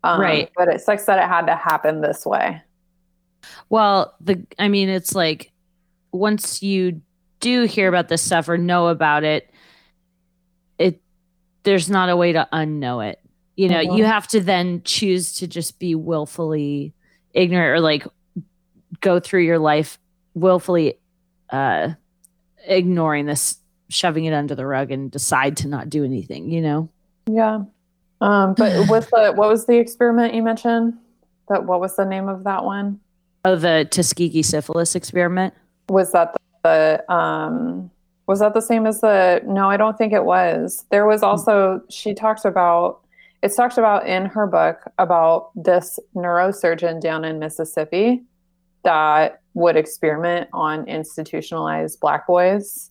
um, 0.06 0.22
Right. 0.22 0.50
but 0.56 0.68
it 0.70 0.80
sucks 0.82 1.06
that 1.06 1.20
it 1.20 1.28
had 1.28 1.46
to 1.48 1.56
happen 1.56 2.00
this 2.02 2.26
way 2.26 2.62
Well, 3.70 4.16
the 4.22 4.46
I 4.60 4.68
mean, 4.68 4.90
it's 4.90 5.16
like 5.16 5.52
once 6.12 6.62
you 6.62 7.02
do 7.40 7.64
hear 7.64 7.88
about 7.88 8.08
this 8.08 8.22
stuff 8.22 8.50
or 8.50 8.58
know 8.58 8.88
about 8.88 9.24
it, 9.24 9.52
it 10.78 11.02
there's 11.64 11.90
not 11.90 12.10
a 12.10 12.16
way 12.16 12.34
to 12.34 12.48
unknow 12.52 13.10
it. 13.10 13.20
You 13.56 13.70
know, 13.70 13.80
you 13.80 14.06
have 14.06 14.28
to 14.30 14.40
then 14.40 14.82
choose 14.84 15.34
to 15.36 15.48
just 15.48 15.78
be 15.78 15.94
willfully 15.94 16.94
ignorant 17.34 17.78
or 17.78 17.80
like 17.80 18.08
go 19.02 19.20
through 19.20 19.44
your 19.44 19.60
life 19.60 20.00
willfully 20.34 21.00
uh 21.50 21.90
ignoring 22.66 23.26
this, 23.26 23.58
shoving 23.90 24.26
it 24.26 24.34
under 24.34 24.56
the 24.56 24.66
rug 24.66 24.92
and 24.92 25.12
decide 25.12 25.58
to 25.58 25.68
not 25.68 25.90
do 25.90 26.04
anything, 26.04 26.50
you 26.50 26.62
know? 26.62 26.90
yeah 27.28 27.64
um, 28.22 28.54
but 28.54 28.88
with 28.90 29.10
the 29.10 29.34
what 29.36 29.50
was 29.50 29.66
the 29.66 29.78
experiment 29.78 30.34
you 30.34 30.44
mentioned 30.44 30.94
that 31.50 31.66
what 31.66 31.80
was 31.80 31.96
the 31.96 32.06
name 32.06 32.28
of 32.30 32.44
that 32.44 32.64
one 32.64 33.00
Oh, 33.44 33.56
the 33.56 33.88
Tuskegee 33.90 34.44
syphilis 34.44 34.96
experiment. 34.96 35.54
was 35.90 36.12
that 36.12 36.34
the, 36.34 36.40
the 37.08 37.14
um 37.14 37.90
was 38.28 38.40
that 38.40 38.54
the 38.54 38.62
same 38.62 38.86
as 38.86 39.02
the 39.02 39.42
no 39.46 39.70
i 39.70 39.76
don't 39.76 39.98
think 39.98 40.14
it 40.14 40.24
was 40.24 40.86
there 40.90 41.06
was 41.06 41.22
also 41.22 41.82
she 41.90 42.14
talked 42.14 42.46
about 42.46 43.02
it's 43.44 43.56
talked 43.56 43.78
about 43.78 44.08
in 44.08 44.26
her 44.26 44.48
book 44.48 44.78
about 45.00 45.50
this 45.56 46.00
neurosurgeon 46.16 47.02
down 47.02 47.26
in 47.26 47.40
mississippi 47.40 48.24
that 48.84 49.42
would 49.54 49.76
experiment 49.76 50.48
on 50.54 50.88
institutionalized 50.88 52.00
black 52.00 52.26
boys 52.26 52.90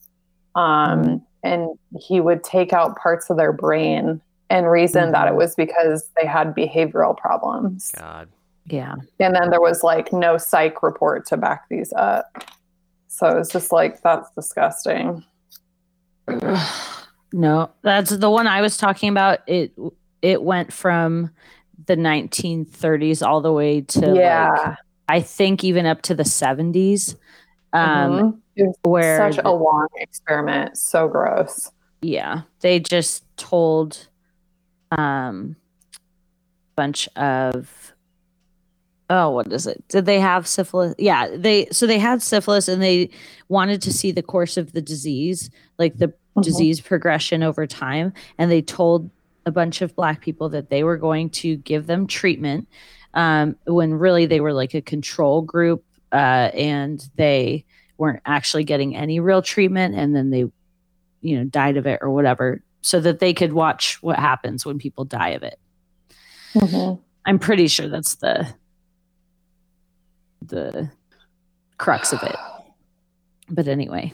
um, 0.57 1.25
and 1.45 1.71
he 1.99 2.21
would 2.21 2.45
take 2.45 2.73
out 2.73 2.99
parts 2.99 3.31
of 3.31 3.37
their 3.37 3.53
brain 3.53 4.21
and 4.51 4.69
reason 4.69 5.13
that 5.13 5.29
it 5.29 5.35
was 5.37 5.55
because 5.55 6.11
they 6.21 6.27
had 6.27 6.55
behavioral 6.55 7.17
problems 7.17 7.93
God. 7.97 8.29
Yeah. 8.71 8.95
and 9.19 9.35
then 9.35 9.51
there 9.51 9.61
was 9.61 9.83
like 9.83 10.13
no 10.13 10.37
psych 10.39 10.83
report 10.83 11.27
to 11.27 11.37
back 11.37 11.65
these 11.69 11.93
up. 11.95 12.45
So 13.09 13.27
it 13.29 13.39
was 13.39 13.49
just 13.51 13.73
like, 13.73 14.01
that's 14.03 14.31
disgusting. 14.37 15.25
no, 17.33 17.71
that's 17.83 18.11
the 18.11 18.31
one 18.31 18.47
I 18.47 18.61
was 18.61 18.77
talking 18.77 19.09
about. 19.09 19.41
It 19.47 19.73
it 20.23 20.43
went 20.43 20.73
from 20.73 21.31
the 21.87 21.97
1930s 21.97 23.27
all 23.27 23.41
the 23.41 23.53
way 23.53 23.81
to 23.81 24.01
like, 24.01 24.17
yeah. 24.17 24.77
I 25.09 25.21
think 25.23 25.65
even 25.65 25.87
up 25.87 26.03
to 26.03 26.15
the 26.15 26.23
70s. 26.25 27.17
Um, 27.73 28.13
Mhm. 28.13 28.39
It 28.57 28.67
was 28.67 28.75
where 28.83 29.17
such 29.33 29.37
the- 29.43 29.49
a 29.49 29.51
long 29.53 29.89
experiment. 29.97 30.77
So 30.77 31.09
gross. 31.09 31.71
yeah, 32.03 32.43
they 32.61 32.81
just 32.81 33.25
told 33.37 34.09
um 34.93 35.57
bunch 36.77 37.09
of 37.17 37.90
oh 39.11 39.29
what 39.31 39.53
is 39.53 39.67
it? 39.67 39.83
Did 39.89 40.07
they 40.07 40.19
have 40.21 40.47
syphilis? 40.47 40.95
Yeah 40.99 41.29
they 41.37 41.67
so 41.73 41.87
they 41.87 41.99
had 41.99 42.23
syphilis 42.23 42.67
and 42.69 42.81
they 42.83 43.11
wanted 43.49 43.83
to 43.83 43.93
see 43.93 44.11
the 44.13 44.23
course 44.23 44.57
of 44.57 44.73
the 44.73 44.81
disease 44.81 45.51
like 45.79 45.99
the 45.99 46.13
Mhm. 46.37 46.45
disease 46.45 46.81
progression 46.81 47.43
over 47.43 47.67
time. 47.67 48.13
And 48.39 48.53
they 48.53 48.63
told 48.63 49.11
a 49.47 49.51
bunch 49.51 49.83
of 49.83 49.97
black 49.97 50.21
people 50.21 50.49
that 50.51 50.71
they 50.71 50.85
were 50.85 50.97
going 50.97 51.29
to 51.31 51.57
give 51.57 51.89
them 51.89 52.07
treatment 52.07 52.69
um, 53.15 53.57
when 53.67 53.95
really 53.95 54.27
they 54.27 54.39
were 54.41 54.53
like 54.53 54.73
a 54.73 54.81
control 54.81 55.43
group 55.43 55.83
uh, 56.13 56.51
and 56.55 57.05
they 57.17 57.65
weren't 57.99 58.23
actually 58.27 58.63
getting 58.63 58.95
any 58.95 59.19
real 59.19 59.43
treatment. 59.43 59.97
And 59.97 60.15
then 60.15 60.31
they 60.31 60.45
you 61.21 61.37
know 61.37 61.45
died 61.45 61.77
of 61.77 61.85
it 61.87 61.99
or 62.01 62.11
whatever 62.11 62.63
so 62.81 63.01
that 63.01 63.19
they 63.19 63.35
could 63.35 63.53
watch 63.53 64.01
what 64.01 64.17
happens 64.19 64.65
when 64.65 64.79
people 64.79 65.05
die 65.05 65.31
of 65.31 65.43
it. 65.43 65.59
Mhm. 66.55 66.99
i'm 67.27 67.39
pretty 67.41 67.67
sure 67.69 67.89
that's 67.89 68.15
the 68.17 68.47
the 70.43 70.91
crux 71.79 72.13
of 72.13 72.23
it 72.23 72.37
but 73.49 73.67
anyway 73.69 74.13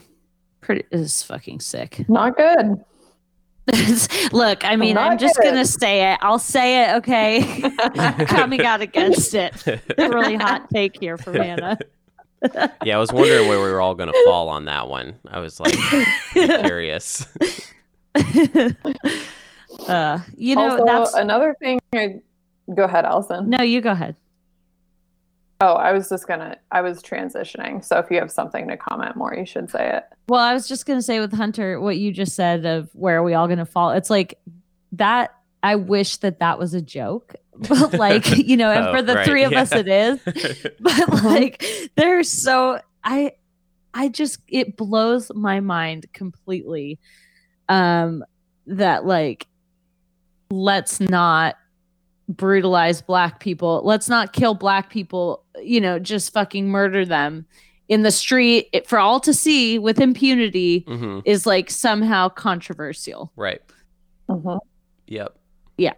pretty 0.61 0.83
is 0.91 1.23
fucking 1.23 1.59
sick 1.59 2.03
Not 2.09 2.35
good. 2.37 2.83
look 4.31 4.63
i 4.63 4.77
mean 4.77 4.97
i'm 4.97 5.11
Not 5.11 5.19
just 5.19 5.35
good. 5.35 5.49
gonna 5.49 5.65
say 5.65 6.13
it 6.13 6.19
i'll 6.21 6.39
say 6.39 6.83
it 6.83 6.95
okay 6.95 7.61
coming 8.27 8.61
out 8.61 8.79
against 8.81 9.33
it 9.33 9.65
really 9.97 10.35
hot 10.35 10.69
take 10.73 10.97
here 10.99 11.17
for 11.17 11.33
hannah 11.33 11.77
yeah, 12.83 12.95
I 12.95 12.99
was 12.99 13.11
wondering 13.11 13.47
where 13.47 13.57
we 13.59 13.71
were 13.71 13.81
all 13.81 13.95
going 13.95 14.11
to 14.13 14.23
fall 14.25 14.47
on 14.49 14.65
that 14.65 14.87
one. 14.87 15.15
I 15.27 15.39
was 15.39 15.59
like 15.59 15.73
curious. 16.33 17.25
uh 19.87 20.19
you 20.35 20.55
know 20.55 20.69
also, 20.69 20.85
that's 20.85 21.13
another 21.15 21.55
thing. 21.59 21.79
I, 21.93 22.19
go 22.73 22.83
ahead, 22.83 23.05
Allison. 23.05 23.49
no 23.49 23.63
you 23.63 23.81
go 23.81 23.91
ahead 23.91 24.15
Oh, 25.59 25.73
I 25.73 25.91
was 25.91 26.09
just 26.09 26.27
gonna. 26.27 26.57
I 26.71 26.81
was 26.81 27.01
transitioning. 27.01 27.83
So 27.83 27.97
if 27.97 28.11
you 28.11 28.19
have 28.19 28.31
something 28.31 28.67
to 28.67 28.77
comment 28.77 29.15
more, 29.15 29.33
you 29.33 29.45
should 29.45 29.69
say 29.69 29.97
it. 29.97 30.03
Well, 30.29 30.41
I 30.41 30.53
was 30.53 30.67
just 30.67 30.85
going 30.85 30.99
to 30.99 31.03
say 31.03 31.19
with 31.19 31.33
Hunter, 31.33 31.79
what 31.79 31.97
you 31.97 32.11
just 32.11 32.35
said 32.35 32.65
of 32.65 32.89
where 32.93 33.17
are 33.17 33.23
we 33.23 33.33
all 33.33 33.47
going 33.47 33.59
to 33.59 33.65
fall? 33.65 33.91
It's 33.91 34.09
like 34.09 34.37
that. 34.93 35.33
I 35.63 35.75
wish 35.75 36.17
that 36.17 36.39
that 36.39 36.59
was 36.59 36.75
a 36.75 36.81
joke, 36.81 37.35
but 37.55 37.93
like, 37.93 38.37
you 38.37 38.55
know, 38.57 38.69
and 38.71 38.87
Oh, 38.87 38.93
for 38.93 39.01
the 39.01 39.15
right, 39.15 39.25
three 39.25 39.43
of 39.43 39.53
us, 39.53 39.71
it 39.73 39.87
is. 39.87 40.19
But 40.79 41.23
like, 41.23 41.65
they're 41.95 42.23
so, 42.23 42.79
I, 43.03 43.33
I 43.93 44.09
just, 44.09 44.39
it 44.47 44.77
blows 44.77 45.31
my 45.33 45.59
mind 45.59 46.05
completely 46.13 46.99
um, 47.67 48.23
that 48.67 49.05
like, 49.05 49.47
let's 50.51 50.99
not 50.99 51.55
brutalize 52.29 53.01
black 53.01 53.39
people. 53.39 53.81
Let's 53.83 54.09
not 54.09 54.33
kill 54.33 54.53
black 54.53 54.89
people, 54.89 55.43
you 55.63 55.79
know, 55.81 55.99
just 55.99 56.33
fucking 56.33 56.67
murder 56.69 57.05
them 57.05 57.45
in 57.87 58.03
the 58.03 58.11
street 58.11 58.67
it- 58.73 58.87
for 58.87 58.99
all 58.99 59.19
to 59.21 59.33
see 59.33 59.79
with 59.79 59.99
impunity 59.99 60.79
hmm 60.87 61.19
is 61.25 61.45
like 61.45 61.69
somehow 61.69 62.27
controversial. 62.29 63.31
Right. 63.35 63.61
Mhm. 64.29 64.59
Yep. 65.07 65.37
Yeah. 65.77 65.93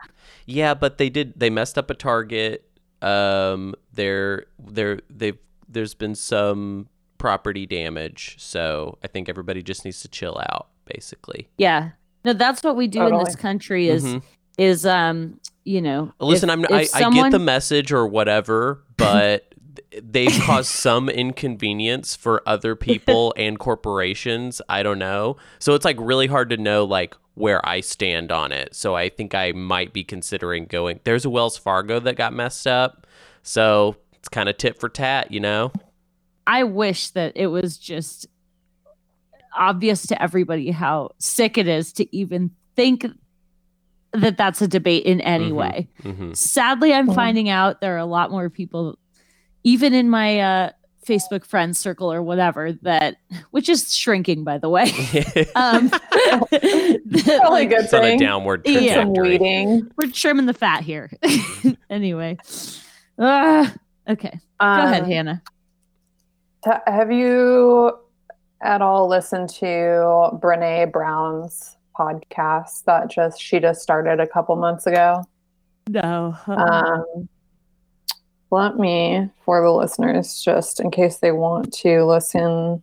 Yeah, 0.45 0.73
but 0.73 0.97
they 0.97 1.09
did. 1.09 1.33
They 1.39 1.49
messed 1.49 1.77
up 1.77 1.89
a 1.89 1.93
target. 1.95 2.65
Um, 3.01 3.75
there, 3.93 4.45
there, 4.59 4.99
they. 5.09 5.33
There's 5.71 5.93
been 5.93 6.15
some 6.15 6.87
property 7.19 7.65
damage, 7.67 8.35
so 8.39 8.97
I 9.03 9.07
think 9.07 9.29
everybody 9.29 9.61
just 9.61 9.85
needs 9.85 10.01
to 10.01 10.07
chill 10.07 10.37
out, 10.49 10.67
basically. 10.85 11.47
Yeah. 11.57 11.91
No, 12.25 12.33
that's 12.33 12.63
what 12.63 12.75
we 12.75 12.87
do 12.87 13.05
in 13.05 13.23
this 13.23 13.35
country 13.35 13.87
is 13.89 14.03
Mhm. 14.03 14.23
is 14.57 14.85
um, 14.85 15.39
you 15.63 15.81
know, 15.81 16.11
Listen, 16.19 16.49
if- 16.49 16.53
I'm. 16.53 16.65
if 16.65 16.95
I, 16.95 17.05
I 17.05 17.11
get 17.11 17.31
the 17.31 17.39
message 17.39 17.91
or 17.91 18.07
whatever, 18.07 18.83
but 18.97 19.48
they've 20.01 20.31
caused 20.43 20.69
some 20.71 21.09
inconvenience 21.09 22.15
for 22.15 22.41
other 22.45 22.75
people 22.75 23.33
and 23.37 23.57
corporations. 23.59 24.61
I 24.69 24.83
don't 24.83 24.99
know. 24.99 25.37
So 25.59 25.73
it's 25.73 25.85
like 25.85 25.97
really 25.99 26.27
hard 26.27 26.49
to 26.49 26.57
know 26.57 26.83
like 26.85 27.15
where 27.35 27.65
I 27.67 27.79
stand 27.81 28.31
on 28.31 28.51
it. 28.51 28.75
So 28.75 28.95
I 28.95 29.09
think 29.09 29.33
I 29.33 29.51
might 29.53 29.93
be 29.93 30.03
considering 30.03 30.65
going. 30.65 30.99
There's 31.03 31.25
a 31.25 31.29
Wells 31.29 31.57
Fargo 31.57 31.99
that 32.01 32.15
got 32.15 32.33
messed 32.33 32.67
up. 32.67 33.07
So 33.43 33.95
it's 34.13 34.27
kind 34.29 34.49
of 34.49 34.57
tit 34.57 34.79
for 34.79 34.89
tat, 34.89 35.31
you 35.31 35.39
know? 35.39 35.71
I 36.45 36.63
wish 36.63 37.11
that 37.11 37.33
it 37.35 37.47
was 37.47 37.77
just 37.77 38.27
obvious 39.57 40.05
to 40.07 40.21
everybody 40.21 40.71
how 40.71 41.11
sick 41.17 41.57
it 41.57 41.67
is 41.67 41.91
to 41.93 42.15
even 42.15 42.51
think 42.75 43.05
that 44.13 44.37
that's 44.37 44.61
a 44.61 44.67
debate 44.67 45.03
in 45.05 45.21
any 45.21 45.51
Mhm. 45.51 45.55
way. 45.55 45.87
hmm 46.01 46.33
Sadly, 46.33 46.93
I'm 46.93 47.07
Mhm. 47.07 47.15
finding 47.15 47.49
out 47.49 47.79
there 47.81 47.95
are 47.95 47.99
a 47.99 48.05
lot 48.05 48.31
more 48.31 48.49
people, 48.49 48.97
even 49.63 49.93
in 49.93 50.09
my 50.09 50.39
uh, 50.39 50.71
Facebook 51.05 51.43
friends 51.45 51.77
circle 51.79 52.11
or 52.11 52.21
whatever, 52.21 52.73
that 52.83 53.17
which 53.51 53.67
is 53.69 53.93
shrinking, 53.93 54.43
by 54.43 54.57
the 54.57 54.69
way. 54.69 54.83
um, 55.55 55.87
that, 55.89 56.99
Probably 57.41 57.49
like, 57.49 57.69
good 57.69 57.83
it's 57.85 57.93
on 57.93 58.03
a 58.05 58.17
downward 58.17 58.61
Yeah. 58.65 58.95
Trajectory. 59.03 59.29
weeding. 59.29 59.91
we're 59.97 60.11
trimming 60.11 60.45
the 60.45 60.53
fat 60.53 60.83
here. 60.83 61.09
anyway, 61.89 62.37
uh, 63.17 63.67
okay, 64.07 64.31
go 64.59 64.65
ahead, 64.65 65.03
Um, 65.03 65.09
Hannah. 65.09 65.41
Ta- 66.63 66.81
Have 66.87 67.11
you 67.11 67.93
at 68.61 68.81
all 68.81 69.07
listened 69.07 69.49
to 69.49 69.65
Brene 69.65 70.91
Brown's 70.91 71.77
podcast 71.97 72.83
that 72.85 73.09
just 73.09 73.41
she 73.41 73.59
just 73.59 73.81
started 73.81 74.19
a 74.19 74.27
couple 74.27 74.55
months 74.57 74.85
ago? 74.87 75.23
No, 75.89 76.35
Um, 76.47 77.27
let 78.51 78.77
me, 78.77 79.29
for 79.45 79.61
the 79.61 79.71
listeners, 79.71 80.41
just 80.41 80.79
in 80.79 80.91
case 80.91 81.17
they 81.17 81.31
want 81.31 81.73
to 81.73 82.03
listen, 82.05 82.81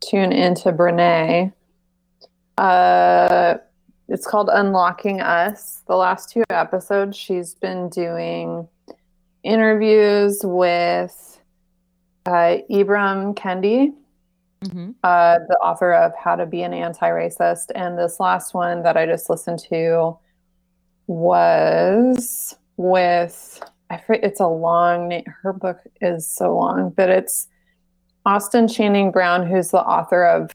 tune 0.00 0.32
into 0.32 0.72
Brene. 0.72 1.52
Uh, 2.58 3.56
it's 4.08 4.26
called 4.26 4.48
Unlocking 4.52 5.20
Us. 5.20 5.82
The 5.88 5.96
last 5.96 6.30
two 6.30 6.44
episodes, 6.50 7.16
she's 7.16 7.54
been 7.54 7.88
doing 7.88 8.68
interviews 9.42 10.40
with 10.44 11.40
uh, 12.26 12.58
Ibram 12.70 13.34
Kendi, 13.36 13.92
Mhm. 14.64 14.94
uh, 15.04 15.38
the 15.48 15.56
author 15.58 15.92
of 15.92 16.12
How 16.16 16.34
to 16.34 16.46
Be 16.46 16.62
an 16.62 16.74
Anti-Racist, 16.74 17.70
and 17.74 17.96
this 17.96 18.18
last 18.18 18.52
one 18.54 18.82
that 18.82 18.96
I 18.96 19.06
just 19.06 19.30
listened 19.30 19.60
to 19.70 20.18
was 21.06 22.56
with 22.76 23.62
I 23.90 23.98
forget, 23.98 24.24
it's 24.24 24.40
a 24.40 24.48
long 24.48 25.08
name. 25.08 25.24
Her 25.42 25.52
book 25.52 25.78
is 26.00 26.28
so 26.28 26.56
long, 26.56 26.90
but 26.90 27.08
it's 27.08 27.48
Austin 28.24 28.66
Channing 28.66 29.12
Brown, 29.12 29.46
who's 29.46 29.70
the 29.70 29.80
author 29.80 30.24
of 30.26 30.50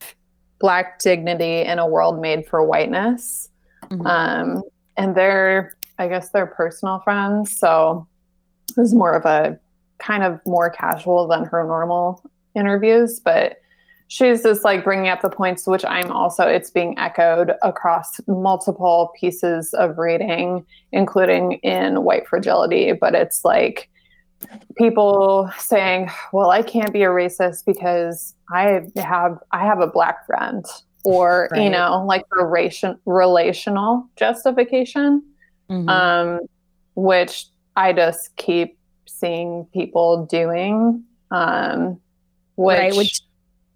Black 0.60 1.00
Dignity 1.00 1.62
in 1.62 1.80
a 1.80 1.88
World 1.88 2.22
Made 2.22 2.46
for 2.48 2.64
Whiteness. 2.64 3.50
Mhm. 3.90 4.06
Um, 4.06 4.64
and 4.98 5.16
they're, 5.16 5.74
I 5.98 6.08
guess, 6.08 6.30
they're 6.30 6.46
personal 6.46 7.00
friends. 7.00 7.58
So 7.58 8.06
it 8.70 8.80
was 8.80 8.94
more 8.94 9.14
of 9.14 9.26
a 9.26 9.58
kind 10.00 10.24
of 10.24 10.40
more 10.46 10.70
casual 10.70 11.28
than 11.28 11.46
her 11.46 11.64
normal 11.64 12.22
interviews, 12.56 13.20
but 13.20 13.61
she's 14.12 14.44
just 14.44 14.66
like 14.66 14.84
bringing 14.84 15.08
up 15.08 15.22
the 15.22 15.30
points 15.30 15.66
which 15.66 15.86
i'm 15.86 16.12
also 16.12 16.44
it's 16.46 16.70
being 16.70 16.98
echoed 17.00 17.54
across 17.62 18.20
multiple 18.28 19.12
pieces 19.20 19.74
of 19.74 19.98
reading 19.98 20.66
including 20.92 21.54
in 21.64 22.04
white 22.04 22.28
fragility 22.28 22.92
but 22.92 23.16
it's 23.16 23.46
like 23.46 23.90
people 24.76 25.50
saying 25.58 26.10
well 26.34 26.50
i 26.50 26.62
can't 26.62 26.92
be 26.92 27.04
a 27.04 27.08
racist 27.10 27.64
because 27.66 28.36
i 28.52 28.82
have 28.98 29.38
i 29.52 29.64
have 29.66 29.80
a 29.80 29.88
black 29.88 30.26
friend 30.26 30.66
or 31.04 31.48
you 31.56 31.70
know 31.70 32.04
like 32.06 32.26
a 32.38 32.46
ration, 32.46 33.00
relational 33.06 34.08
justification 34.18 35.24
Mhm. 35.70 35.90
um, 35.90 36.40
which 36.96 37.46
I 37.78 37.94
just 37.94 38.36
keep 38.36 38.78
seeing 39.08 39.66
people 39.74 40.26
doing. 40.26 41.04
Um, 41.32 42.00
which, 42.56 42.78
right, 42.78 42.96
which 42.96 43.22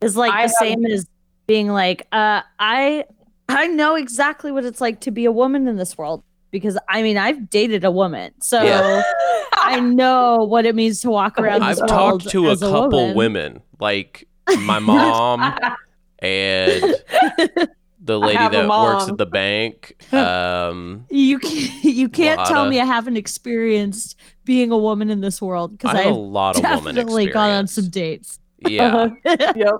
is 0.06 0.16
like 0.18 0.32
I 0.34 0.44
the 0.48 0.54
same 0.60 0.86
as 0.86 1.08
being 1.48 1.68
like, 1.70 2.08
uh, 2.12 2.42
I 2.60 3.06
I 3.50 3.68
know 3.68 3.96
exactly 3.96 4.52
what 4.52 4.66
it's 4.66 4.82
like 4.82 5.02
to 5.02 5.12
be 5.12 5.26
a 5.26 5.32
woman 5.32 5.68
in 5.68 5.78
this 5.78 5.98
world 5.98 6.24
because 6.52 6.78
I 6.90 7.02
mean 7.04 7.18
I've 7.18 7.50
dated 7.50 7.84
a 7.84 7.92
woman, 7.92 8.32
so 8.42 8.62
Yeah. 8.64 9.04
I 9.58 9.80
know 9.80 10.44
what 10.44 10.66
it 10.66 10.76
means 10.76 11.02
to 11.02 11.10
walk 11.10 11.40
around. 11.40 11.64
I've 11.64 11.78
this 11.78 11.90
talked 11.90 12.30
to 12.30 12.48
a 12.50 12.52
as 12.52 12.60
couple 12.60 13.00
woman. 13.00 13.16
women, 13.16 13.62
like 13.80 14.28
my 14.60 14.80
mom 14.80 15.42
and 16.20 16.84
the 18.00 18.20
lady 18.20 18.38
that 18.48 18.68
works 18.70 19.10
at 19.10 19.18
the 19.18 19.26
bank. 19.26 19.96
Um, 20.14 21.06
You 21.10 21.40
can't, 21.40 21.84
you 21.84 22.10
can't 22.10 22.40
tell 22.46 22.60
Lotta. 22.60 22.70
me 22.70 22.80
I 22.80 22.86
haven't 22.86 23.18
experienced 23.18 24.18
being 24.44 24.72
a 24.72 24.78
woman 24.78 25.10
in 25.10 25.22
this 25.22 25.42
world 25.42 25.72
because 25.78 25.96
I 25.96 26.02
have 26.04 26.06
a 26.08 26.10
I've 26.10 26.16
lot 26.16 26.58
of 26.58 26.64
woman 26.64 26.96
definitely 26.96 27.28
gone 27.28 27.50
on 27.52 27.68
some 27.68 27.90
dates. 27.90 28.40
Yeah, 28.60 29.10
yep. 29.26 29.76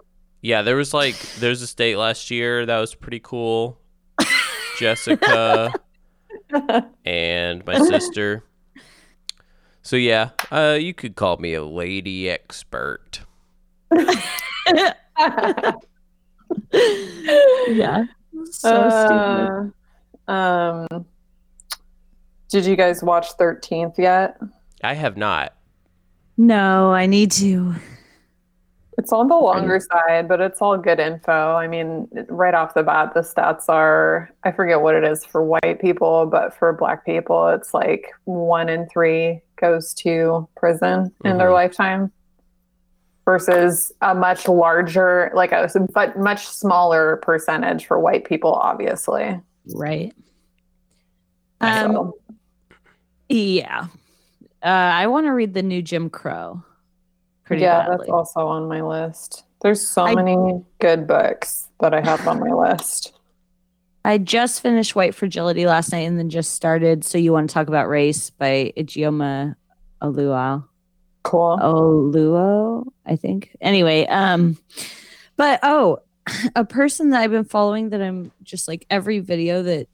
Yeah. 0.46 0.62
There 0.62 0.76
was 0.76 0.94
like 0.94 1.18
there's 1.40 1.60
this 1.60 1.74
date 1.74 1.98
last 1.98 2.30
year 2.30 2.66
that 2.66 2.80
was 2.80 2.94
pretty 2.94 3.20
cool. 3.20 3.80
Jessica 4.78 5.74
and 7.06 7.66
my 7.66 7.80
sister. 7.80 8.44
So 9.82 9.96
yeah, 9.96 10.30
uh, 10.52 10.78
you 10.80 10.94
could 10.94 11.16
call 11.16 11.38
me 11.38 11.54
a 11.54 11.64
lady 11.64 12.30
expert. 12.30 13.22
yeah, 13.92 14.94
so 18.52 18.90
stupid. 18.90 19.74
Uh, 20.28 20.32
um, 20.32 21.06
did 22.50 22.66
you 22.66 22.76
guys 22.76 23.04
watch 23.04 23.32
Thirteenth 23.34 23.98
yet? 23.98 24.40
I 24.84 24.94
have 24.94 25.18
not. 25.18 25.54
No, 26.38 26.92
I 26.92 27.06
need 27.06 27.32
to. 27.34 27.76
It's 28.98 29.12
on 29.12 29.28
the 29.28 29.36
longer 29.36 29.80
side, 29.80 30.28
but 30.28 30.40
it's 30.40 30.62
all 30.62 30.78
good 30.78 31.00
info. 31.02 31.56
I 31.56 31.68
mean, 31.68 32.08
right 32.30 32.54
off 32.54 32.74
the 32.76 32.84
bat, 32.84 33.14
the 33.14 33.20
stats 33.22 33.68
are 33.68 34.30
I 34.44 34.52
forget 34.52 34.82
what 34.82 34.96
it 34.96 35.04
is 35.04 35.26
for 35.26 35.44
white 35.44 35.80
people, 35.82 36.26
but 36.28 36.54
for 36.58 36.72
black 36.72 37.06
people, 37.06 37.50
it's 37.50 37.74
like 37.74 38.12
one 38.24 38.70
in 38.70 38.88
three 38.88 39.42
goes 39.58 39.94
to 39.96 40.48
prison 40.56 41.12
in 41.26 41.38
their 41.38 41.50
Mhm. 41.50 41.54
lifetime 41.54 42.12
versus 43.26 43.92
a 44.02 44.16
much 44.16 44.48
larger, 44.48 45.32
like 45.34 45.52
a 45.52 45.70
but 45.94 46.18
much 46.18 46.48
smaller 46.48 47.18
percentage 47.18 47.86
for 47.86 48.00
white 48.00 48.24
people, 48.24 48.54
obviously. 48.54 49.40
Right. 49.74 50.14
Um, 51.60 51.92
So, 51.92 52.18
yeah. 53.30 53.88
Uh, 54.64 54.68
I 54.68 55.08
want 55.08 55.26
to 55.26 55.32
read 55.32 55.54
the 55.54 55.64
new 55.64 55.82
Jim 55.82 56.10
Crow. 56.10 56.64
Pretty 57.46 57.62
yeah, 57.64 57.82
badly. 57.88 57.98
that's 58.00 58.10
also 58.10 58.48
on 58.48 58.68
my 58.68 58.82
list. 58.82 59.44
There's 59.62 59.88
so 59.88 60.04
I- 60.04 60.16
many 60.16 60.64
good 60.80 61.08
books 61.08 61.68
that 61.80 61.94
I 61.94 62.02
have 62.02 62.28
on 62.28 62.40
my 62.40 62.52
list. 62.52 63.14
I 64.04 64.20
just 64.20 64.62
finished 64.62 64.96
White 64.96 65.16
Fragility 65.16 65.66
last 65.66 65.92
night 65.92 66.02
and 66.08 66.20
then 66.20 66.30
just 66.30 66.54
started 66.54 67.04
So 67.04 67.18
You 67.18 67.34
Want 67.34 67.50
to 67.50 67.54
Talk 67.56 67.68
About 67.68 67.90
Race 67.90 68.30
by 68.30 68.72
Ijeoma 68.78 69.56
Oluo. 70.02 70.64
Cool. 71.24 71.58
Oluo, 71.60 72.86
I 73.06 73.16
think. 73.16 73.56
Anyway, 73.62 74.06
um, 74.06 74.58
but 75.38 75.60
oh, 75.64 76.00
a 76.56 76.64
person 76.66 77.10
that 77.12 77.22
I've 77.22 77.32
been 77.32 77.46
following 77.46 77.90
that 77.90 78.02
I'm 78.02 78.32
just 78.44 78.68
like 78.68 78.86
every 78.92 79.20
video 79.20 79.64
that 79.64 79.88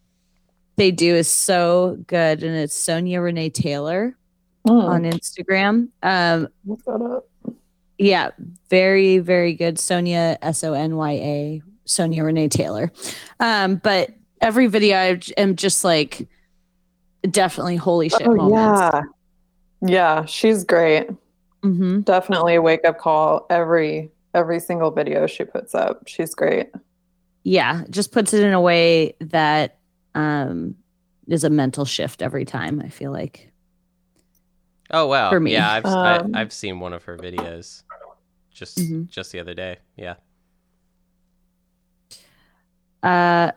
they 0.76 0.92
do 0.92 1.16
is 1.16 1.30
so 1.30 1.98
good, 2.08 2.44
and 2.44 2.56
it's 2.56 2.76
Sonya 2.76 3.22
Renee 3.22 3.50
Taylor 3.50 4.16
Mm, 4.68 4.84
on 4.90 5.04
Instagram. 5.04 5.88
Um, 6.04 6.48
look 6.66 6.84
that 6.86 7.02
up. 7.02 7.28
Yeah, 8.02 8.32
very, 8.70 9.20
very 9.20 9.54
good. 9.54 9.78
Sonya 9.80 10.38
S 10.42 10.64
O 10.64 10.74
N 10.74 10.96
Y 10.96 11.12
A, 11.12 11.62
Sonya 11.86 12.24
Renee 12.24 12.48
Taylor. 12.48 12.92
Um, 13.40 13.76
but 13.76 14.10
every 14.42 14.68
video 14.68 14.98
I 14.98 15.20
am 15.38 15.56
just 15.56 15.84
like 15.84 16.28
definitely 17.30 17.76
holy 17.76 18.10
shit 18.10 18.26
Oh, 18.28 18.34
moments. 18.34 18.82
yeah. 18.82 19.02
Yeah, 19.84 20.26
she's 20.26 20.64
great. 20.64 21.08
hmm 21.64 22.02
Definitely 22.02 22.56
a 22.56 22.62
wake 22.62 22.86
up 22.86 22.98
call 23.00 23.46
every 23.50 24.10
every 24.34 24.60
single 24.60 24.90
video 24.92 25.28
she 25.28 25.44
puts 25.44 25.76
up. 25.76 26.08
She's 26.08 26.34
great. 26.34 26.72
yeah 27.44 27.84
just 27.90 28.12
puts 28.12 28.34
it 28.34 28.44
in 28.44 28.54
a 28.54 28.62
way 28.62 29.16
that 29.20 29.80
um 30.16 30.76
is 31.28 31.44
a 31.44 31.50
mental 31.50 31.86
shift 31.86 32.22
every 32.22 32.46
time 32.46 32.82
i 32.86 32.90
feel 32.90 33.12
like 33.12 33.48
Oh 34.94 35.08
wow! 35.08 35.30
For 35.30 35.40
me. 35.40 35.54
Yeah, 35.54 35.72
I've 35.72 35.86
I, 35.86 36.18
Um, 36.18 36.32
I've 36.36 36.52
seen 36.52 36.82
one 36.82 36.92
of 36.92 37.06
her 37.06 37.16
videos, 37.18 37.84
just 38.52 38.78
Mhm. 38.78 39.10
just 39.10 39.32
the 39.32 39.40
other 39.40 39.54
day. 39.54 39.78
Yeah. 39.98 40.16
uh 43.04 43.52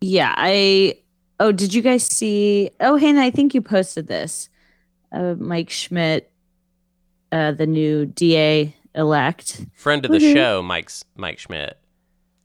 yeah 0.00 0.32
i 0.38 0.94
oh 1.40 1.52
did 1.52 1.74
you 1.74 1.82
guys 1.82 2.02
see 2.02 2.70
oh 2.80 2.96
hannah 2.96 3.20
i 3.20 3.30
think 3.30 3.52
you 3.54 3.60
posted 3.60 4.06
this 4.06 4.48
uh, 5.12 5.34
mike 5.38 5.68
schmidt 5.68 6.30
uh, 7.32 7.52
the 7.52 7.66
new 7.66 8.06
DA 8.06 8.74
elect, 8.94 9.66
Friend 9.74 10.02
of 10.04 10.10
the 10.12 10.18
Woohoo. 10.18 10.32
show, 10.32 10.62
Mike's 10.62 11.04
Mike 11.16 11.38
Schmidt, 11.40 11.76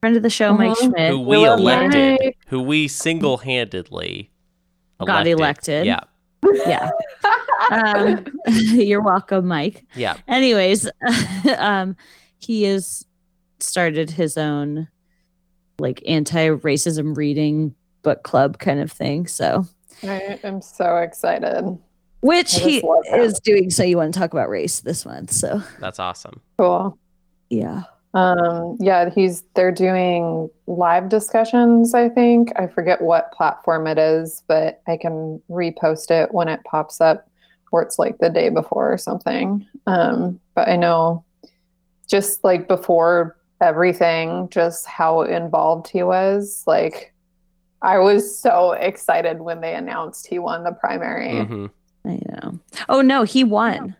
friend 0.01 0.17
of 0.17 0.23
the 0.23 0.29
show, 0.29 0.53
Mike 0.53 0.71
Mhm. 0.75 0.85
Schmidt, 0.89 1.09
who 1.11 1.19
we 1.21 1.45
elected, 1.45 2.19
Mike. 2.19 2.37
who 2.47 2.61
we 2.63 2.87
single 2.89 3.37
handedly 3.37 4.31
got 5.05 5.27
elected. 5.27 5.85
Yeah, 5.85 5.99
Yeah. 6.53 6.89
Um, 7.71 8.25
you're 8.49 9.01
welcome, 9.01 9.47
Mike. 9.47 9.85
yeah. 9.95 10.17
Anyways, 10.27 10.89
um, 11.57 11.95
he 12.39 12.63
has 12.63 13.05
started 13.59 14.09
his 14.09 14.35
own 14.35 14.87
like 15.79 16.01
anti-racism 16.07 17.15
reading 17.15 17.73
book 18.01 18.23
club 18.23 18.57
kind 18.59 18.79
of 18.81 18.91
thing. 18.91 19.27
So, 19.27 19.65
I 20.03 20.39
am 20.43 20.61
so 20.61 20.97
excited. 20.97 21.77
which 22.21 22.55
he 22.55 22.79
just 22.81 22.83
love 22.83 23.03
that. 23.11 23.19
is 23.21 23.39
doing. 23.39 23.69
So 23.69 23.83
you 23.83 23.95
want 23.95 24.13
to 24.13 24.19
talk 24.19 24.33
about 24.33 24.49
race 24.49 24.81
this 24.81 25.05
month? 25.05 25.31
So 25.31 25.61
That's 25.79 25.99
awesome. 25.99 26.41
Cool. 26.57 26.97
yeah. 27.49 27.83
Um, 28.13 28.77
yeah, 28.79 29.09
he's 29.09 29.43
they're 29.53 29.71
doing 29.71 30.49
live 30.67 31.09
discussions, 31.09 31.93
I 31.93 32.09
think. 32.09 32.51
I 32.57 32.67
forget 32.67 33.01
what 33.01 33.31
platform 33.31 33.87
it 33.87 33.97
is, 33.97 34.43
but 34.47 34.81
I 34.87 34.97
can 34.97 35.41
repost 35.49 36.11
it 36.11 36.33
when 36.33 36.47
it 36.47 36.63
pops 36.65 36.99
up 36.99 37.27
or 37.71 37.81
it's 37.81 37.97
like 37.97 38.17
the 38.17 38.29
day 38.29 38.49
before 38.49 38.91
or 38.91 38.97
something. 38.97 39.65
Um, 39.87 40.39
but 40.55 40.67
I 40.67 40.75
know 40.75 41.23
just 42.07 42.43
like 42.43 42.67
before 42.67 43.37
everything, 43.61 44.49
just 44.49 44.85
how 44.85 45.21
involved 45.21 45.87
he 45.87 46.03
was. 46.03 46.63
Like 46.67 47.13
I 47.81 47.99
was 47.99 48.37
so 48.37 48.73
excited 48.73 49.39
when 49.39 49.61
they 49.61 49.73
announced 49.73 50.27
he 50.27 50.37
won 50.37 50.63
the 50.63 50.73
primary. 50.73 51.45
hmm 51.45 51.67
I 52.03 52.19
know. 52.27 52.59
Oh 52.89 53.01
no, 53.01 53.23
he 53.23 53.43
won. 53.43 53.95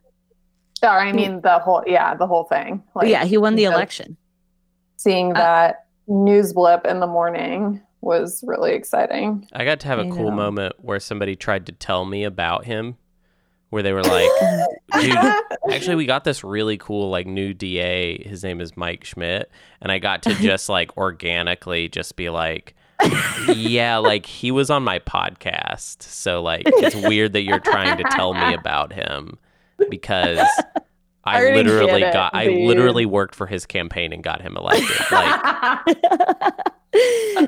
Or 0.83 0.89
I 0.89 1.11
mean 1.11 1.41
the 1.41 1.59
whole 1.59 1.83
yeah, 1.85 2.15
the 2.15 2.27
whole 2.27 2.45
thing. 2.45 2.83
Like 2.95 3.07
yeah, 3.07 3.25
he 3.25 3.37
won 3.37 3.55
the 3.55 3.65
election. 3.65 4.17
seeing 4.97 5.31
Uh, 5.31 5.39
that 5.39 5.85
news 6.07 6.53
blip 6.53 6.85
in 6.85 6.99
the 6.99 7.07
morning 7.07 7.81
was 8.01 8.43
really 8.45 8.73
exciting. 8.73 9.47
I 9.53 9.63
got 9.63 9.79
to 9.81 9.87
have 9.87 9.99
a 9.99 10.03
I 10.03 10.09
cool 10.09 10.31
know. 10.31 10.35
moment 10.35 10.75
where 10.79 10.99
somebody 10.99 11.35
tried 11.35 11.67
to 11.67 11.71
tell 11.71 12.05
me 12.05 12.23
about 12.23 12.65
him, 12.65 12.97
where 13.69 13.83
they 13.83 13.93
were 13.93 14.03
like, 14.03 14.29
dude, 15.01 15.17
actually, 15.71 15.95
we 15.95 16.05
got 16.05 16.23
this 16.23 16.43
really 16.43 16.77
cool, 16.77 17.09
like, 17.09 17.27
new 17.27 17.53
DA. 17.53 18.23
His 18.27 18.43
name 18.43 18.59
is 18.59 18.75
Mike 18.75 19.05
Schmidt. 19.05 19.51
And 19.81 19.91
I 19.91 19.99
got 19.99 20.23
to 20.23 20.33
just, 20.41 20.67
like, 20.67 20.97
organically 20.97 21.89
just 21.89 22.15
be 22.15 22.29
like, 22.29 22.75
yeah, 23.47 23.97
like, 23.99 24.25
he 24.25 24.49
was 24.49 24.69
on 24.71 24.83
my 24.83 24.97
podcast. 24.99 26.01
So, 26.01 26.41
like, 26.41 26.63
it's 26.65 26.95
weird 26.95 27.33
that 27.33 27.43
you're 27.43 27.59
trying 27.59 27.97
to 27.97 28.03
tell 28.03 28.33
me 28.33 28.53
about 28.53 28.93
him 28.93 29.37
because. 29.89 30.39
I, 31.23 31.51
I 31.51 31.53
literally 31.53 31.99
get 31.99 32.09
it, 32.09 32.13
got. 32.13 32.33
I 32.33 32.47
dude. 32.47 32.67
literally 32.67 33.05
worked 33.05 33.35
for 33.35 33.45
his 33.45 33.67
campaign 33.67 34.11
and 34.11 34.23
got 34.23 34.41
him 34.41 34.57
elected. 34.57 34.89
Like, 35.11 35.39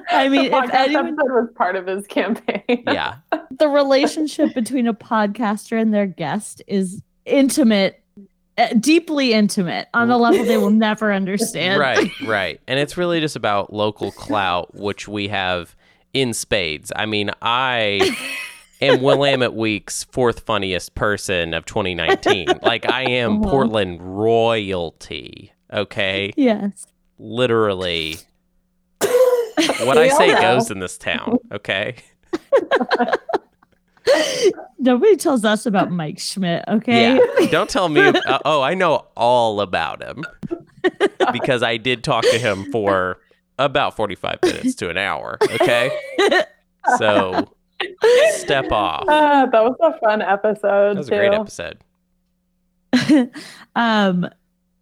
I 0.10 0.30
mean, 0.30 0.52
the 0.52 0.58
if 0.58 0.74
anyone, 0.74 1.16
was 1.16 1.50
part 1.56 1.76
of 1.76 1.88
his 1.88 2.06
campaign. 2.08 2.84
yeah, 2.88 3.16
the 3.52 3.68
relationship 3.68 4.54
between 4.54 4.88
a 4.88 4.94
podcaster 4.94 5.82
and 5.82 5.94
their 5.94 6.06
guest 6.06 6.62
is 6.68 7.02
intimate, 7.26 8.02
uh, 8.58 8.68
deeply 8.80 9.34
intimate 9.34 9.88
on 9.94 10.10
a 10.12 10.18
level 10.18 10.46
they 10.46 10.58
will 10.58 10.70
never 10.70 11.12
understand. 11.12 11.80
Right, 11.80 12.12
right. 12.22 12.62
And 12.68 12.80
it's 12.80 12.96
really 12.96 13.20
just 13.20 13.36
about 13.36 13.74
local 13.74 14.12
clout, 14.12 14.76
which 14.76 15.08
we 15.08 15.30
have 15.30 15.76
in 16.14 16.34
spades. 16.34 16.92
I 16.96 17.06
mean, 17.06 17.32
I 17.42 18.16
am 18.84 19.02
Willamette 19.02 19.54
Week's 19.54 20.04
fourth 20.06 20.42
funniest 20.42 20.96
person 20.96 21.54
of 21.54 21.66
2019. 21.66 22.48
Like, 22.62 22.90
I 22.90 23.04
am. 23.04 23.42
Portland 23.42 24.00
royalty. 24.02 25.52
Okay, 25.72 26.32
Yes. 26.38 26.86
literally, 27.18 28.18
what 29.00 29.98
I 29.98 30.10
say 30.10 30.28
know. 30.28 30.42
goes 30.42 30.70
in 30.72 30.80
this 30.80 30.98
town. 30.98 31.38
Okay, 31.52 31.96
Nobody 34.80 35.16
tells 35.16 35.46
us 35.46 35.66
about 35.66 35.90
Mike 35.92 36.20
Schmidt, 36.20 36.66
okay? 36.68 37.16
yeah. 37.40 37.46
Don't 37.50 37.70
tell 37.70 37.88
me. 37.90 38.02
Uh, 38.02 38.40
oh, 38.44 38.62
I 38.62 38.74
know 38.74 39.08
all 39.16 39.62
about 39.62 40.04
him 40.04 40.24
because 41.32 41.64
I 41.64 41.78
did 41.78 42.04
talk 42.04 42.24
to 42.26 42.38
him 42.38 42.70
for 42.72 43.20
about 43.58 43.96
45 43.96 44.40
minutes 44.44 44.76
to 44.76 44.90
an 44.90 44.98
hour. 44.98 45.38
Okay, 45.44 45.90
so 46.98 47.53
step 48.32 48.72
off. 48.72 49.06
Ah, 49.10 49.48
that 49.52 49.64
was 49.64 49.76
a 49.82 49.98
fun 50.00 50.22
episode. 50.22 50.96
That 50.96 50.98
was 50.98 51.08
a 51.08 51.12
great 51.12 51.34
episode. 51.34 51.78
um 53.76 54.28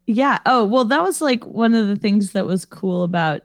yeah 0.07 0.39
oh 0.45 0.65
well 0.65 0.83
that 0.85 1.01
was 1.01 1.21
like 1.21 1.45
one 1.45 1.73
of 1.73 1.87
the 1.87 1.95
things 1.95 2.31
that 2.33 2.45
was 2.45 2.65
cool 2.65 3.03
about 3.03 3.41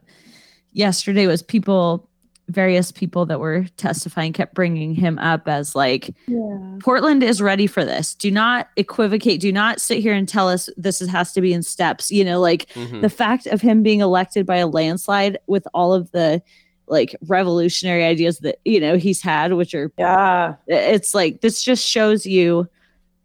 yesterday 0.72 1.26
was 1.26 1.42
people 1.42 2.08
various 2.48 2.90
people 2.92 3.26
that 3.26 3.40
were 3.40 3.64
testifying 3.76 4.32
kept 4.32 4.54
bringing 4.54 4.94
him 4.94 5.18
up 5.20 5.46
as 5.48 5.74
like 5.76 6.14
Yeah. 6.26 6.78
portland 6.80 7.22
is 7.22 7.40
ready 7.40 7.66
for 7.68 7.84
this 7.84 8.14
do 8.14 8.30
not 8.30 8.68
equivocate 8.76 9.40
do 9.40 9.52
not 9.52 9.80
sit 9.80 9.98
here 10.00 10.14
and 10.14 10.28
tell 10.28 10.48
us 10.48 10.68
this 10.76 11.00
is, 11.00 11.08
has 11.08 11.32
to 11.34 11.40
be 11.40 11.52
in 11.52 11.62
steps 11.62 12.10
you 12.10 12.24
know 12.24 12.40
like 12.40 12.66
Mhm. 12.70 13.02
the 13.02 13.10
fact 13.10 13.46
of 13.46 13.60
him 13.60 13.82
being 13.84 14.00
elected 14.00 14.46
by 14.46 14.56
a 14.56 14.66
landslide 14.66 15.38
with 15.46 15.66
all 15.74 15.92
of 15.94 16.10
the 16.10 16.42
like 16.88 17.16
revolutionary 17.26 18.04
ideas 18.04 18.38
that 18.40 18.58
you 18.64 18.78
know 18.80 18.96
he's 18.96 19.20
had 19.22 19.52
which 19.54 19.74
are 19.74 19.90
Yeah. 19.98 20.54
it's 20.66 21.14
like 21.14 21.40
this 21.40 21.62
just 21.62 21.84
shows 21.86 22.24
you 22.26 22.68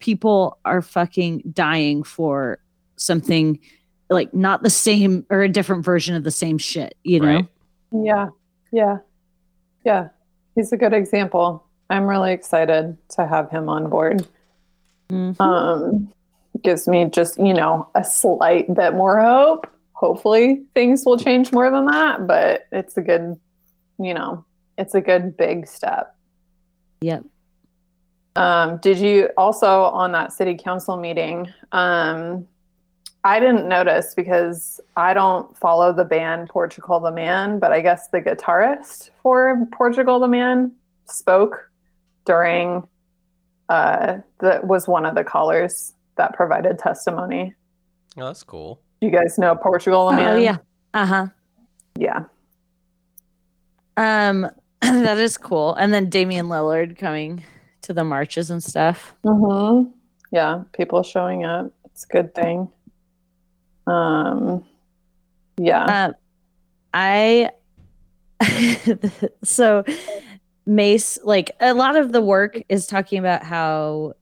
people 0.00 0.58
are 0.64 0.82
fucking 0.82 1.42
dying 1.52 2.02
for 2.02 2.58
something 2.96 3.58
like 4.10 4.34
not 4.34 4.62
the 4.62 4.70
same 4.70 5.24
or 5.30 5.42
a 5.42 5.48
different 5.48 5.84
version 5.84 6.14
of 6.16 6.24
the 6.24 6.30
same 6.30 6.58
shit 6.58 6.94
you 7.04 7.20
know 7.20 7.26
Right. 7.36 7.46
Yeah. 7.92 8.28
Yeah. 8.72 8.96
Yeah. 9.84 10.08
He's 10.54 10.72
a 10.72 10.76
good 10.78 10.94
example. 10.94 11.64
I'm 11.90 12.06
really 12.06 12.32
excited 12.32 12.96
to 13.10 13.26
have 13.26 13.50
him 13.50 13.68
on 13.68 13.90
board. 13.90 14.26
Mhm. 15.10 15.38
Um, 15.40 16.10
gives 16.62 16.88
me 16.88 17.04
just, 17.06 17.38
you 17.38 17.52
know, 17.52 17.86
a 17.94 18.02
slight 18.02 18.72
bit 18.72 18.94
more 18.94 19.20
hope. 19.20 19.66
Hopefully 19.92 20.62
things 20.74 21.04
will 21.04 21.18
change 21.18 21.52
more 21.52 21.70
than 21.70 21.84
that, 21.86 22.26
but 22.26 22.62
it's 22.72 22.96
a 22.96 23.02
good, 23.02 23.38
you 24.04 24.14
know, 24.14 24.44
it's 24.78 24.94
a 24.94 25.00
good 25.00 25.36
big 25.36 25.66
step. 25.66 26.14
yep 27.00 27.24
Um, 28.36 28.78
did 28.78 28.98
you 28.98 29.28
also 29.36 29.84
on 29.84 30.12
that 30.12 30.32
city 30.32 30.56
council 30.56 30.96
meeting? 30.96 31.52
Um, 31.72 32.46
I 33.24 33.38
didn't 33.38 33.68
notice 33.68 34.14
because 34.14 34.80
I 34.96 35.14
don't 35.14 35.56
follow 35.56 35.92
the 35.92 36.04
band 36.04 36.48
Portugal 36.48 36.98
the 36.98 37.12
Man, 37.12 37.58
but 37.60 37.70
I 37.70 37.80
guess 37.80 38.08
the 38.08 38.20
guitarist 38.20 39.10
for 39.22 39.66
Portugal 39.72 40.18
the 40.18 40.28
Man 40.28 40.72
spoke 41.06 41.70
during 42.24 42.86
uh 43.68 44.18
that 44.38 44.66
was 44.66 44.86
one 44.88 45.04
of 45.06 45.14
the 45.14 45.24
callers 45.24 45.94
that 46.16 46.34
provided 46.34 46.78
testimony. 46.78 47.54
Oh, 48.16 48.26
that's 48.26 48.42
cool. 48.42 48.80
You 49.00 49.10
guys 49.10 49.38
know 49.38 49.54
Portugal 49.54 50.10
the 50.10 50.16
Man? 50.16 50.36
oh 50.36 50.38
yeah 50.38 50.56
uh-huh 50.94 51.26
Yeah. 51.98 52.24
Um 53.96 54.50
that 54.80 55.18
is 55.18 55.38
cool 55.38 55.74
and 55.74 55.92
then 55.94 56.08
damian 56.08 56.46
lillard 56.46 56.98
coming 56.98 57.42
to 57.82 57.92
the 57.92 58.04
marches 58.04 58.50
and 58.50 58.62
stuff 58.62 59.14
hmm 59.24 59.84
Yeah, 60.30 60.62
people 60.72 61.02
showing 61.02 61.44
up. 61.44 61.70
It's 61.84 62.04
a 62.04 62.08
good 62.08 62.34
thing. 62.34 62.68
Um 63.86 64.64
yeah. 65.58 65.84
uh, 65.84 66.12
i 66.94 67.50
so 69.44 69.84
mace 70.64 71.18
like 71.24 71.50
a 71.60 71.74
lot 71.74 71.96
of 71.96 72.12
the 72.12 72.22
work 72.22 72.56
is 72.68 72.86
talking 72.86 73.18
about 73.18 73.42
how 73.44 74.14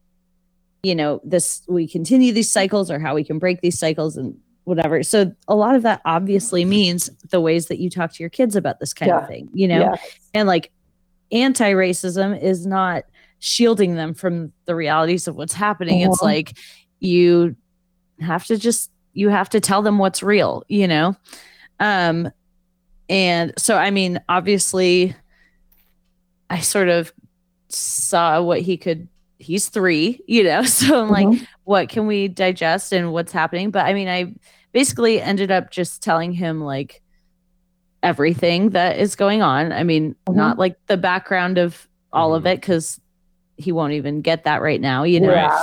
you 0.83 0.95
know 0.95 1.21
this 1.23 1.63
we 1.69 1.87
continue 1.87 2.33
these 2.33 2.51
cycles 2.51 2.91
or 2.91 2.99
how 2.99 3.15
we 3.15 3.23
can 3.23 3.39
break 3.39 3.61
these 3.61 3.79
cycles 3.79 4.17
and 4.17 4.37
whatever 4.65 5.03
so 5.03 5.33
a 5.49 5.55
lot 5.55 5.75
of 5.75 5.83
that 5.83 6.01
obviously 6.05 6.65
means 6.65 7.11
the 7.31 7.41
ways 7.41 7.67
that 7.67 7.79
you 7.79 7.89
talk 7.91 8.13
to 8.13 8.23
your 8.23 8.31
kids 8.31 8.55
about 8.55 8.79
this 8.79 8.93
kind 8.93 9.09
Yeah. 9.09 9.19
of 9.21 9.29
thing 9.29 9.49
you 9.53 9.67
know 9.67 9.81
yeah. 9.81 9.95
and 10.35 10.47
like 10.47 10.71
anti-racism 11.33 12.41
is 12.41 12.67
not 12.67 13.05
shielding 13.39 13.95
them 13.95 14.13
from 14.15 14.53
the 14.67 14.75
realities 14.75 15.27
of 15.27 15.37
what's 15.37 15.55
happening 15.55 16.01
it's 16.01 16.21
Mhm. 16.21 16.25
like 16.25 16.59
you 17.01 17.57
have 18.21 18.45
to 18.47 18.57
just 18.59 18.91
you 19.15 19.29
have 19.31 19.49
to 19.51 19.61
tell 19.61 19.83
them 19.83 19.99
what's 19.99 20.23
real 20.23 20.63
you 20.69 20.87
know 20.87 21.17
um 21.81 22.31
and 23.09 23.53
so 23.59 23.77
i 23.77 23.91
mean 23.91 24.21
obviously 24.29 25.15
i 26.51 26.61
sort 26.61 26.89
of 26.89 27.13
saw 27.69 28.43
what 28.43 28.61
he 28.61 28.77
could 28.77 29.09
he's 29.41 29.69
three 29.71 30.21
you 30.29 30.45
know 30.45 30.63
so 30.79 31.03
i'm 31.03 31.09
like 31.11 31.27
Mhm. 31.27 31.47
what 31.65 31.89
can 31.89 32.07
we 32.07 32.29
digest 32.29 32.93
and 32.93 33.13
what's 33.13 33.33
happening 33.33 33.71
but 33.71 33.87
i 33.87 33.95
mean 33.95 34.09
i 34.09 34.33
basically 34.73 35.21
ended 35.21 35.51
up 35.51 35.71
just 35.71 36.03
telling 36.03 36.33
him 36.33 36.61
like 36.61 37.03
everything 38.03 38.71
that 38.71 38.99
is 38.99 39.17
going 39.17 39.43
on 39.43 39.73
i 39.73 39.83
mean 39.83 40.15
Mhm. 40.29 40.35
not 40.37 40.59
like 40.59 40.77
the 40.87 40.97
background 40.97 41.59
of 41.59 41.87
all 42.13 42.35
of 42.35 42.45
Mhm. 42.45 42.53
it 42.53 42.61
because 42.61 43.01
he 43.57 43.73
won't 43.73 43.93
even 43.95 44.23
get 44.23 44.45
that 44.45 44.63
right 44.63 44.81
now 44.81 45.03
you 45.05 45.21
know 45.21 45.29
Right. 45.29 45.37
Yeah. 45.51 45.61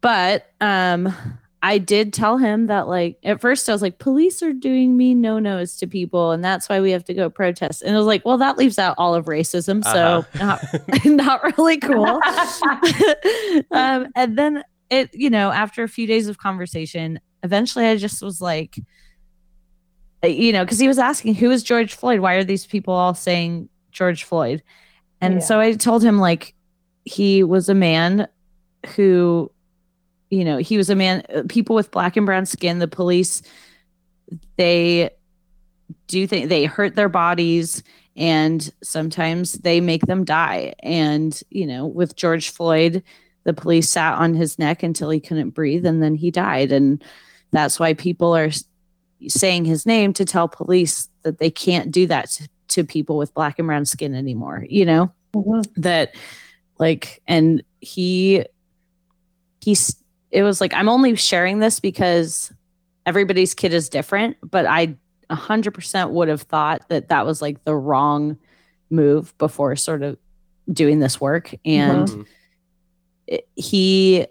but 0.00 0.46
um 0.60 1.14
I 1.62 1.76
did 1.78 2.12
tell 2.14 2.38
him 2.38 2.68
that 2.68 2.88
like 2.88 3.18
at 3.22 3.40
first 3.40 3.68
I 3.68 3.72
was 3.72 3.82
like 3.82 3.98
police 3.98 4.42
are 4.42 4.52
doing 4.54 4.96
me 4.96 5.14
no 5.14 5.38
nos 5.38 5.76
to 5.78 5.86
people 5.86 6.30
and 6.32 6.42
that's 6.42 6.68
why 6.70 6.80
we 6.80 6.90
have 6.92 7.04
to 7.04 7.14
go 7.14 7.28
protest 7.28 7.82
and 7.82 7.94
I 7.94 7.98
was 7.98 8.06
like 8.06 8.24
well 8.24 8.38
that 8.38 8.56
leaves 8.56 8.78
out 8.78 8.94
all 8.96 9.14
of 9.14 9.26
racism 9.26 9.84
so 9.84 10.24
Uh-huh. 10.40 10.78
not 11.04 11.04
not 11.04 11.58
really 11.58 11.76
cool 11.76 12.06
um 13.72 14.06
and 14.16 14.38
then 14.38 14.64
it 14.90 15.10
you 15.14 15.28
know 15.30 15.50
after 15.50 15.82
a 15.82 15.88
few 15.88 16.06
days 16.06 16.28
of 16.28 16.38
conversation 16.38 17.20
eventually 17.42 17.86
I 17.86 17.96
just 17.96 18.22
was 18.22 18.40
like 18.40 18.78
you 20.24 20.52
know 20.52 20.64
because 20.64 20.78
he 20.78 20.88
was 20.88 20.98
asking 20.98 21.34
who 21.34 21.50
is 21.50 21.62
George 21.62 21.94
Floyd 21.94 22.20
why 22.20 22.34
are 22.34 22.44
these 22.44 22.66
people 22.66 22.94
all 22.94 23.14
saying 23.14 23.68
George 23.92 24.24
Floyd 24.24 24.62
and 25.20 25.34
Yeah. 25.34 25.40
so 25.40 25.60
I 25.60 25.72
told 25.74 26.02
him 26.02 26.18
like 26.18 26.54
he 27.04 27.42
was 27.42 27.68
a 27.68 27.74
man 27.74 28.28
who 28.96 29.50
you 30.30 30.44
know 30.44 30.56
he 30.56 30.76
was 30.76 30.88
a 30.88 30.94
man 30.94 31.22
uh, 31.34 31.42
people 31.48 31.74
with 31.76 31.90
black 31.90 32.16
and 32.16 32.26
brown 32.26 32.46
skin 32.46 32.78
the 32.78 32.88
police 32.88 33.42
they 34.56 35.10
do 36.06 36.26
think 36.26 36.48
they 36.48 36.64
hurt 36.64 36.94
their 36.94 37.08
bodies 37.08 37.82
and 38.16 38.72
sometimes 38.82 39.54
they 39.54 39.80
make 39.80 40.06
them 40.06 40.24
die. 40.24 40.74
And 40.80 41.40
you 41.50 41.66
know 41.66 41.86
with 41.86 42.16
george 42.16 42.50
floyd 42.50 43.02
the 43.44 43.54
police 43.54 43.88
sat 43.88 44.18
on 44.18 44.34
his 44.34 44.58
neck 44.58 44.82
until 44.82 45.10
he 45.10 45.18
couldn't 45.18 45.50
breathe 45.50 45.86
and 45.86 46.02
then 46.02 46.14
he 46.14 46.30
died. 46.30 46.72
And 46.72 47.02
that's 47.52 47.80
why 47.80 47.94
people 47.94 48.36
are 48.36 48.50
saying 49.28 49.64
his 49.64 49.86
name 49.86 50.12
to 50.12 50.24
tell 50.24 50.46
police 50.46 51.08
that 51.22 51.38
they 51.38 51.50
can't 51.50 51.90
do 51.90 52.06
that 52.06 52.30
to, 52.30 52.48
to 52.68 52.84
people 52.84 53.16
with 53.16 53.34
black 53.34 53.58
and 53.58 53.66
brown 53.66 53.84
skin 53.86 54.14
anymore 54.14 54.66
you 54.68 54.84
know? 54.84 55.10
Mhm. 55.34 55.64
that 55.76 56.14
like 56.78 57.22
and 57.26 57.62
he 57.80 58.44
he's 59.60 59.96
it 60.30 60.42
was 60.42 60.60
like 60.60 60.72
i'm 60.74 60.88
only 60.88 61.14
sharing 61.16 61.58
this 61.58 61.80
because 61.80 62.52
everybody's 63.06 63.54
kid 63.54 63.72
is 63.72 63.88
different 63.88 64.36
but 64.42 64.66
i 64.66 64.94
100% 65.30 66.10
would 66.10 66.26
have 66.28 66.42
thought 66.42 66.82
that 66.88 67.08
that 67.08 67.24
was 67.24 67.40
like 67.40 67.62
the 67.64 67.74
wrong 67.74 68.36
move 68.90 69.36
before 69.38 69.76
sort 69.76 70.02
of 70.02 70.16
doing 70.72 70.98
this 70.98 71.20
work 71.20 71.54
and 71.64 72.08
Mhm. 72.08 72.26
it- 73.28 73.48
he 73.54 74.26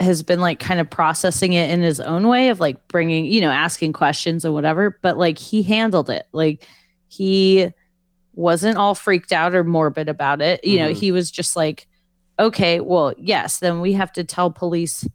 has 0.00 0.22
been 0.22 0.40
like 0.40 0.58
kind 0.58 0.80
of 0.80 0.90
processing 0.90 1.52
it 1.54 1.70
in 1.70 1.80
his 1.80 2.00
own 2.00 2.26
way 2.28 2.48
of 2.50 2.58
like 2.60 2.88
bringing 2.88 3.24
you 3.24 3.40
know 3.40 3.50
asking 3.50 3.92
questions 3.92 4.44
and 4.44 4.52
whatever 4.52 4.98
but 5.00 5.16
like 5.16 5.38
he 5.38 5.62
handled 5.62 6.10
it 6.10 6.26
like 6.32 6.66
he 7.08 7.68
wasn't 8.34 8.76
all 8.76 8.94
freaked 8.94 9.32
out 9.32 9.54
or 9.54 9.62
morbid 9.64 10.08
about 10.08 10.40
it 10.42 10.62
you 10.64 10.78
know 10.78 10.90
Mhm. 10.90 10.94
he 10.96 11.12
was 11.12 11.30
just 11.30 11.54
like 11.56 11.86
okay 12.46 12.80
well 12.80 13.12
yes 13.18 13.58
then 13.58 13.80
we 13.80 13.92
have 13.92 14.12
to 14.12 14.24
tell 14.24 14.50
police 14.50 15.06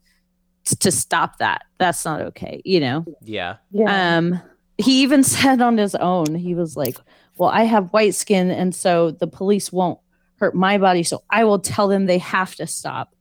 s- 0.65 0.75
to 0.77 0.91
stop 0.91 1.37
that 1.39 1.61
that's 1.77 2.03
not 2.05 2.21
okay 2.21 2.61
you 2.65 2.79
know 2.79 3.05
Yeah. 3.23 3.57
Yeah. 3.71 4.17
um 4.17 4.41
he 4.77 5.01
even 5.03 5.23
said 5.35 5.61
on 5.61 5.77
his 5.77 5.95
own 5.95 6.35
he 6.35 6.55
was 6.55 6.75
like 6.77 6.97
well 7.37 7.49
i 7.49 7.63
have 7.63 7.89
white 7.93 8.15
skin 8.15 8.49
and 8.51 8.73
so 8.73 9.11
the 9.11 9.27
police 9.27 9.71
won't 9.71 9.99
hurt 10.39 10.55
my 10.55 10.77
body 10.77 11.03
so 11.03 11.23
i 11.29 11.43
will 11.43 11.59
tell 11.59 11.87
them 11.87 12.05
they 12.05 12.19
have 12.19 12.55
to 12.55 12.67
stop 12.67 13.13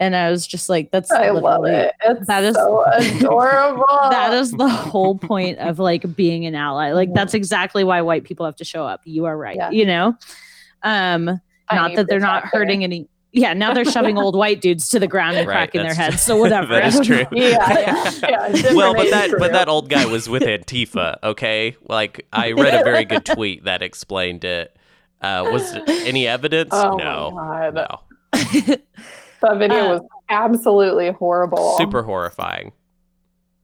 and 0.00 0.14
i 0.14 0.30
was 0.30 0.46
just 0.46 0.68
like 0.68 0.90
that's 0.92 1.10
I 1.10 1.30
love 1.30 1.64
it. 1.64 1.92
It's 2.04 2.26
that 2.28 2.44
is- 2.44 2.54
so 2.54 2.84
adorable. 2.92 3.84
that 4.10 4.32
is 4.34 4.52
the 4.52 4.68
whole 4.68 5.16
point 5.18 5.58
of 5.58 5.78
like 5.78 6.04
being 6.14 6.46
an 6.46 6.54
ally 6.54 6.92
like 6.92 7.12
that's 7.14 7.34
exactly 7.34 7.82
why 7.84 8.02
white 8.02 8.24
people 8.24 8.44
have 8.46 8.56
to 8.56 8.64
show 8.64 8.84
up 8.84 9.00
you 9.04 9.24
are 9.24 9.36
right 9.36 9.56
Yeah. 9.56 9.70
you 9.70 9.86
know 9.86 10.14
um 10.82 11.24
not 11.72 11.94
that 11.96 12.06
they're 12.08 12.20
not 12.20 12.42
protector. 12.44 12.58
hurting 12.58 12.84
any 12.84 13.08
yeah 13.32 13.52
now 13.52 13.72
they're 13.74 13.84
shoving 13.84 14.16
old 14.18 14.34
white 14.36 14.60
dudes 14.60 14.88
to 14.88 14.98
the 14.98 15.06
ground 15.06 15.36
and 15.36 15.46
Right, 15.46 15.54
cracking 15.70 15.82
their 15.82 15.94
heads 15.94 16.22
so 16.22 16.36
whatever 16.40 16.74
that 16.74 16.84
I 16.84 16.86
is 16.88 16.94
don't 16.94 17.04
true. 17.04 17.24
Yeah, 17.32 17.78
yeah, 17.78 18.10
yeah. 18.52 18.72
Well, 18.74 18.94
but 18.94 19.06
age 19.06 19.10
that 19.10 19.30
but 19.32 19.38
group. 19.38 19.52
that 19.52 19.68
old 19.68 19.88
guy 19.90 20.06
was 20.06 20.28
with 20.28 20.42
Antifa. 20.42 21.18
Okay, 21.22 21.76
like 21.88 22.26
I 22.32 22.52
read 22.52 22.74
a 22.74 22.84
very 22.84 23.04
good 23.04 23.24
tweet 23.26 23.64
that 23.64 23.82
explained 23.82 24.44
it. 24.44 24.74
Uh, 25.20 25.48
was 25.52 25.72
there 25.72 25.82
any 25.88 26.26
evidence? 26.28 26.70
Oh 26.72 26.96
my 26.96 27.04
no, 27.04 27.30
God. 27.34 27.74
no. 27.74 28.76
That 29.40 29.58
video 29.58 29.76
Uh, 29.84 29.88
was 29.98 30.02
absolutely 30.28 31.10
horrible. 31.12 31.76
Super 31.78 32.02
horrifying. 32.02 32.72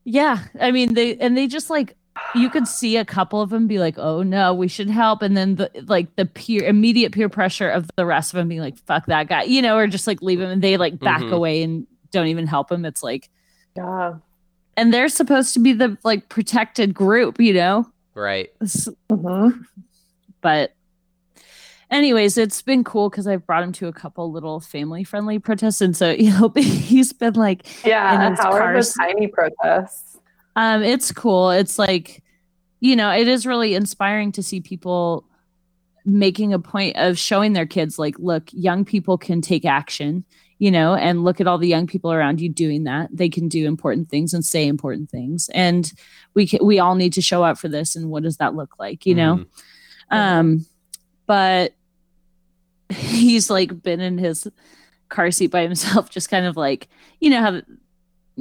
Yeah, 0.05 0.39
I 0.61 0.71
mean 0.73 0.95
they 0.95 1.17
and 1.17 1.37
they 1.37 1.47
just 1.47 1.71
like 1.71 1.97
you 2.35 2.49
could 2.51 2.67
see 2.69 2.97
a 2.97 3.05
couple 3.05 3.41
of 3.41 3.51
them 3.51 3.67
be 3.67 3.79
like, 3.79 3.99
"Oh 3.99 4.23
no, 4.23 4.55
we 4.55 4.69
should 4.69 4.89
help," 4.91 5.23
and 5.23 5.37
then 5.37 5.57
the 5.57 5.71
like 5.87 6.15
the 6.17 6.27
peer 6.27 6.63
immediate 6.65 7.13
peer 7.13 7.29
pressure 7.29 7.69
of 7.69 7.91
the 7.97 8.07
rest 8.07 8.33
of 8.33 8.39
them 8.39 8.49
being 8.49 8.61
like, 8.61 8.77
"Fuck 8.87 9.07
that 9.07 9.29
guy," 9.29 9.43
you 9.45 9.61
know, 9.63 9.77
or 9.77 9.87
just 9.87 10.07
like 10.07 10.23
leave 10.23 10.41
him 10.41 10.51
and 10.51 10.63
they 10.63 10.77
like 10.77 10.99
back 10.99 11.21
Mhm. 11.23 11.33
away 11.33 11.63
and 11.63 11.87
don't 12.13 12.29
even 12.29 12.47
help 12.47 12.71
him. 12.71 12.85
It's 12.85 13.03
like, 13.03 13.29
Yeah. 13.77 14.15
and 14.77 14.95
they're 14.95 15.09
supposed 15.09 15.55
to 15.55 15.61
be 15.61 15.73
the 15.73 15.99
like 16.05 16.29
protected 16.29 16.95
group, 16.95 17.41
you 17.41 17.53
know. 17.55 17.87
Right. 18.15 18.51
S- 18.63 18.89
hmm 19.11 19.49
But 20.41 20.73
anyways, 21.91 22.39
it's 22.39 22.63
been 22.63 22.85
cool 22.85 23.11
because 23.11 23.27
I've 23.27 23.47
brought 23.47 23.63
him 23.65 23.73
to 23.73 23.89
a 23.89 23.93
couple 23.93 24.31
little 24.31 24.61
family 24.61 25.05
friendly 25.05 25.39
protests, 25.39 25.81
and 25.81 25.97
so 25.97 26.11
you 26.19 26.31
know 26.31 26.53
he's 26.57 27.13
been 27.13 27.35
like 27.35 27.85
Yeah. 27.85 28.27
in 28.27 28.31
his 28.33 28.41
How 28.41 28.53
are 28.53 28.73
the 28.81 28.95
tiny 28.99 29.27
protests? 29.27 30.14
Um, 30.57 30.83
it's 30.83 31.13
cool. 31.13 31.51
It's 31.51 31.79
like, 31.79 32.23
you 32.81 32.97
know, 32.97 33.11
it 33.11 33.29
is 33.29 33.47
really 33.47 33.75
inspiring 33.75 34.33
to 34.33 34.43
see 34.43 34.61
people 34.61 35.25
making 36.05 36.53
a 36.53 36.59
point 36.59 36.97
of 36.97 37.19
showing 37.19 37.55
their 37.55 37.67
kids, 37.67 37.99
like, 37.99 38.19
look, 38.19 38.45
young 38.53 38.85
people 38.85 39.17
can 39.17 39.41
take 39.41 39.65
action, 39.65 40.25
you 40.59 40.71
know, 40.71 40.95
and 40.95 41.25
look 41.25 41.41
at 41.41 41.47
all 41.47 41.59
the 41.59 41.69
young 41.69 41.87
people 41.87 42.13
around 42.13 42.41
you 42.41 42.49
doing 42.49 42.85
that. 42.85 43.09
They 43.13 43.29
can 43.29 43.49
do 43.49 43.67
important 43.67 44.11
things 44.11 44.35
and 44.35 44.45
say 44.45 44.67
important 44.67 45.11
things, 45.11 45.49
and 45.55 45.91
we 46.35 46.47
can, 46.47 46.65
we 46.65 46.79
all 46.79 46.95
need 46.95 47.15
to 47.15 47.23
show 47.23 47.43
up 47.43 47.59
for 47.59 47.69
this. 47.69 47.97
And 47.97 48.11
what 48.11 48.23
does 48.23 48.37
that 48.37 48.55
look 48.55 48.79
like, 48.79 49.07
you 49.07 49.15
know? 49.15 49.45
Mhm. 50.13 50.17
Um, 50.17 50.67
but 51.27 51.73
he's 52.91 53.49
like 53.51 53.83
been 53.83 54.01
in 54.01 54.19
his 54.19 54.47
car 55.09 55.31
seat 55.31 55.51
by 55.51 55.63
himself, 55.63 56.11
just 56.17 56.29
kind 56.29 56.47
of 56.47 56.57
like, 56.57 56.89
you 57.21 57.31
know, 57.31 57.41
how 57.41 57.63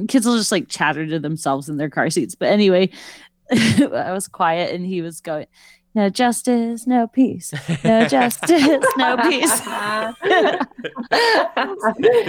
kids 0.08 0.26
will 0.26 0.38
just 0.38 0.52
like 0.52 0.68
chatter 0.70 1.06
to 1.08 1.20
themselves 1.20 1.70
in 1.70 1.78
their 1.78 1.90
car 1.90 2.10
seats. 2.10 2.36
But 2.36 2.50
anyway, 2.50 2.90
I 3.52 4.12
was 4.12 4.28
quiet 4.28 4.74
and 4.74 4.86
he 4.86 5.02
was 5.02 5.22
going, 5.22 5.48
no 5.96 6.10
justice, 6.10 6.88
no 6.88 7.06
peace, 7.08 7.54
no 7.84 8.08
justice, 8.08 8.84
no 8.98 9.18
peace. 9.30 9.62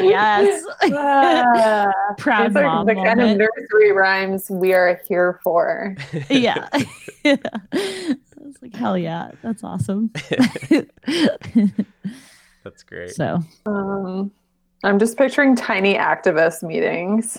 yes. 0.03 0.65
Ah, 0.93 1.91
Proud 2.19 2.51
These 2.51 2.57
are 2.57 2.62
mom. 2.65 2.87
the 2.87 2.95
kind 2.95 3.21
of 3.21 3.29
moment. 3.31 3.39
nursery 3.39 3.93
rhymes 3.93 4.51
we 4.51 4.73
are 4.75 5.01
here 5.09 5.41
for. 5.43 5.97
yeah. 6.29 6.69
I 7.25 7.39
was 8.41 8.57
like, 8.61 8.75
hell 8.75 8.99
yeah, 8.99 9.31
that's 9.43 9.65
awesome. 9.65 10.11
That's 12.65 12.83
great. 12.87 13.11
so 13.15 13.41
Um, 13.67 14.31
I'm 14.85 14.99
just 14.99 15.16
picturing 15.16 15.57
tiny 15.57 15.95
activist 15.95 16.62
meetings. 16.62 17.39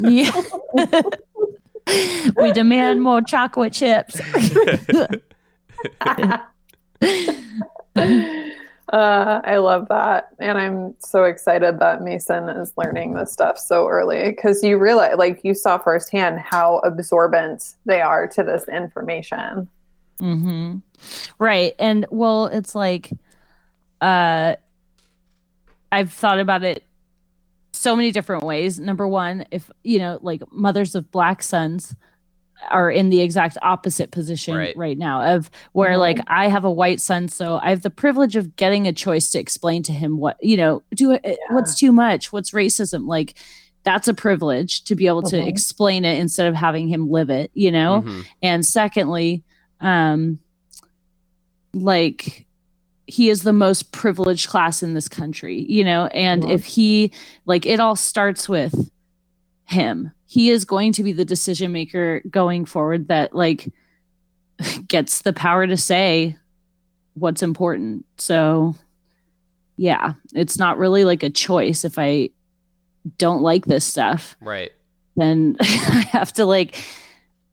Yeah. 0.00 0.32
we 2.36 2.52
demand 2.52 3.02
more 3.02 3.22
chocolate 3.22 3.72
chips. 3.72 4.20
Uh, 8.92 9.40
I 9.42 9.56
love 9.56 9.88
that. 9.88 10.28
And 10.38 10.56
I'm 10.56 10.94
so 11.00 11.24
excited 11.24 11.80
that 11.80 12.02
Mason 12.02 12.48
is 12.48 12.72
learning 12.76 13.14
this 13.14 13.32
stuff 13.32 13.58
so 13.58 13.88
early 13.88 14.30
because 14.30 14.62
you 14.62 14.78
realize, 14.78 15.16
like, 15.18 15.40
you 15.42 15.54
saw 15.54 15.76
firsthand 15.76 16.38
how 16.38 16.78
absorbent 16.84 17.74
they 17.84 18.00
are 18.00 18.28
to 18.28 18.44
this 18.44 18.68
information. 18.68 19.68
Mm-hmm. 20.20 20.76
Right. 21.40 21.74
And 21.80 22.06
well, 22.10 22.46
it's 22.46 22.76
like 22.76 23.10
uh 24.00 24.54
I've 25.92 26.12
thought 26.12 26.38
about 26.40 26.62
it 26.64 26.84
so 27.72 27.94
many 27.94 28.10
different 28.10 28.42
ways. 28.44 28.80
Number 28.80 29.06
one, 29.06 29.44
if 29.50 29.70
you 29.84 29.98
know, 29.98 30.18
like 30.22 30.42
mothers 30.52 30.94
of 30.94 31.10
black 31.10 31.42
sons 31.42 31.94
are 32.70 32.90
in 32.90 33.10
the 33.10 33.20
exact 33.20 33.58
opposite 33.60 34.10
position 34.10 34.56
Right. 34.56 34.76
right, 34.76 34.96
now 34.96 35.34
of 35.36 35.50
where 35.72 35.92
Mhm. 35.92 35.98
like 35.98 36.18
I 36.26 36.48
have 36.48 36.64
a 36.64 36.70
white 36.70 37.00
son, 37.02 37.28
so 37.28 37.60
I 37.62 37.68
have 37.70 37.82
the 37.82 37.90
privilege 37.90 38.34
of 38.34 38.56
getting 38.56 38.86
a 38.86 38.92
choice 38.94 39.30
to 39.32 39.38
explain 39.38 39.82
to 39.84 39.92
him 39.92 40.16
what 40.18 40.36
you 40.42 40.56
know, 40.56 40.82
do 40.94 41.12
it 41.12 41.38
what's 41.50 41.78
too 41.78 41.92
much, 41.92 42.32
what's 42.32 42.52
racism, 42.52 43.06
like 43.06 43.34
that's 43.84 44.08
a 44.08 44.14
privilege 44.14 44.82
to 44.84 44.94
be 44.96 45.06
able 45.06 45.22
to 45.22 45.36
Mhm. 45.36 45.46
explain 45.46 46.04
it 46.06 46.18
instead 46.18 46.46
of 46.48 46.54
having 46.54 46.88
him 46.88 47.10
live 47.10 47.28
it, 47.30 47.50
you 47.54 47.70
know? 47.70 48.02
Mhm. 48.04 48.24
and 48.42 48.64
secondly 48.66 49.44
um 49.82 50.38
like 51.74 52.45
he 53.06 53.30
is 53.30 53.42
the 53.42 53.52
most 53.52 53.92
privileged 53.92 54.48
class 54.48 54.82
in 54.82 54.94
this 54.94 55.08
country 55.08 55.64
you 55.68 55.84
know 55.84 56.06
and 56.06 56.42
Mhm. 56.42 56.50
if 56.50 56.64
he 56.64 57.12
like 57.44 57.64
it 57.66 57.78
all 57.80 57.96
starts 57.96 58.48
with 58.48 58.90
him 59.64 60.12
he 60.26 60.50
is 60.50 60.64
going 60.64 60.92
to 60.92 61.02
be 61.02 61.12
the 61.12 61.24
decision 61.24 61.72
maker 61.72 62.20
going 62.30 62.64
forward 62.64 63.08
that 63.08 63.34
like 63.34 63.72
gets 64.88 65.22
the 65.22 65.32
power 65.32 65.66
to 65.66 65.76
say 65.76 66.36
what's 67.14 67.42
important 67.42 68.04
so 68.18 68.74
yeah 69.76 70.14
it's 70.34 70.58
not 70.58 70.78
really 70.78 71.04
like 71.04 71.22
a 71.22 71.30
choice 71.30 71.84
if 71.84 71.98
i 71.98 72.28
don't 73.18 73.40
like 73.42 73.66
this 73.66 73.84
stuff, 73.84 74.36
Right. 74.40 74.72
then 75.14 75.56
I 75.60 76.08
have 76.10 76.32
to 76.34 76.44
like 76.44 76.74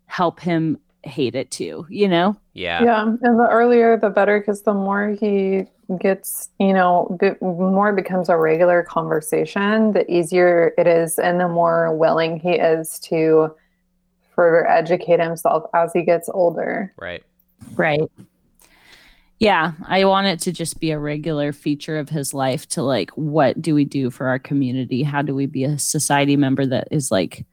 help 0.08 0.40
him 0.40 0.80
hate 1.04 1.36
it 1.36 1.52
too, 1.52 1.86
you 1.92 2.08
know? 2.08 2.36
Yeah. 2.54 2.84
Yeah, 2.84 3.04
and 3.04 3.40
the 3.40 3.48
earlier 3.50 3.98
the 3.98 4.10
better 4.10 4.40
because 4.40 4.62
the 4.62 4.74
more 4.74 5.10
he 5.10 5.66
gets, 6.00 6.50
you 6.60 6.74
know, 6.74 7.18
the 7.20 7.36
more 7.42 7.90
it 7.90 7.96
becomes 7.96 8.30
a 8.30 8.38
regular 8.38 8.84
conversation, 8.84 9.94
the 9.94 10.10
easier 10.12 10.74
it 10.78 10.88
is, 10.88 11.18
and 11.18 11.40
the 11.40 11.48
more 11.48 11.96
willing 11.96 12.40
he 12.40 12.52
is 12.52 13.00
to 13.00 13.54
further 14.36 14.68
educate 14.68 15.20
himself 15.20 15.64
as 15.74 15.92
he 15.94 16.04
gets 16.04 16.30
older. 16.30 16.94
Right. 16.98 17.24
Right. 17.76 18.02
Yeah, 19.40 19.74
I 19.88 20.06
want 20.06 20.28
it 20.28 20.40
to 20.42 20.52
just 20.52 20.80
be 20.80 20.92
a 20.92 21.00
regular 21.00 21.52
feature 21.52 21.98
of 21.98 22.08
his 22.08 22.34
life 22.34 22.68
to 22.70 22.84
like 22.84 23.10
what 23.12 23.62
do 23.62 23.76
we 23.76 23.84
do 23.84 24.10
for 24.10 24.28
our 24.28 24.40
community? 24.40 25.04
How 25.04 25.22
do 25.22 25.36
we 25.36 25.48
be 25.48 25.66
a 25.66 25.78
society 25.78 26.38
member 26.38 26.66
that 26.66 26.88
is 26.92 27.12
like 27.12 27.46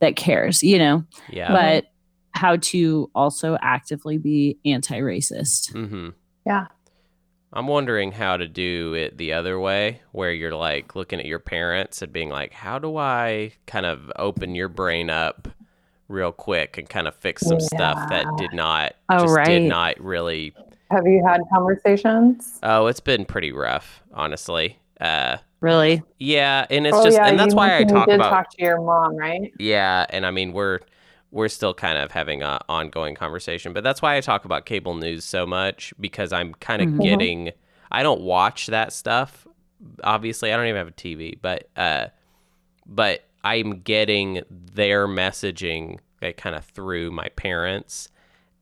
that 0.00 0.16
cares, 0.16 0.62
you 0.62 0.78
know? 0.78 1.04
Yeah. 1.30 1.50
But 1.50 1.89
how 2.32 2.56
to 2.56 3.10
also 3.14 3.56
actively 3.60 4.18
be 4.18 4.58
anti-racist. 4.64 5.72
mm-hmm. 5.72 6.08
Yeah. 6.46 6.66
I'm 7.52 7.66
wondering 7.66 8.12
how 8.12 8.36
to 8.36 8.46
do 8.46 8.94
it 8.94 9.18
the 9.18 9.32
other 9.32 9.58
way, 9.58 10.00
where 10.12 10.32
you're 10.32 10.54
like 10.54 10.94
looking 10.94 11.18
at 11.18 11.26
your 11.26 11.40
parents 11.40 12.00
and 12.00 12.12
being 12.12 12.28
like, 12.30 12.52
how 12.52 12.78
do 12.78 12.96
I 12.96 13.52
kind 13.66 13.86
of 13.86 14.12
open 14.16 14.54
your 14.54 14.68
brain 14.68 15.10
up 15.10 15.48
real 16.06 16.30
quick 16.30 16.78
and 16.78 16.88
kind 16.88 17.08
of 17.08 17.14
fix 17.16 17.42
some 17.42 17.60
stuff 17.60 18.08
that 18.08 18.26
did 18.38 18.52
not, 18.52 18.94
Oh, 19.08 19.22
just 19.22 19.48
did 19.48 19.62
not 19.68 20.00
really. 20.00 20.54
Have 20.92 21.06
you 21.06 21.24
had 21.26 21.40
conversations? 21.52 22.60
Oh, 22.62 22.86
it's 22.86 23.00
been 23.00 23.24
pretty 23.24 23.50
rough, 23.52 24.02
honestly. 24.14 24.78
Uh, 25.00 25.38
Really? 25.60 26.02
yeah, 26.18 26.66
and 26.70 26.86
it's 26.86 26.96
oh, 26.96 27.04
just, 27.04 27.18
yeah, 27.18 27.26
and 27.26 27.38
that's 27.38 27.52
you 27.52 27.56
why 27.56 27.76
I 27.76 27.84
talk 27.84 28.08
about. 28.08 28.30
talk 28.30 28.50
to 28.52 28.62
your 28.62 28.80
mom, 28.80 29.14
right? 29.14 29.52
Yeah, 29.58 30.06
and 30.08 30.24
I 30.24 30.30
mean 30.30 30.52
we're 30.54 30.78
we're 31.30 31.48
still 31.48 31.74
kind 31.74 31.98
of 31.98 32.10
having 32.10 32.42
an 32.42 32.58
ongoing 32.68 33.14
conversation, 33.14 33.72
but 33.72 33.84
that's 33.84 34.02
why 34.02 34.16
I 34.16 34.20
talk 34.20 34.44
about 34.44 34.66
cable 34.66 34.94
news 34.94 35.24
so 35.24 35.46
much 35.46 35.94
because 36.00 36.32
I'm 36.32 36.54
kind 36.54 36.82
of 36.82 36.88
Mhm. 36.88 37.00
getting 37.00 37.52
I 37.92 38.02
don't 38.02 38.20
watch 38.20 38.66
that 38.68 38.92
stuff. 38.92 39.46
Obviously, 40.04 40.52
I 40.52 40.56
don't 40.56 40.66
even 40.66 40.78
have 40.78 40.88
a 40.88 40.92
TV, 40.92 41.38
but 41.40 41.68
uh 41.76 42.08
but 42.86 43.24
I'm 43.44 43.80
getting 43.80 44.42
their 44.50 45.06
messaging 45.08 45.98
like 46.20 46.36
kind 46.36 46.54
of 46.56 46.64
through 46.64 47.10
my 47.12 47.28
parents 47.30 48.08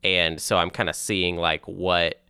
and 0.05 0.41
so 0.41 0.59
I'm 0.59 0.71
kind 0.71 0.89
of 0.89 0.95
seeing 0.97 1.37
like 1.37 1.67
what 1.67 2.21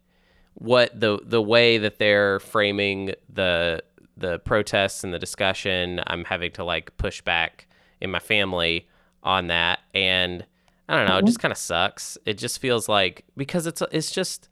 what 0.55 0.99
the 0.99 1.19
the 1.25 1.43
way 1.43 1.79
that 1.79 1.99
they're 1.99 2.41
framing 2.41 3.13
the 3.33 3.83
the 4.17 4.39
protests 4.41 5.05
and 5.05 5.15
the 5.15 5.19
discussion 5.19 6.01
I'm 6.07 6.25
having 6.25 6.51
to 6.53 6.65
like 6.65 6.97
push 6.97 7.21
back 7.23 7.67
in 8.01 8.11
my 8.11 8.19
family 8.19 8.89
on 9.23 9.49
that 9.49 9.81
and 9.95 10.45
I 10.89 10.97
don't 10.97 11.07
know 11.09 11.19
it 11.19 11.27
just 11.27 11.41
kind 11.41 11.53
of 11.53 11.59
sucks. 11.59 12.17
It 12.25 12.35
just 12.39 12.61
feels 12.61 12.89
like 12.89 13.25
because 13.37 13.67
it's 13.67 13.83
it's 13.93 14.11
just 14.11 14.49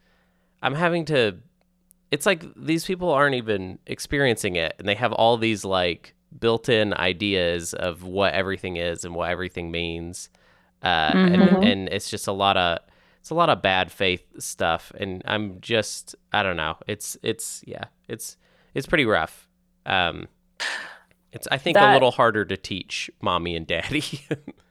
I'm 0.63 0.75
having 0.75 1.05
to 1.07 1.37
it's 2.11 2.27
like 2.27 2.45
these 2.57 2.85
people 2.85 3.11
aren't 3.11 3.35
even 3.35 3.79
experiencing 3.87 4.57
it 4.57 4.75
and 4.79 4.87
they 4.89 4.95
have 4.95 5.13
all 5.13 5.37
these 5.39 5.65
like 5.65 6.15
built-in 6.39 6.93
ideas 6.95 7.73
of 7.75 8.03
what 8.05 8.35
everything 8.35 8.77
is 8.77 9.05
and 9.05 9.15
what 9.15 9.31
everything 9.31 9.71
means 9.71 10.29
uh, 10.83 11.13
Mhm. 11.13 11.33
and 11.55 11.65
and 11.65 11.89
it's 11.89 12.11
just 12.11 12.27
a 12.27 12.33
lot 12.33 12.57
of 12.59 12.79
it's 13.21 13.31
a 13.31 13.35
lot 13.35 13.49
of 13.49 13.63
bad 13.63 13.91
faith 13.91 14.25
stuff 14.39 14.93
and 14.99 15.23
i'm 15.25 15.59
just 15.61 16.15
i 16.33 16.43
don't 16.43 16.57
know 16.57 16.77
it's 16.87 17.17
it's 17.23 17.65
yeah 17.67 17.85
it's 18.09 18.37
it's 18.75 18.87
pretty 18.87 19.07
rough. 19.07 19.49
Um 19.87 20.29
it's 21.33 21.47
i 21.51 21.59
think 21.59 21.77
a 21.77 21.93
little 21.93 22.11
harder 22.13 22.45
to 22.45 22.57
teach 22.57 23.11
mommy 23.21 23.57
and 23.57 23.67
daddy 23.67 24.03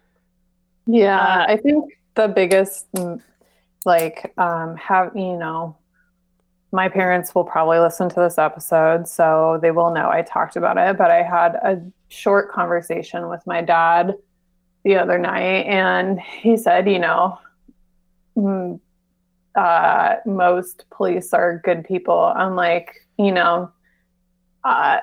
Yeah, 0.88 1.20
Uh, 1.20 1.46
I 1.48 1.58
think 1.58 1.94
the 2.16 2.28
biggest, 2.28 2.92
mm, 2.94 3.22
like, 3.86 4.34
um, 4.38 4.76
have 4.78 5.16
you 5.16 5.38
know, 5.38 5.78
my 6.72 6.90
parents 6.90 7.34
will 7.34 7.46
probably 7.46 7.80
listen 7.80 8.10
to 8.10 8.20
this 8.20 8.38
episode, 8.38 9.08
so 9.08 9.60
they 9.62 9.72
will 9.72 9.92
know 9.94 10.10
I 10.10 10.22
talked 10.22 10.56
about 10.56 10.78
it. 10.78 10.98
But 10.98 11.12
I 11.12 11.24
had 11.24 11.56
a 11.56 11.82
short 12.10 12.52
conversation 12.52 13.30
with 13.30 13.42
my 13.48 13.62
dad 13.62 14.14
the 14.84 14.96
other 14.98 15.18
night, 15.18 15.66
and 15.68 16.20
he 16.20 16.58
said, 16.58 16.90
you 16.90 17.00
know, 17.00 17.40
mm, 18.38 18.80
uh, 19.56 20.16
most 20.26 20.86
police 20.92 21.34
are 21.34 21.62
good 21.64 21.86
people. 21.86 22.20
I'm 22.36 22.56
like, 22.56 22.96
you 23.18 23.32
know, 23.32 23.72
uh, 24.64 25.00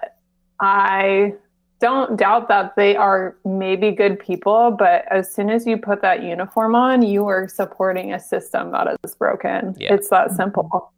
I 0.62 1.34
don't 1.80 2.16
doubt 2.16 2.46
that 2.46 2.76
they 2.76 2.94
are 2.94 3.36
maybe 3.44 3.90
good 3.90 4.18
people, 4.18 4.70
but 4.78 5.04
as 5.10 5.34
soon 5.34 5.50
as 5.50 5.66
you 5.66 5.76
put 5.76 6.00
that 6.02 6.22
uniform 6.22 6.76
on, 6.76 7.02
you 7.02 7.26
are 7.26 7.48
supporting 7.48 8.12
a 8.12 8.20
system 8.20 8.70
that 8.70 8.96
is 9.02 9.16
broken. 9.16 9.74
Yeah. 9.78 9.94
It's 9.94 10.08
that 10.10 10.30
simple. 10.30 10.92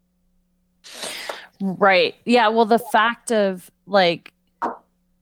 Right. 1.62 2.14
Yeah. 2.26 2.48
Well, 2.48 2.66
the 2.66 2.78
fact 2.78 3.32
of 3.32 3.70
like, 3.86 4.34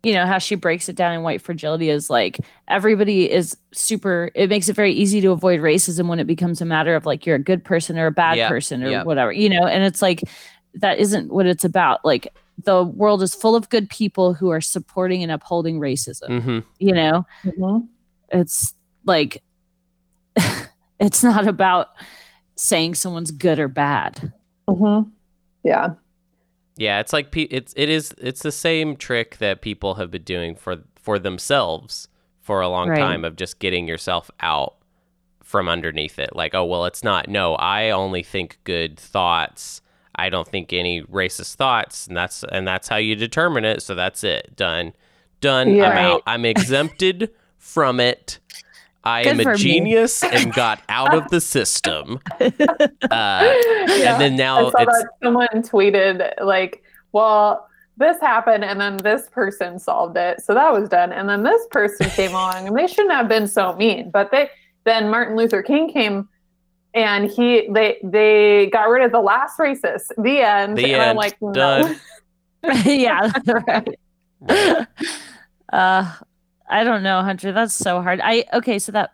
you 0.02 0.14
know, 0.14 0.26
how 0.26 0.38
she 0.38 0.56
breaks 0.56 0.88
it 0.88 0.96
down 0.96 1.14
in 1.14 1.22
white 1.22 1.40
fragility 1.40 1.88
is 1.88 2.10
like 2.10 2.40
everybody 2.66 3.30
is 3.30 3.56
super, 3.72 4.32
it 4.34 4.48
makes 4.48 4.68
it 4.68 4.74
very 4.74 4.92
easy 4.92 5.20
to 5.20 5.30
avoid 5.30 5.60
racism 5.60 6.08
when 6.08 6.18
it 6.18 6.26
becomes 6.26 6.60
a 6.60 6.64
matter 6.64 6.96
of 6.96 7.06
like 7.06 7.24
you're 7.24 7.36
a 7.36 7.38
good 7.38 7.62
person 7.62 7.96
or 7.96 8.06
a 8.06 8.10
bad 8.10 8.36
Yeah, 8.36 8.48
person 8.48 8.82
or 8.82 8.90
yeah. 8.90 9.04
whatever, 9.04 9.30
you 9.30 9.48
know, 9.48 9.64
and 9.64 9.84
it's 9.84 10.02
like 10.02 10.22
that 10.74 10.98
isn't 10.98 11.32
what 11.32 11.46
it's 11.46 11.64
about. 11.64 12.04
Like 12.04 12.28
the 12.64 12.84
world 12.84 13.22
is 13.22 13.34
full 13.34 13.54
of 13.56 13.68
good 13.68 13.88
people 13.90 14.34
who 14.34 14.50
are 14.50 14.60
supporting 14.60 15.22
and 15.22 15.32
upholding 15.32 15.80
racism, 15.80 16.28
mm-hmm. 16.28 16.58
you 16.78 16.92
know, 16.92 17.26
Mhm. 17.44 17.88
it's 18.30 18.74
like, 19.04 19.42
it's 21.00 21.22
not 21.22 21.46
about 21.46 21.88
saying 22.56 22.94
someone's 22.94 23.30
good 23.30 23.58
or 23.58 23.68
bad. 23.68 24.32
Mhm. 24.68 25.10
Yeah. 25.64 25.94
yeah 26.76 26.98
it's 27.00 27.12
like 27.12 27.30
pe- 27.30 27.42
it's 27.42 27.72
it 27.76 27.88
is 27.88 28.12
it's 28.18 28.42
the 28.42 28.50
same 28.52 28.96
trick 28.96 29.36
that 29.38 29.60
people 29.62 29.94
have 29.94 30.10
been 30.10 30.22
doing 30.22 30.54
for 30.56 30.78
for 30.96 31.18
themselves 31.18 32.08
for 32.40 32.60
a 32.60 32.68
long 32.68 32.88
Right. 32.88 32.98
time 32.98 33.24
of 33.24 33.36
just 33.36 33.58
getting 33.60 33.86
yourself 33.86 34.30
out 34.40 34.76
from 35.42 35.68
underneath 35.68 36.18
it 36.18 36.34
like 36.34 36.54
oh 36.54 36.64
well 36.64 36.84
it's 36.86 37.04
not 37.04 37.28
no 37.28 37.54
i 37.56 37.90
only 37.90 38.22
think 38.24 38.58
good 38.64 38.98
thoughts 38.98 39.81
i 40.16 40.28
don't 40.28 40.48
think 40.48 40.72
any 40.72 41.02
racist 41.02 41.54
thoughts 41.56 42.06
and 42.06 42.16
that's 42.16 42.44
and 42.50 42.66
that's 42.66 42.88
how 42.88 42.96
you 42.96 43.14
determine 43.14 43.64
it 43.64 43.82
so 43.82 43.94
that's 43.94 44.22
it. 44.24 44.54
Done. 44.56 44.92
Done. 45.40 45.68
I'm 45.68 45.74
Yeah. 45.74 46.08
out. 46.12 46.22
I'm 46.26 46.44
exempted 46.44 47.30
from 47.58 47.98
it. 47.98 48.38
I 49.04 49.24
Good 49.24 49.40
am 49.40 49.46
a 49.48 49.56
genius 49.56 50.22
and 50.22 50.52
got 50.52 50.80
out 50.88 51.14
of 51.14 51.28
the 51.30 51.40
system. 51.40 52.20
Uh, 52.40 52.44
Yeah. 53.10 54.12
and 54.12 54.20
then 54.20 54.36
now 54.36 54.70
saw 54.70 54.78
it's 54.78 54.92
that 54.92 55.08
someone 55.22 55.48
tweeted 55.54 56.32
like, 56.44 56.82
"Well, 57.12 57.66
this 57.96 58.20
happened, 58.20 58.64
and 58.64 58.80
then 58.80 58.96
this 58.98 59.28
person 59.30 59.78
solved 59.78 60.16
it, 60.16 60.40
so 60.40 60.54
that 60.54 60.72
was 60.72 60.88
done, 60.88 61.12
and 61.12 61.28
then 61.28 61.42
this 61.42 61.66
person 61.70 62.08
came 62.10 62.30
along, 62.30 62.68
and 62.68 62.76
they 62.76 62.86
shouldn't 62.86 63.12
have 63.12 63.28
been 63.28 63.46
so 63.48 63.74
mean, 63.76 64.10
but 64.10 64.30
they 64.30 64.48
then 64.84 65.10
Martin 65.10 65.36
Luther 65.36 65.62
King 65.62 65.92
came." 65.92 66.28
And 66.94 67.30
he, 67.30 67.68
they, 67.72 67.98
they 68.02 68.68
got 68.70 68.88
rid 68.90 69.02
of 69.04 69.12
the 69.12 69.20
last 69.20 69.58
racist. 69.58 70.08
The 70.18 70.40
end. 70.40 70.76
The 70.76 70.92
and 70.92 71.02
I'm 71.02 71.16
like, 71.16 71.36
no. 71.40 71.52
Done. 71.52 72.00
yeah, 72.84 73.28
right. 73.66 74.86
uh, 75.72 76.12
I 76.68 76.84
don't 76.84 77.02
know, 77.02 77.20
Hunter. 77.22 77.52
That's 77.52 77.74
so 77.74 78.00
hard. 78.02 78.20
I 78.22 78.44
okay. 78.52 78.78
So 78.78 78.92
that 78.92 79.10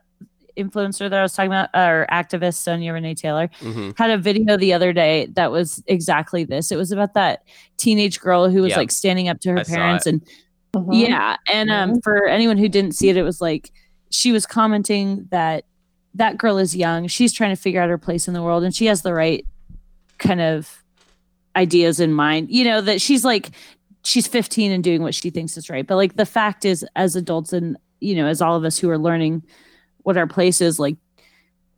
influencer 0.57 1.09
that 1.09 1.15
I 1.15 1.23
was 1.23 1.33
talking 1.33 1.51
about, 1.51 1.71
or 1.75 2.07
activist 2.11 2.57
Sonya 2.57 2.93
Renee 2.93 3.15
Taylor, 3.15 3.49
hmm 3.61 3.93
had 3.97 4.11
a 4.11 4.19
video 4.19 4.57
the 4.59 4.73
other 4.75 4.93
day 4.93 5.27
that 5.33 5.51
was 5.51 5.83
exactly 5.87 6.45
this. 6.45 6.71
It 6.71 6.77
was 6.77 6.93
about 6.93 7.15
that 7.15 7.43
teenage 7.79 8.21
girl 8.21 8.51
who 8.51 8.61
was 8.63 8.73
Yeah. 8.73 8.79
like 8.79 8.91
standing 8.91 9.29
up 9.29 9.41
to 9.41 9.51
her 9.53 9.61
I 9.61 9.65
parents 9.65 10.07
it. 10.07 10.11
and 10.15 10.23
Mhm. 10.75 11.09
yeah, 11.09 11.37
and 11.51 11.71
um, 11.71 12.01
for 12.03 12.27
anyone 12.27 12.59
who 12.59 12.69
didn't 12.69 12.93
see 12.93 13.09
it, 13.09 13.17
it 13.17 13.23
was 13.23 13.41
like 13.41 13.73
she 14.11 14.31
was 14.31 14.45
commenting 14.45 15.27
that 15.31 15.65
that 16.15 16.39
girl 16.39 16.59
is 16.59 16.75
young. 16.75 17.07
She's 17.07 17.33
trying 17.33 17.55
to 17.55 17.61
figure 17.61 17.81
out 17.81 17.89
her 17.89 17.99
place 17.99 18.29
in 18.29 18.35
the 18.35 18.43
world, 18.43 18.65
and 18.65 18.75
she 18.75 18.87
has 18.87 19.03
the 19.03 19.15
right 19.15 19.47
kind 20.19 20.41
of 20.41 20.83
ideas 21.57 22.01
in 22.01 22.13
mind. 22.13 22.49
You 22.51 22.65
know 22.65 22.81
that 22.81 23.01
she's 23.01 23.25
like 23.25 23.51
she's 24.05 24.27
15 24.27 24.73
and 24.73 24.83
doing 24.83 25.03
what 25.03 25.15
she 25.15 25.29
thinks 25.31 25.57
is 25.57 25.69
right. 25.69 25.87
But 25.87 25.97
like 25.97 26.17
the 26.17 26.27
fact 26.27 26.65
is, 26.65 26.85
as 26.97 27.15
adults 27.17 27.53
and 27.53 27.77
you 28.01 28.15
know, 28.15 28.27
as 28.27 28.41
all 28.41 28.57
of 28.57 28.65
us 28.65 28.79
who 28.79 28.89
are 28.91 28.99
learning 28.99 29.43
what 30.03 30.17
our 30.17 30.27
place 30.27 30.61
is, 30.61 30.79
like 30.79 30.97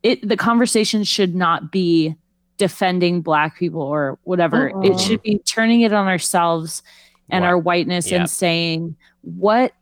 it, 0.03 0.26
the 0.26 0.37
conversation 0.37 1.03
should 1.05 1.35
not 1.35 1.72
be 1.72 2.14
defending 2.59 3.22
black 3.22 3.59
people 3.59 3.81
or 3.83 4.18
whatever. 4.24 4.70
Mm-mm. 4.70 4.85
It 4.85 4.93
uh-uh. 4.93 4.99
should 4.99 5.22
be 5.22 5.39
turning 5.39 5.81
it 5.81 5.93
on 5.93 6.07
ourselves 6.07 6.83
and 7.31 7.43
What- 7.43 7.49
our 7.49 7.59
whiteness 7.59 8.11
Yep. 8.11 8.20
and 8.20 8.31
saying, 8.31 8.97
what 9.22 9.72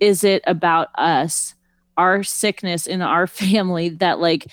is 0.00 0.22
it 0.24 0.42
about 0.46 0.88
us, 0.96 1.54
our 1.96 2.22
sickness 2.22 2.86
in 2.86 3.02
our 3.02 3.26
family 3.28 3.88
that 3.90 4.20
like, 4.20 4.46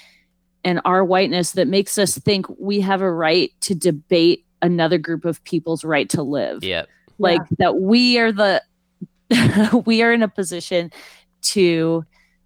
and 0.63 0.79
our 0.85 1.03
whiteness 1.03 1.53
that 1.53 1.67
makes 1.67 1.97
us 1.97 2.17
think 2.17 2.45
we 2.59 2.81
have 2.81 3.01
a 3.01 3.11
right 3.11 3.51
to 3.61 3.73
debate 3.73 4.45
another 4.61 4.97
group 4.99 5.25
of 5.25 5.43
people's 5.43 5.83
right 5.83 6.07
to 6.09 6.21
live? 6.21 6.63
Yep. 6.63 6.87
Like 7.17 7.41
that 7.57 7.77
we 7.77 8.17
are 8.19 8.31
the 8.31 8.61
we 9.85 10.01
are 10.01 10.11
in 10.13 10.21
a 10.23 10.27
position 10.27 10.91
to 11.41 12.03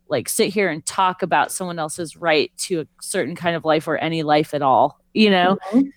like 0.08 0.30
sit 0.30 0.54
here 0.54 0.70
and 0.70 0.86
talk 0.86 1.24
about 1.24 1.52
someone 1.52 1.80
else's 1.80 2.16
right 2.16 2.52
to 2.58 2.82
a 2.82 2.88
certain 3.02 3.36
kind 3.36 3.56
of 3.56 3.66
life 3.66 3.88
or 3.88 3.98
any 3.98 4.22
life 4.22 4.54
at 4.54 4.62
all 4.62 5.00
you 5.14 5.30
know 5.32 5.58
Mhm. 5.72 5.92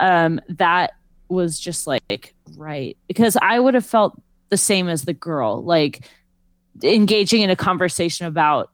um 0.00 0.40
that 0.48 0.92
was 1.28 1.60
just 1.60 1.86
like 1.86 2.34
right 2.56 2.96
because 3.06 3.36
i 3.40 3.60
would 3.60 3.74
have 3.74 3.86
felt 3.86 4.20
the 4.48 4.56
same 4.56 4.88
as 4.88 5.04
the 5.04 5.14
girl 5.14 5.62
like 5.62 6.08
engaging 6.82 7.42
in 7.42 7.50
a 7.50 7.56
conversation 7.56 8.26
about 8.26 8.70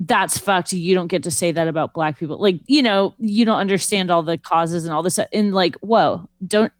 that's 0.00 0.38
fucked 0.38 0.72
you 0.72 0.94
don't 0.94 1.08
get 1.08 1.24
to 1.24 1.30
say 1.30 1.50
that 1.50 1.66
about 1.66 1.92
black 1.92 2.16
people 2.18 2.40
like 2.40 2.60
you 2.66 2.80
know 2.82 3.14
you 3.18 3.44
don't 3.44 3.58
understand 3.58 4.10
all 4.12 4.22
the 4.22 4.38
causes 4.38 4.84
and 4.84 4.94
all 4.94 5.02
this 5.02 5.18
and 5.32 5.52
like 5.52 5.74
whoa 5.76 6.28
don't 6.46 6.72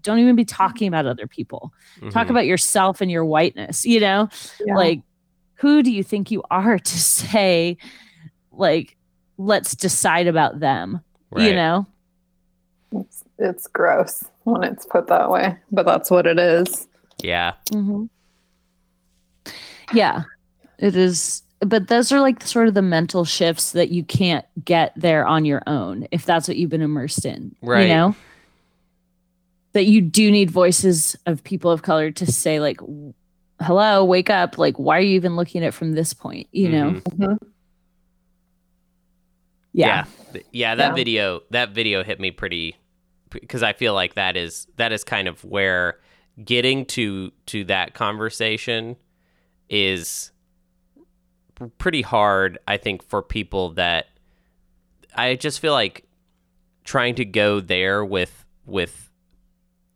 don't 0.00 0.20
even 0.20 0.36
be 0.36 0.44
talking 0.44 0.86
about 0.86 1.04
other 1.04 1.26
people 1.26 1.72
talk 2.12 2.28
Mhm. 2.28 2.30
about 2.30 2.46
yourself 2.46 3.00
and 3.00 3.10
your 3.10 3.24
whiteness 3.24 3.84
you 3.84 3.98
know 3.98 4.28
Yeah. 4.64 4.76
like 4.76 5.02
who 5.54 5.82
do 5.82 5.90
you 5.90 6.04
think 6.04 6.30
you 6.30 6.44
are 6.50 6.78
to 6.78 6.98
say 6.98 7.76
like 8.52 8.96
let's 9.36 9.74
decide 9.74 10.28
about 10.28 10.60
them 10.60 11.00
you 11.36 11.52
know 11.52 11.86
it's, 12.92 13.24
it's 13.38 13.66
gross 13.66 14.24
when 14.44 14.62
it's 14.64 14.84
put 14.86 15.06
that 15.08 15.30
way, 15.30 15.56
but 15.70 15.86
that's 15.86 16.10
what 16.10 16.26
it 16.26 16.38
is. 16.40 16.88
Yeah. 17.22 17.52
Mm-hmm. 17.72 18.06
Yeah, 19.92 20.22
it 20.78 20.96
is. 20.96 21.42
But 21.60 21.88
those 21.88 22.10
are 22.10 22.20
like 22.20 22.42
sort 22.42 22.68
of 22.68 22.74
the 22.74 22.82
mental 22.82 23.24
shifts 23.24 23.72
that 23.72 23.90
you 23.90 24.02
can't 24.02 24.46
get 24.64 24.92
there 24.96 25.26
on 25.26 25.44
your 25.44 25.62
own 25.66 26.06
if 26.10 26.24
that's 26.24 26.48
what 26.48 26.56
you've 26.56 26.70
been 26.70 26.80
immersed 26.80 27.26
in. 27.26 27.54
Right. 27.60 27.82
You 27.82 27.88
know? 27.88 28.16
That 29.72 29.84
you 29.84 30.00
do 30.00 30.30
need 30.30 30.50
voices 30.50 31.16
of 31.26 31.44
people 31.44 31.70
of 31.70 31.82
color 31.82 32.10
to 32.12 32.26
say, 32.26 32.60
like, 32.60 32.80
hello, 33.60 34.04
wake 34.04 34.30
up. 34.30 34.56
Like, 34.58 34.78
why 34.78 34.96
are 34.96 35.02
you 35.02 35.14
even 35.16 35.36
looking 35.36 35.62
at 35.62 35.68
it 35.68 35.74
from 35.74 35.92
this 35.92 36.14
point? 36.14 36.48
You 36.50 36.70
know? 36.70 36.90
Mhm. 36.92 37.02
Mhm. 37.02 37.38
Yeah. 39.72 40.04
Th- 40.32 40.46
yeah 40.52 40.74
that 40.76 40.88
Yeah. 40.90 40.94
video 40.94 41.40
that 41.50 41.70
video 41.70 42.02
hit 42.04 42.20
me 42.20 42.30
pretty 42.30 42.76
because 43.30 43.62
i 43.64 43.72
feel 43.72 43.94
like 43.94 44.14
that 44.14 44.36
is 44.36 44.66
that 44.76 44.92
is 44.92 45.02
kind 45.04 45.26
of 45.28 45.44
where 45.44 45.98
getting 46.44 46.84
to 46.86 47.30
to 47.46 47.64
that 47.64 47.94
conversation 47.94 48.96
is 49.70 50.30
pretty 51.78 52.02
hard 52.02 52.58
i 52.68 52.76
think 52.76 53.02
for 53.02 53.22
people 53.22 53.70
that 53.70 54.08
i 55.14 55.34
just 55.34 55.60
feel 55.60 55.72
like 55.72 56.04
trying 56.84 57.14
to 57.14 57.24
go 57.24 57.60
there 57.60 58.04
with 58.04 58.44
with 58.66 59.10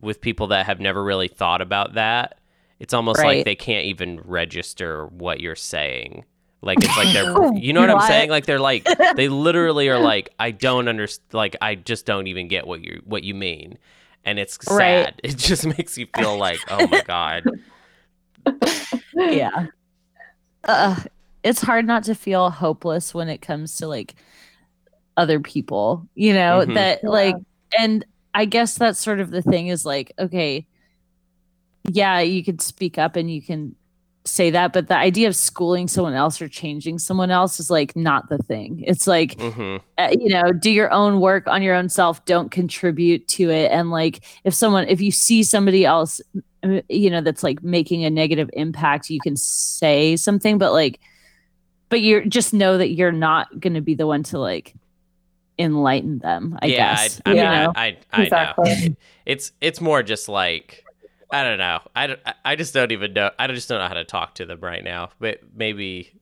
with 0.00 0.20
people 0.20 0.46
that 0.46 0.66
have 0.66 0.80
never 0.80 1.02
really 1.02 1.28
thought 1.28 1.60
about 1.60 1.94
that 1.94 2.38
it's 2.84 2.92
almost 2.92 3.22
like 3.22 3.44
they 3.44 3.54
can't 3.54 3.86
even 3.86 4.20
register 4.24 5.06
what 5.06 5.40
you're 5.40 5.56
saying. 5.56 6.24
Like 6.60 6.78
it's 6.82 6.96
like 6.96 7.12
they're 7.12 7.52
you 7.54 7.72
know 7.72 7.80
what 7.80 7.90
i'm 7.90 8.06
saying? 8.06 8.30
Like 8.30 8.46
they're 8.46 8.58
like 8.58 8.86
they 9.16 9.28
literally 9.28 9.88
are 9.88 9.98
like 9.98 10.30
i 10.38 10.50
don't 10.50 10.88
understand 10.88 11.24
like 11.32 11.56
i 11.60 11.74
just 11.74 12.06
don't 12.06 12.26
even 12.26 12.48
get 12.48 12.66
what 12.66 12.82
you 12.82 13.02
what 13.04 13.22
you 13.22 13.34
mean. 13.34 13.78
And 14.24 14.38
it's 14.38 14.58
sad. 14.62 14.76
Right. 14.76 15.20
it 15.24 15.36
just 15.36 15.66
makes 15.66 15.96
you 15.98 16.06
feel 16.16 16.36
like 16.36 16.58
oh 16.68 16.86
my 16.88 17.02
god 17.06 17.44
yeah. 19.14 19.66
Uh, 20.64 20.96
it's 21.42 21.60
hard 21.60 21.86
not 21.86 22.04
to 22.04 22.14
feel 22.14 22.50
hopeless 22.50 23.12
when 23.14 23.28
it 23.28 23.40
comes 23.42 23.76
to 23.76 23.86
like 23.86 24.14
other 25.16 25.38
people, 25.40 26.08
you 26.14 26.32
know, 26.32 26.64
Mhm. 26.66 26.74
that 26.74 27.00
Yeah. 27.02 27.08
like, 27.10 27.36
and 27.78 28.04
I 28.34 28.46
guess 28.46 28.76
that's 28.76 28.98
sort 28.98 29.20
of 29.20 29.30
the 29.30 29.42
thing 29.42 29.68
is 29.68 29.84
like, 29.84 30.12
okay, 30.18 30.66
yeah, 31.90 32.20
you 32.20 32.42
could 32.42 32.60
speak 32.60 32.98
up 32.98 33.14
and 33.16 33.30
you 33.30 33.42
can 33.42 33.74
say 34.26 34.48
that, 34.50 34.72
but 34.72 34.88
the 34.88 34.96
idea 34.96 35.28
of 35.28 35.36
schooling 35.36 35.86
someone 35.86 36.14
else 36.14 36.40
or 36.40 36.48
changing 36.48 36.98
someone 36.98 37.30
else 37.30 37.60
is 37.60 37.68
like 37.68 37.94
not 37.94 38.30
the 38.30 38.38
thing. 38.38 38.82
It's 38.86 39.06
like, 39.06 39.38
hmm 39.38 39.76
uh, 39.98 40.08
you 40.18 40.28
know 40.30 40.50
do 40.50 40.70
your 40.70 40.90
own 40.90 41.20
work 41.20 41.46
on 41.46 41.62
your 41.62 41.74
own 41.74 41.88
self 41.88 42.24
don't 42.24 42.50
contribute 42.50 43.28
to 43.28 43.48
it 43.50 43.70
and 43.70 43.90
like 43.90 44.24
if 44.42 44.52
someone 44.54 44.88
if 44.88 45.00
you 45.00 45.12
see 45.12 45.42
somebody 45.44 45.84
else 45.84 46.20
you 46.88 47.10
know 47.10 47.20
that's 47.20 47.42
like 47.42 47.62
making 47.62 48.04
a 48.04 48.10
negative 48.10 48.48
impact 48.54 49.10
you 49.10 49.20
can 49.20 49.36
say 49.36 50.16
something 50.16 50.58
but 50.58 50.72
like 50.72 51.00
but 51.88 52.00
you're 52.00 52.24
just 52.24 52.52
know 52.54 52.78
that 52.78 52.90
you're 52.90 53.12
not 53.12 53.60
going 53.60 53.74
to 53.74 53.80
be 53.80 53.94
the 53.94 54.06
one 54.06 54.22
to 54.22 54.38
like 54.38 54.74
enlighten 55.58 56.18
them 56.18 56.58
i 56.62 56.66
yeah 56.66 56.94
guess 56.96 57.20
I, 57.24 57.30
I 57.30 57.34
you 57.34 57.40
mean 57.42 57.50
know? 57.50 57.72
I 57.76 57.86
i, 57.86 57.96
I 58.12 58.22
Exactly. 58.24 58.88
know 58.90 58.96
it's 59.26 59.52
it's 59.60 59.80
more 59.80 60.02
just 60.02 60.28
like 60.28 60.84
i 61.30 61.42
don't 61.44 61.58
know. 61.58 61.80
I, 61.94 62.06
don't- 62.08 62.20
I- 62.26 62.34
I 62.44 62.56
just 62.56 62.74
don't 62.74 62.90
even 62.92 63.12
know 63.12 63.30
i 63.38 63.46
just 63.46 63.68
don't 63.68 63.78
know 63.78 63.88
how 63.88 63.94
to 63.94 64.04
talk 64.04 64.34
to 64.36 64.46
them 64.46 64.60
right 64.60 64.82
now 64.82 65.10
but 65.20 65.40
maybe 65.54 66.12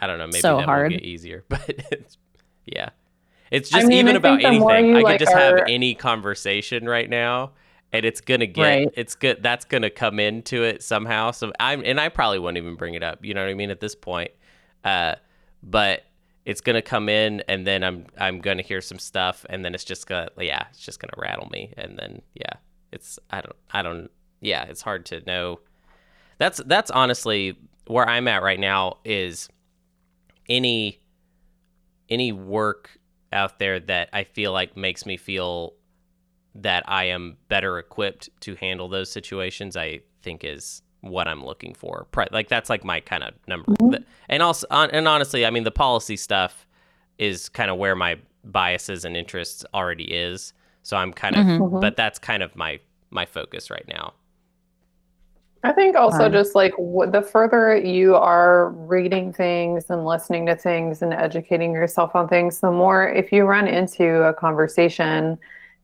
i 0.00 0.06
don't 0.06 0.18
know 0.18 0.26
maybe 0.26 0.40
So 0.40 0.56
that 0.58 0.66
hard. 0.66 0.92
will 0.92 0.98
get 0.98 1.06
easier 1.06 1.44
but 1.48 1.62
it's 1.90 2.16
yeah. 2.64 2.90
It's 3.50 3.72
I 3.72 3.78
just 3.78 3.88
mean, 3.88 3.98
even 3.98 4.16
about 4.16 4.40
think 4.40 4.54
the 4.54 4.58
more 4.60 4.72
anything. 4.72 4.90
you, 4.90 4.96
i 4.96 5.02
could 5.02 5.04
like, 5.04 5.18
just 5.20 5.32
have 5.32 5.54
any 5.68 5.94
conversation 5.94 6.88
right 6.88 7.08
now 7.08 7.52
and 7.92 8.04
it's 8.04 8.20
gonna 8.20 8.46
get 8.46 8.62
Right. 8.62 8.88
it's 8.94 9.14
good 9.14 9.42
that's 9.42 9.64
gonna 9.64 9.90
come 9.90 10.18
into 10.20 10.62
it 10.64 10.82
somehow. 10.82 11.30
So 11.30 11.52
i'm 11.60 11.82
and 11.84 12.00
i 12.00 12.08
probably 12.08 12.38
won't 12.38 12.56
even 12.56 12.74
bring 12.76 12.94
it 12.94 13.02
up 13.02 13.24
you 13.24 13.34
know 13.34 13.42
what 13.42 13.50
i 13.50 13.54
mean 13.54 13.70
at 13.70 13.80
this 13.80 13.94
point. 13.94 14.30
Uh 14.84 15.14
but 15.62 16.02
it's 16.44 16.60
gonna 16.60 16.82
come 16.82 17.08
in 17.08 17.42
and 17.48 17.66
then 17.66 17.82
i'm 17.82 18.06
i'm 18.18 18.40
gonna 18.40 18.62
hear 18.62 18.80
some 18.80 18.98
stuff 18.98 19.44
and 19.48 19.64
then 19.64 19.74
it's 19.74 19.84
just 19.84 20.06
gonna 20.06 20.28
yeah 20.38 20.64
it's 20.70 20.80
just 20.84 21.00
gonna 21.00 21.14
rattle 21.16 21.48
me. 21.50 21.72
And 21.76 21.98
then 21.98 22.22
yeah 22.34 22.52
it's 22.92 23.18
i 23.30 23.40
don't 23.40 23.56
i 23.72 23.82
don't 23.82 24.10
yeah 24.40 24.64
it's 24.64 24.82
hard 24.82 25.06
to 25.06 25.20
know. 25.26 25.60
That's 26.38 26.58
that's 26.66 26.90
honestly 26.90 27.56
where 27.86 28.08
i'm 28.08 28.28
at 28.28 28.42
right 28.42 28.60
now 28.60 28.98
is 29.04 29.48
any 30.48 31.00
any 32.08 32.30
work 32.32 32.98
out 33.32 33.58
there 33.58 33.80
that 33.80 34.08
i 34.12 34.22
feel 34.24 34.52
like 34.52 34.76
makes 34.76 35.06
me 35.06 35.16
feel 35.16 35.72
that 36.62 36.82
i 36.88 37.04
am 37.04 37.36
better 37.48 37.78
equipped 37.78 38.28
to 38.40 38.54
handle 38.56 38.88
those 38.88 39.10
situations 39.10 39.76
i 39.76 40.00
think 40.22 40.44
is 40.44 40.82
what 41.02 41.28
i'm 41.28 41.44
looking 41.44 41.74
for 41.74 42.06
like 42.32 42.48
that's 42.48 42.68
like 42.70 42.84
my 42.84 43.00
kind 43.00 43.22
of 43.22 43.34
number 43.46 43.72
Th- 43.78 44.02
and 44.28 44.42
also 44.42 44.66
and 44.70 45.06
honestly 45.06 45.46
i 45.46 45.50
mean 45.50 45.64
the 45.64 45.70
policy 45.70 46.16
stuff 46.16 46.66
is 47.18 47.48
kind 47.48 47.70
of 47.70 47.76
where 47.78 47.94
my 47.94 48.18
biases 48.44 49.04
and 49.04 49.16
interests 49.16 49.64
already 49.74 50.04
is 50.04 50.52
so 50.82 50.96
i'm 50.96 51.12
kind 51.12 51.36
of 51.36 51.44
Mhm. 51.46 51.60
Mhm. 51.60 51.80
but 51.80 51.96
that's 51.96 52.18
kind 52.18 52.42
of 52.42 52.56
my 52.56 52.80
my 53.10 53.24
focus 53.26 53.70
right 53.70 53.86
now 53.88 54.14
I 55.64 55.72
think 55.72 55.96
also 55.96 56.24
Wow. 56.24 56.28
just 56.28 56.54
like 56.54 56.70
w- 56.76 57.10
the 57.10 57.22
further 57.22 57.76
you 57.76 58.14
are 58.14 58.68
reading 58.70 59.32
things 59.32 59.90
and 59.90 60.06
listening 60.06 60.46
to 60.46 60.54
things 60.54 61.02
and 61.02 61.12
educating 61.12 61.72
yourself 61.72 62.14
on 62.14 62.28
things, 62.28 62.60
the 62.60 62.70
more 62.70 63.08
if 63.08 63.32
you 63.32 63.44
run 63.46 63.66
into 63.66 64.22
a 64.28 64.32
conversation 64.32 65.36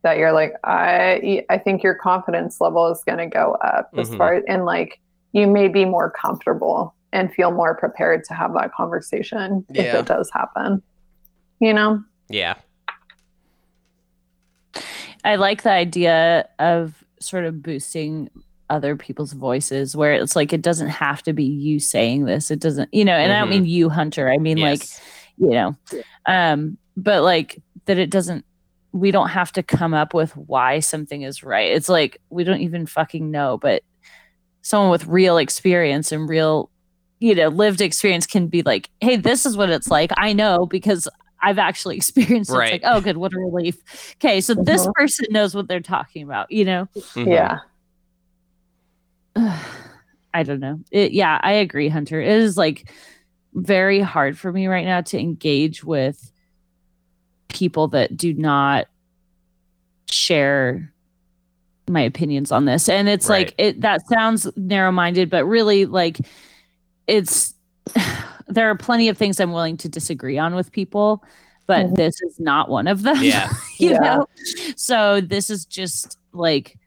that 0.02 0.18
you're 0.18 0.32
like, 0.32 0.54
I 0.64 1.44
I 1.48 1.58
think 1.58 1.82
your 1.82 1.94
confidence 1.94 2.60
level 2.60 2.88
is 2.88 3.02
going 3.04 3.18
to 3.18 3.26
go 3.26 3.52
up 3.62 3.90
as 3.96 4.10
Mhm. 4.10 4.18
far 4.18 4.42
and 4.48 4.64
like 4.64 5.00
you 5.32 5.46
may 5.46 5.68
be 5.68 5.84
more 5.84 6.10
comfortable 6.10 6.94
and 7.12 7.32
feel 7.32 7.50
more 7.50 7.74
prepared 7.76 8.24
to 8.24 8.34
have 8.34 8.52
that 8.54 8.72
conversation 8.72 9.64
if 9.70 9.86
it 9.94 10.06
does 10.06 10.30
happen. 10.32 10.82
You 11.60 11.72
know? 11.74 12.02
yeah 12.28 12.54
I 15.24 15.36
like 15.36 15.62
the 15.62 15.70
idea 15.70 16.48
of 16.58 17.04
sort 17.20 17.44
of 17.44 17.62
boosting 17.62 18.30
other 18.70 18.96
people's 18.96 19.32
voices 19.32 19.94
where 19.94 20.14
it's 20.14 20.34
like 20.34 20.52
it 20.52 20.62
doesn't 20.62 20.88
have 20.88 21.22
to 21.24 21.32
be 21.32 21.44
you 21.44 21.78
saying 21.78 22.24
this. 22.24 22.50
It 22.50 22.58
doesn't, 22.58 22.92
you 22.92 23.04
know, 23.04 23.12
and 23.14 23.32
I 23.32 23.38
don't 23.38 23.48
Mhm. 23.48 23.50
mean 23.50 23.64
you, 23.66 23.88
Hunter. 23.90 24.30
I 24.30 24.38
mean 24.38 24.58
like, 24.58 24.82
you 25.36 25.50
know, 25.50 25.76
um, 26.26 26.78
but 26.96 27.22
like 27.22 27.62
that 27.84 27.98
it 27.98 28.10
doesn't 28.10 28.44
we 28.92 29.10
don't 29.10 29.28
have 29.28 29.50
to 29.52 29.62
come 29.62 29.94
up 29.94 30.12
with 30.14 30.36
why 30.36 30.80
something 30.80 31.22
is 31.22 31.42
right. 31.42 31.72
It's 31.72 31.88
like 31.88 32.20
we 32.30 32.44
don't 32.44 32.60
even 32.60 32.86
fucking 32.86 33.30
know, 33.30 33.58
but 33.58 33.82
someone 34.62 34.90
with 34.90 35.06
real 35.06 35.38
experience 35.38 36.12
and 36.12 36.28
real, 36.28 36.70
you 37.18 37.34
know, 37.34 37.48
lived 37.48 37.80
experience 37.80 38.26
can 38.26 38.48
be 38.48 38.62
like, 38.62 38.90
hey, 39.00 39.16
this 39.16 39.46
is 39.46 39.56
what 39.56 39.70
it's 39.70 39.88
like. 39.90 40.10
I 40.16 40.32
know 40.34 40.66
because 40.66 41.08
I've 41.42 41.58
actually 41.58 41.96
experienced 41.98 42.50
it. 42.50 42.54
Right. 42.54 42.74
It's 42.74 42.84
like, 42.84 42.92
oh, 42.94 43.00
good, 43.00 43.16
what 43.16 43.32
a 43.32 43.38
relief. 43.38 43.76
Okay, 44.20 44.40
so 44.40 44.54
this 44.54 44.86
Mhm. 44.86 44.92
person 44.94 45.26
knows 45.30 45.54
what 45.54 45.68
they're 45.68 45.80
talking 45.80 46.22
about, 46.22 46.50
you 46.52 46.64
know? 46.64 46.88
Mhm. 47.16 47.32
Yeah. 47.32 47.58
I 50.34 50.42
don't 50.44 50.60
know. 50.60 50.80
It, 50.90 51.12
yeah, 51.12 51.38
I 51.42 51.52
agree, 51.52 51.88
Hunter. 51.88 52.20
It 52.20 52.28
is 52.28 52.56
like 52.56 52.90
very 53.54 54.00
hard 54.00 54.38
for 54.38 54.50
me 54.52 54.66
right 54.66 54.84
now 54.86 55.02
to 55.02 55.18
engage 55.18 55.84
with 55.84 56.31
people 57.52 57.88
that 57.88 58.16
do 58.16 58.32
not 58.34 58.86
share 60.10 60.92
my 61.88 62.00
opinions 62.00 62.52
on 62.52 62.64
this. 62.64 62.88
And 62.88 63.08
it's 63.08 63.28
like 63.28 63.54
it 63.58 63.80
that 63.80 64.06
sounds 64.08 64.46
narrow-minded, 64.56 65.28
but 65.30 65.44
really 65.44 65.86
like 65.86 66.18
it's 67.06 67.54
there 68.48 68.70
are 68.70 68.76
plenty 68.76 69.08
of 69.08 69.16
things 69.18 69.40
I'm 69.40 69.52
willing 69.52 69.76
to 69.78 69.88
disagree 69.88 70.38
on 70.38 70.54
with 70.54 70.72
people, 70.72 71.24
but 71.66 71.86
Mhm. 71.86 71.96
this 71.96 72.20
is 72.22 72.38
not 72.38 72.68
one 72.68 72.86
of 72.86 73.02
them. 73.02 73.22
Yeah. 73.22 73.50
you 73.78 73.90
Yeah. 73.90 73.98
know? 73.98 74.26
So 74.76 75.20
this 75.20 75.50
is 75.50 75.64
just 75.64 76.18
like 76.32 76.78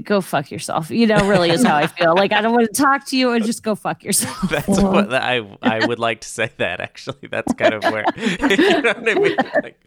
go 0.00 0.20
fuck 0.20 0.50
yourself. 0.50 0.90
You 0.90 1.06
know, 1.06 1.28
really 1.28 1.50
is 1.50 1.64
how 1.64 1.76
I 1.76 1.86
feel. 1.98 2.14
Like 2.14 2.32
I 2.32 2.40
don't 2.40 2.52
want 2.52 2.72
to 2.72 2.82
talk 2.82 3.06
to 3.08 3.16
you 3.16 3.32
and 3.32 3.44
just 3.44 3.62
go 3.62 3.74
fuck 3.74 4.02
yourself. 4.02 4.40
That's 4.48 4.80
what 4.80 5.12
I 5.12 5.42
I 5.60 5.86
would 5.86 5.98
like 5.98 6.20
to 6.22 6.28
say 6.28 6.50
that 6.56 6.80
actually. 6.80 7.28
That's 7.30 7.52
kind 7.54 7.74
of 7.74 7.82
where 7.84 8.04
you 8.16 8.82
know 8.82 8.92
what 8.94 9.08
I 9.08 9.14
mean. 9.14 9.36
Like, 9.62 9.78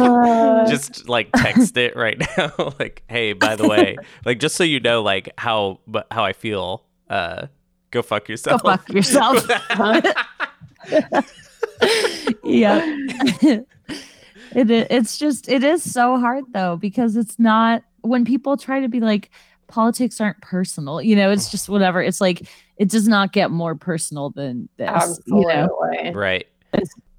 Uh, 0.00 0.66
just 0.70 1.08
like 1.08 1.30
text 1.36 1.76
it 1.76 1.94
right 1.96 2.20
now. 2.36 2.52
like, 2.78 3.02
hey, 3.08 3.32
by 3.32 3.54
the 3.56 3.68
way, 3.68 3.96
like 4.24 4.40
just 4.40 4.56
so 4.56 4.64
you 4.64 4.80
know, 4.80 5.02
like 5.02 5.28
how 5.38 5.78
but 5.86 6.06
how 6.10 6.24
I 6.24 6.32
feel. 6.32 6.84
Uh, 7.08 7.46
go 7.90 8.02
fuck 8.02 8.28
yourself. 8.28 8.62
Go 8.62 8.70
fuck 8.70 8.88
yourself. 8.88 9.46
yeah. 12.44 12.80
it 14.54 14.70
it's 14.70 15.18
just 15.18 15.48
it 15.48 15.62
is 15.62 15.82
so 15.82 16.18
hard 16.18 16.44
though 16.52 16.76
because 16.76 17.16
it's 17.16 17.38
not 17.38 17.82
when 18.02 18.24
people 18.24 18.56
try 18.56 18.80
to 18.80 18.88
be 18.88 19.00
like 19.00 19.30
politics 19.68 20.20
aren't 20.20 20.40
personal, 20.40 21.00
you 21.00 21.14
know, 21.16 21.30
it's 21.30 21.50
just 21.50 21.68
whatever. 21.68 22.02
It's 22.02 22.20
like 22.20 22.48
it 22.76 22.88
does 22.88 23.06
not 23.06 23.32
get 23.32 23.50
more 23.50 23.74
personal 23.74 24.30
than 24.30 24.68
this, 24.76 25.20
you 25.26 25.46
know. 25.46 25.68
Right. 26.14 26.46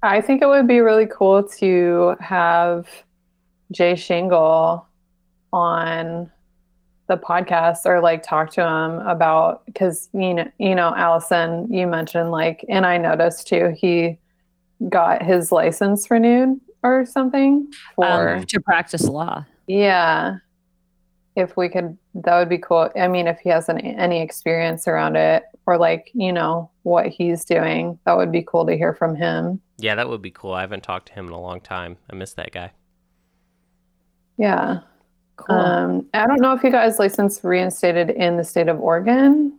I 0.02 0.20
think 0.20 0.42
it 0.42 0.46
would 0.46 0.66
be 0.66 0.80
really 0.80 1.06
cool 1.06 1.44
to 1.58 2.16
have 2.20 2.88
Jay 3.70 3.94
Shingle 3.94 4.86
on 5.52 6.30
the 7.08 7.16
podcast 7.16 7.84
or 7.84 8.00
like 8.00 8.22
talk 8.22 8.50
to 8.52 8.62
him 8.62 8.98
about 9.06 9.64
because 9.66 10.08
you 10.14 10.32
know 10.32 10.50
you 10.58 10.74
know 10.74 10.94
Allison 10.96 11.70
you 11.70 11.86
mentioned 11.86 12.30
like 12.30 12.64
and 12.68 12.86
I 12.86 12.96
noticed 12.96 13.48
too 13.48 13.74
he 13.76 14.18
got 14.88 15.22
his 15.22 15.52
license 15.52 16.10
renewed 16.10 16.58
or 16.82 17.04
something 17.04 17.70
for 17.96 18.36
Um, 18.36 18.46
to 18.46 18.60
practice 18.60 19.06
law. 19.06 19.44
yeah 19.66 20.36
if 21.36 21.56
we 21.56 21.68
could 21.68 21.96
that 22.14 22.38
would 22.38 22.48
be 22.48 22.58
cool 22.58 22.90
I 22.96 23.08
mean 23.08 23.26
if 23.26 23.38
he 23.40 23.48
has 23.48 23.68
any, 23.68 23.94
any 23.96 24.20
experience 24.20 24.86
around 24.86 25.16
it 25.16 25.44
or 25.66 25.78
like 25.78 26.10
you 26.14 26.32
know 26.32 26.70
what 26.82 27.06
he's 27.06 27.44
doing 27.44 27.98
that 28.04 28.16
would 28.16 28.30
be 28.32 28.42
cool 28.42 28.66
to 28.66 28.76
hear 28.76 28.92
from 28.94 29.16
him 29.16 29.60
Yeah, 29.78 29.94
that 29.94 30.08
would 30.08 30.22
be 30.22 30.30
cool. 30.30 30.52
I 30.52 30.60
haven't 30.60 30.82
talked 30.82 31.08
to 31.08 31.14
him 31.14 31.26
in 31.28 31.32
a 31.32 31.40
long 31.40 31.60
time. 31.60 31.96
I 32.10 32.14
miss 32.14 32.34
that 32.34 32.52
guy. 32.52 32.72
yeah 34.38 34.80
Cool. 35.36 35.56
Um, 35.56 36.06
I 36.14 36.26
don't 36.26 36.40
know 36.40 36.52
if 36.52 36.60
he 36.60 36.70
got 36.70 36.84
his 36.84 36.98
license 36.98 37.42
reinstated 37.42 38.10
in 38.10 38.36
the 38.36 38.44
state 38.44 38.68
of 38.68 38.78
Oregon, 38.78 39.58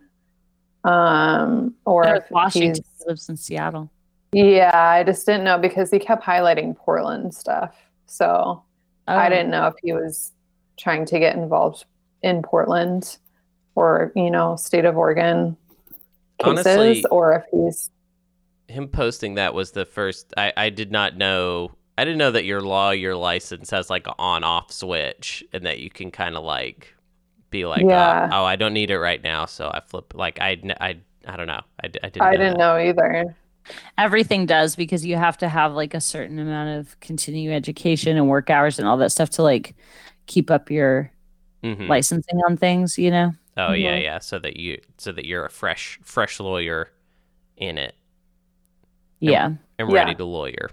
um, 0.86 1.74
or 1.86 2.06
if 2.16 2.30
Washington 2.32 2.84
he's. 3.00 3.06
lives 3.08 3.28
in 3.28 3.36
Seattle. 3.36 3.92
Yeah, 4.32 4.72
I 4.74 5.04
just 5.04 5.26
didn't 5.26 5.44
know 5.44 5.58
because 5.58 5.90
he 5.92 6.00
kept 6.00 6.24
highlighting 6.24 6.78
Portland 6.78 7.34
stuff, 7.34 7.76
so 8.06 8.64
I 9.08 9.26
Oh, 9.26 9.30
didn't 9.30 9.50
know 9.50 9.68
if 9.68 9.74
he 9.84 9.94
was 9.94 10.32
trying 10.78 11.06
to 11.06 11.20
get 11.20 11.36
involved 11.36 11.86
in 12.22 12.42
Portland 12.42 13.18
or 13.76 14.12
you 14.16 14.30
know 14.32 14.56
state 14.56 14.86
of 14.86 14.98
Oregon 14.98 15.58
cases, 16.40 16.66
Honestly- 16.66 17.06
or 17.12 17.34
if 17.34 17.44
he's 17.52 17.90
Him 18.68 18.88
posting 18.88 19.36
that 19.36 19.54
was 19.54 19.72
the 19.72 19.86
first. 19.86 20.34
I 20.38 20.54
I 20.58 20.70
did 20.70 20.92
not 20.92 21.18
know. 21.18 21.72
I 21.98 22.06
didn't 22.06 22.18
know 22.18 22.32
that 22.32 22.44
your 22.46 22.62
law, 22.62 22.90
your 22.90 23.16
license 23.16 23.70
has 23.70 23.90
like 23.90 24.08
an 24.08 24.14
on 24.18 24.44
off 24.44 24.72
switch, 24.72 25.44
and 25.54 25.66
that 25.66 25.80
you 25.80 25.90
can 25.92 26.10
kind 26.12 26.36
of 26.36 26.44
like 26.44 26.94
be 27.52 27.66
like, 27.68 27.84
oh, 27.84 27.90
Yeah. 27.90 28.30
oh, 28.32 28.42
oh, 28.42 28.46
I 28.46 28.56
don't 28.56 28.74
need 28.74 28.90
it 28.90 28.98
right 29.00 29.22
now, 29.24 29.46
so 29.46 29.68
I 29.68 29.82
flip. 29.86 30.14
Like 30.16 30.40
I 30.42 30.58
I 30.82 30.98
I 31.28 31.36
don't 31.38 31.48
know. 31.48 31.62
I, 31.84 31.88
d- 31.88 32.00
I 32.04 32.10
didn't. 32.10 32.22
I 32.24 32.32
know 32.32 32.38
didn't 32.38 32.52
that. 32.54 32.58
know 32.58 32.78
either. 32.78 33.36
everything 33.98 34.46
does 34.46 34.76
because 34.76 35.06
you 35.06 35.16
have 35.16 35.38
to 35.38 35.48
have 35.48 35.74
like 35.74 35.94
a 35.94 36.02
certain 36.02 36.40
amount 36.40 36.80
of 36.80 37.00
continuing 37.00 37.56
education 37.56 38.18
and 38.18 38.28
work 38.28 38.50
hours 38.50 38.80
and 38.80 38.88
all 38.88 38.98
that 38.98 39.12
stuff 39.12 39.30
to 39.32 39.44
like 39.44 39.76
keep 40.26 40.50
up 40.52 40.70
your 40.72 41.12
Mhm. 41.64 41.88
licensing 41.88 42.40
on 42.48 42.58
things, 42.58 42.98
you 42.98 43.10
know? 43.12 43.34
Oh 43.58 43.74
yeah, 43.74 43.98
Mhm. 43.98 44.04
yeah. 44.04 44.20
So 44.20 44.40
that 44.40 44.58
you 44.58 44.80
so 44.98 45.12
that 45.12 45.26
you're 45.26 45.46
a 45.46 45.50
fresh 45.50 46.00
fresh 46.04 46.40
lawyer 46.40 46.90
in 47.58 47.78
it 47.78 47.96
Yeah. 49.20 49.52
and 49.78 49.90
Yeah. 49.90 49.96
ready 49.96 50.16
to 50.16 50.26
lawyer. 50.26 50.70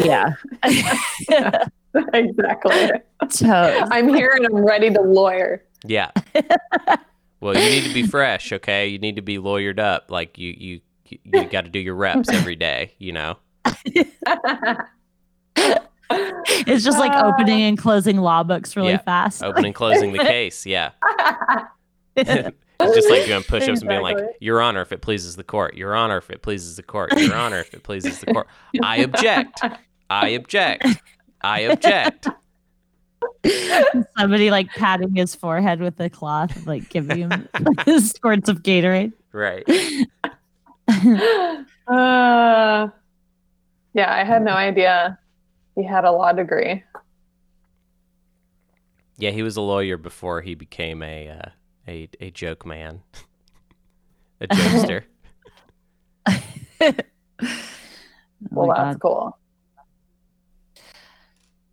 Yeah. 0.00 0.34
exactly. 2.14 2.90
so, 3.28 3.86
I'm 3.90 4.08
here 4.08 4.32
and 4.36 4.46
I'm 4.46 4.64
ready 4.64 4.90
to 4.92 5.00
lawyer. 5.00 5.64
Yeah. 5.84 6.10
well, 7.40 7.54
you 7.56 7.60
need 7.70 7.84
to 7.84 7.94
be 7.94 8.02
fresh, 8.06 8.52
okay? 8.52 8.86
You 8.88 8.98
need 8.98 9.16
to 9.16 9.22
be 9.22 9.38
lawyered 9.38 9.78
up. 9.78 10.10
Like 10.10 10.38
you 10.38 10.54
you 10.58 10.80
you 11.24 11.44
got 11.46 11.62
to 11.64 11.70
do 11.70 11.78
your 11.80 11.94
reps 11.96 12.28
every 12.28 12.54
day, 12.56 12.92
you 12.98 13.12
know. 13.12 13.38
It's 16.10 16.84
just 16.84 16.98
like 16.98 17.12
Uh, 17.12 17.26
opening 17.32 17.62
and 17.62 17.78
closing 17.78 18.16
law 18.18 18.42
books 18.42 18.76
really 18.76 18.90
Yeah. 18.90 18.98
fast. 18.98 19.42
Opening 19.42 19.72
closing 19.72 20.12
the 20.12 20.18
case, 20.18 20.66
yeah. 20.66 20.90
It's 22.82 22.94
just 22.94 23.10
like 23.10 23.26
doing 23.26 23.42
push-ups 23.42 23.80
and 23.82 23.88
being 23.90 24.00
like, 24.00 24.16
"Your 24.40 24.62
Honor, 24.62 24.80
if 24.80 24.90
it 24.90 25.02
pleases 25.02 25.36
the 25.36 25.44
court. 25.44 25.74
Your 25.74 25.94
Honor, 25.94 26.16
if 26.16 26.30
it 26.30 26.40
pleases 26.40 26.76
the 26.76 26.82
court. 26.82 27.12
Your 27.18 27.34
Honor, 27.34 27.58
if 27.58 27.74
it 27.74 27.82
pleases 27.82 28.20
the 28.20 28.32
court. 28.32 28.46
I 28.82 28.96
object. 28.98 29.60
I 30.08 30.28
object. 30.28 30.86
I 31.42 31.60
object." 31.60 32.28
Somebody 34.18 34.50
like 34.50 34.70
patting 34.70 35.14
his 35.14 35.34
forehead 35.34 35.80
with 35.80 36.00
a 36.00 36.08
cloth, 36.08 36.66
like 36.66 36.88
giving 36.88 37.18
him 37.30 37.48
squirts 38.00 38.48
of 38.48 38.62
Gatorade. 38.62 39.12
Right. 39.32 39.64
uh, 41.86 42.88
yeah, 43.92 44.14
I 44.14 44.24
had 44.24 44.42
no 44.42 44.52
idea 44.52 45.18
he 45.80 45.86
had 45.86 46.04
a 46.04 46.10
law 46.12 46.32
degree. 46.32 46.82
Yeah, 49.16 49.30
he 49.30 49.42
was 49.42 49.56
a 49.56 49.60
lawyer 49.60 49.96
before 49.96 50.40
he 50.42 50.54
became 50.54 51.02
a 51.02 51.28
uh, 51.28 51.48
a 51.86 52.08
a 52.20 52.30
joke 52.30 52.64
man, 52.66 53.02
a 54.40 54.46
jokester. 54.46 55.04
Oh 58.52 58.56
Well, 58.56 58.68
my 58.68 58.74
that's 58.74 58.96
God. 58.96 59.00
cool. 59.00 59.38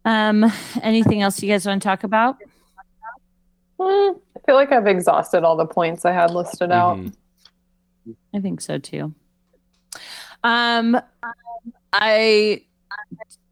Um, 0.04 0.52
anything 0.82 1.22
else 1.22 1.42
you 1.42 1.50
guys 1.50 1.66
want 1.66 1.82
to 1.82 1.88
talk 1.88 2.04
about? 2.04 2.38
Hmm, 3.80 4.18
I 4.36 4.40
feel 4.46 4.56
like 4.56 4.72
I've 4.72 4.88
exhausted 4.88 5.44
all 5.44 5.56
the 5.56 5.66
points 5.66 6.04
I 6.06 6.12
had 6.12 6.32
listed 6.34 6.72
out. 6.72 6.98
Mhm. 6.98 7.14
I 8.34 8.40
think 8.40 8.62
so 8.62 8.78
too. 8.80 9.14
Um, 10.44 11.00
I 11.94 12.64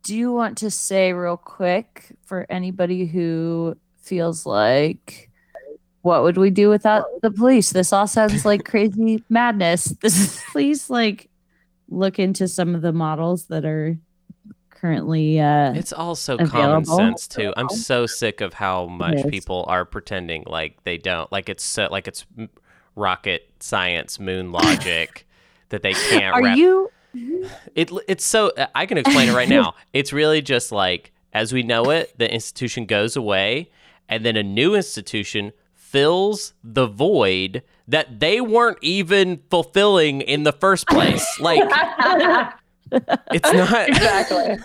do 0.05 0.31
want 0.31 0.57
to 0.59 0.69
say 0.69 1.13
real 1.13 1.35
quick 1.37 2.15
for 2.23 2.45
anybody 2.49 3.05
who 3.07 3.75
feels 3.97 4.45
like, 4.45 5.29
what 6.03 6.21
would 6.21 6.37
we 6.37 6.51
do 6.51 6.69
without 6.69 7.05
the 7.23 7.31
police? 7.31 7.71
This 7.71 7.91
all 7.91 8.05
sounds 8.07 8.45
like 8.45 8.63
crazy 8.69 9.23
madness. 9.29 9.85
This 10.01 10.17
is, 10.19 10.43
please 10.51 10.89
like 10.91 11.29
look 11.89 12.19
into 12.19 12.47
some 12.47 12.75
of 12.75 12.81
the 12.83 12.93
models 12.93 13.45
that 13.47 13.65
are 13.65 13.97
currently 14.69 15.39
uh 15.39 15.73
It's 15.73 15.91
also 15.93 16.37
common 16.37 16.85
sense 16.85 17.27
too. 17.27 17.51
I'm 17.57 17.69
so 17.69 18.05
sick 18.05 18.41
of 18.41 18.53
how 18.53 18.85
much 18.85 19.15
Yes. 19.17 19.25
people 19.31 19.65
are 19.67 19.85
pretending 19.85 20.43
like 20.45 20.83
they 20.83 20.97
don't. 20.99 21.31
Like 21.31 21.49
it's 21.49 21.63
so, 21.63 21.87
like 21.89 22.07
it's 22.07 22.25
rocket 22.95 23.49
science, 23.59 24.19
moon 24.19 24.51
logic 24.51 25.25
that 25.69 25.81
they 25.81 25.93
can't. 25.93 26.35
are 26.35 26.43
wrap- 26.43 26.57
you 26.57 26.91
It 27.75 27.91
it's 28.07 28.25
so 28.25 28.51
I 28.73 28.85
can 28.85 28.97
explain 28.97 29.29
it 29.29 29.33
right 29.33 29.49
now. 29.49 29.75
It's 29.93 30.11
really 30.13 30.41
just 30.41 30.71
like 30.71 31.11
as 31.33 31.51
we 31.51 31.63
know 31.63 31.89
it, 31.89 32.17
the 32.17 32.31
institution 32.33 32.85
goes 32.85 33.15
away, 33.15 33.69
and 34.07 34.25
then 34.25 34.37
a 34.37 34.43
new 34.43 34.75
institution 34.75 35.51
fills 35.73 36.53
the 36.63 36.87
void 36.87 37.61
that 37.87 38.19
they 38.19 38.41
weren't 38.41 38.77
even 38.81 39.41
fulfilling 39.49 40.21
in 40.21 40.43
the 40.43 40.51
first 40.53 40.87
place. 40.87 41.25
Like 41.39 41.61
it's 43.31 43.51
not. 43.53 43.89
exactly. 43.89 44.57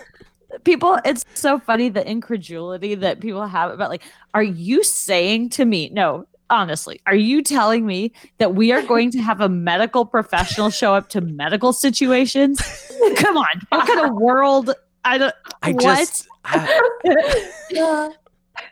people 0.63 0.99
it's 1.05 1.25
so 1.33 1.59
funny 1.59 1.89
the 1.89 2.07
incredulity 2.09 2.95
that 2.95 3.19
people 3.19 3.45
have 3.47 3.71
about 3.71 3.89
like 3.89 4.03
are 4.33 4.43
you 4.43 4.83
saying 4.83 5.49
to 5.49 5.65
me 5.65 5.89
no 5.89 6.25
honestly 6.51 7.01
are 7.07 7.15
you 7.15 7.41
telling 7.41 7.85
me 7.85 8.11
that 8.37 8.53
we 8.55 8.71
are 8.71 8.81
going 8.83 9.09
to 9.09 9.19
have 9.19 9.41
a 9.41 9.49
medical 9.49 10.05
professional 10.05 10.69
show 10.69 10.93
up 10.93 11.09
to 11.09 11.21
medical 11.21 11.73
situations 11.73 12.61
come 13.15 13.37
on 13.37 13.45
what 13.69 13.87
kind 13.87 14.01
of 14.01 14.15
world 14.15 14.71
i 15.05 15.17
don't 15.17 15.33
I 15.63 15.71
what 15.71 15.81
just. 15.81 16.27
I, 16.45 16.81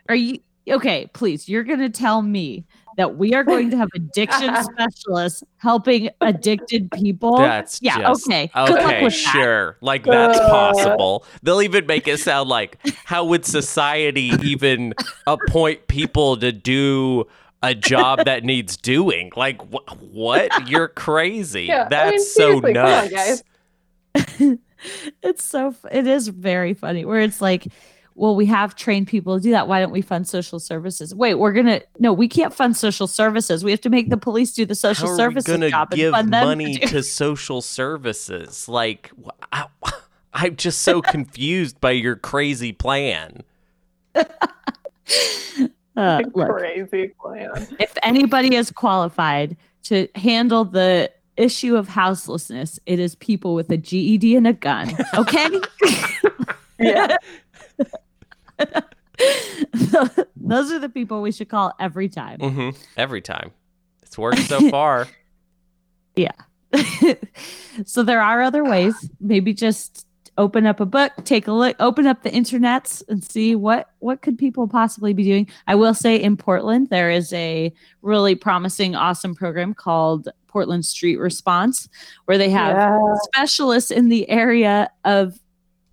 are 0.08 0.14
you 0.14 0.38
okay 0.68 1.08
please 1.12 1.48
you're 1.48 1.64
going 1.64 1.80
to 1.80 1.90
tell 1.90 2.22
me 2.22 2.64
that 2.96 3.16
we 3.16 3.32
are 3.34 3.44
going 3.44 3.70
to 3.70 3.76
have 3.78 3.88
addiction 3.94 4.54
specialists 4.62 5.42
helping 5.58 6.10
addicted 6.20 6.90
people 6.90 7.38
That's 7.38 7.78
yeah 7.80 7.98
just, 7.98 8.28
okay 8.28 8.50
good 8.54 8.78
Okay, 8.78 9.02
with 9.04 9.12
that 9.12 9.32
sure. 9.32 9.76
Like 9.80 10.04
that's 10.04 10.38
Uh. 10.38 10.50
possible. 10.50 11.24
They'll 11.42 11.62
even 11.62 11.86
make 11.86 12.06
it 12.08 12.18
sound 12.18 12.48
like 12.50 12.78
how 13.04 13.24
would 13.24 13.46
society 13.46 14.32
even 14.42 14.92
appoint 15.26 15.86
people 15.86 16.36
to 16.38 16.52
do 16.52 17.26
a 17.62 17.74
job 17.74 18.24
that 18.24 18.44
needs 18.44 18.76
doing? 18.76 19.30
Like 19.36 19.60
wh- 19.72 20.12
what? 20.12 20.68
You're 20.68 20.88
crazy. 20.88 21.64
Yeah, 21.64 21.84
I 21.84 21.88
that's 21.88 22.10
mean, 22.10 22.20
so 22.20 22.60
seriously, 22.60 22.74
come 22.74 22.86
on, 22.86 23.10
nuts. 23.10 23.42
guys. 24.14 24.58
it's 25.22 25.44
so 25.44 25.74
it 25.90 26.06
is 26.06 26.28
very 26.28 26.74
funny 26.74 27.04
where 27.04 27.20
it's 27.20 27.40
like 27.40 27.66
well, 28.16 28.36
we 28.36 28.44
have 28.46 28.74
trained 28.74 29.06
people 29.06 29.38
to 29.38 29.42
do 29.42 29.52
that. 29.52 29.66
Why 29.66 29.80
don't 29.80 29.92
we 29.92 30.02
fund 30.02 30.28
social 30.28 30.58
services? 30.58 31.14
Wait, 31.14 31.36
we're 31.36 31.52
gonna 31.52 31.80
no, 31.98 32.12
we 32.12 32.28
can't 32.28 32.52
fund 32.52 32.76
social 32.76 33.06
services. 33.06 33.64
We 33.64 33.70
have 33.70 33.80
to 33.82 33.88
make 33.88 34.10
the 34.10 34.18
police 34.18 34.52
do 34.52 34.66
the 34.66 34.74
social 34.74 35.06
How 35.06 35.12
are 35.12 35.16
we 35.16 35.18
services 35.22 35.46
gonna 35.46 35.70
job 35.70 35.88
and 35.92 35.96
give 35.96 36.12
fund 36.12 36.32
them 36.32 36.46
money 36.46 36.74
to 36.74 36.80
do- 36.80 36.86
to 36.88 37.02
social 37.02 37.62
services? 37.62 38.68
Like, 38.68 39.10
I, 39.52 39.66
I'm 40.34 40.56
just 40.56 40.82
so 40.82 41.00
confused 41.00 41.80
by 41.80 41.92
your 41.92 42.16
crazy 42.16 42.72
plan. 42.72 43.42
Uh, 45.96 46.22
look, 46.34 46.48
Crazy 46.50 47.08
plan. 47.20 47.50
if 47.78 47.96
anybody 48.02 48.54
is 48.54 48.70
qualified 48.70 49.56
to 49.84 50.08
handle 50.14 50.64
the 50.64 51.10
issue 51.36 51.76
of 51.76 51.88
houselessness, 51.88 52.78
it 52.86 52.98
is 52.98 53.14
people 53.16 53.54
with 53.54 53.70
a 53.70 53.76
GED 53.76 54.36
and 54.36 54.46
a 54.46 54.52
gun. 54.52 54.92
Okay. 55.14 55.48
Yeah. 56.82 57.16
Those 60.36 60.72
are 60.72 60.78
the 60.78 60.88
people 60.88 61.20
we 61.20 61.30
should 61.32 61.48
call 61.50 61.74
every 61.78 62.08
time. 62.08 62.40
hmm 62.40 62.70
Every 62.96 63.20
time, 63.20 63.50
it's 64.02 64.16
worked 64.16 64.38
so 64.40 64.70
far. 64.70 65.06
Yeah. 66.16 66.32
so 67.84 68.02
there 68.02 68.22
are 68.22 68.40
other 68.40 68.64
ways. 68.64 68.94
Maybe 69.20 69.52
just 69.52 70.06
open 70.40 70.64
up 70.66 70.80
a 70.80 70.86
book, 70.86 71.12
take 71.24 71.46
a 71.46 71.52
look, 71.52 71.76
open 71.80 72.06
up 72.06 72.22
the 72.22 72.30
internets 72.30 73.02
and 73.08 73.22
see 73.22 73.54
what 73.54 73.90
what 73.98 74.22
could 74.22 74.38
people 74.38 74.66
possibly 74.66 75.12
be 75.12 75.22
doing. 75.22 75.46
I 75.66 75.74
will 75.74 75.92
say 75.94 76.16
in 76.16 76.36
Portland 76.36 76.88
there 76.88 77.10
is 77.10 77.30
a 77.34 77.72
really 78.02 78.34
promising 78.34 78.96
awesome 78.96 79.34
program 79.34 79.74
called 79.74 80.28
Portland 80.48 80.84
Street 80.86 81.18
Response 81.18 81.88
where 82.24 82.38
they 82.38 82.48
have 82.50 82.74
Yeah. 82.76 82.98
specialists 83.34 83.90
in 83.90 84.08
the 84.08 84.28
area 84.30 84.90
of 85.04 85.38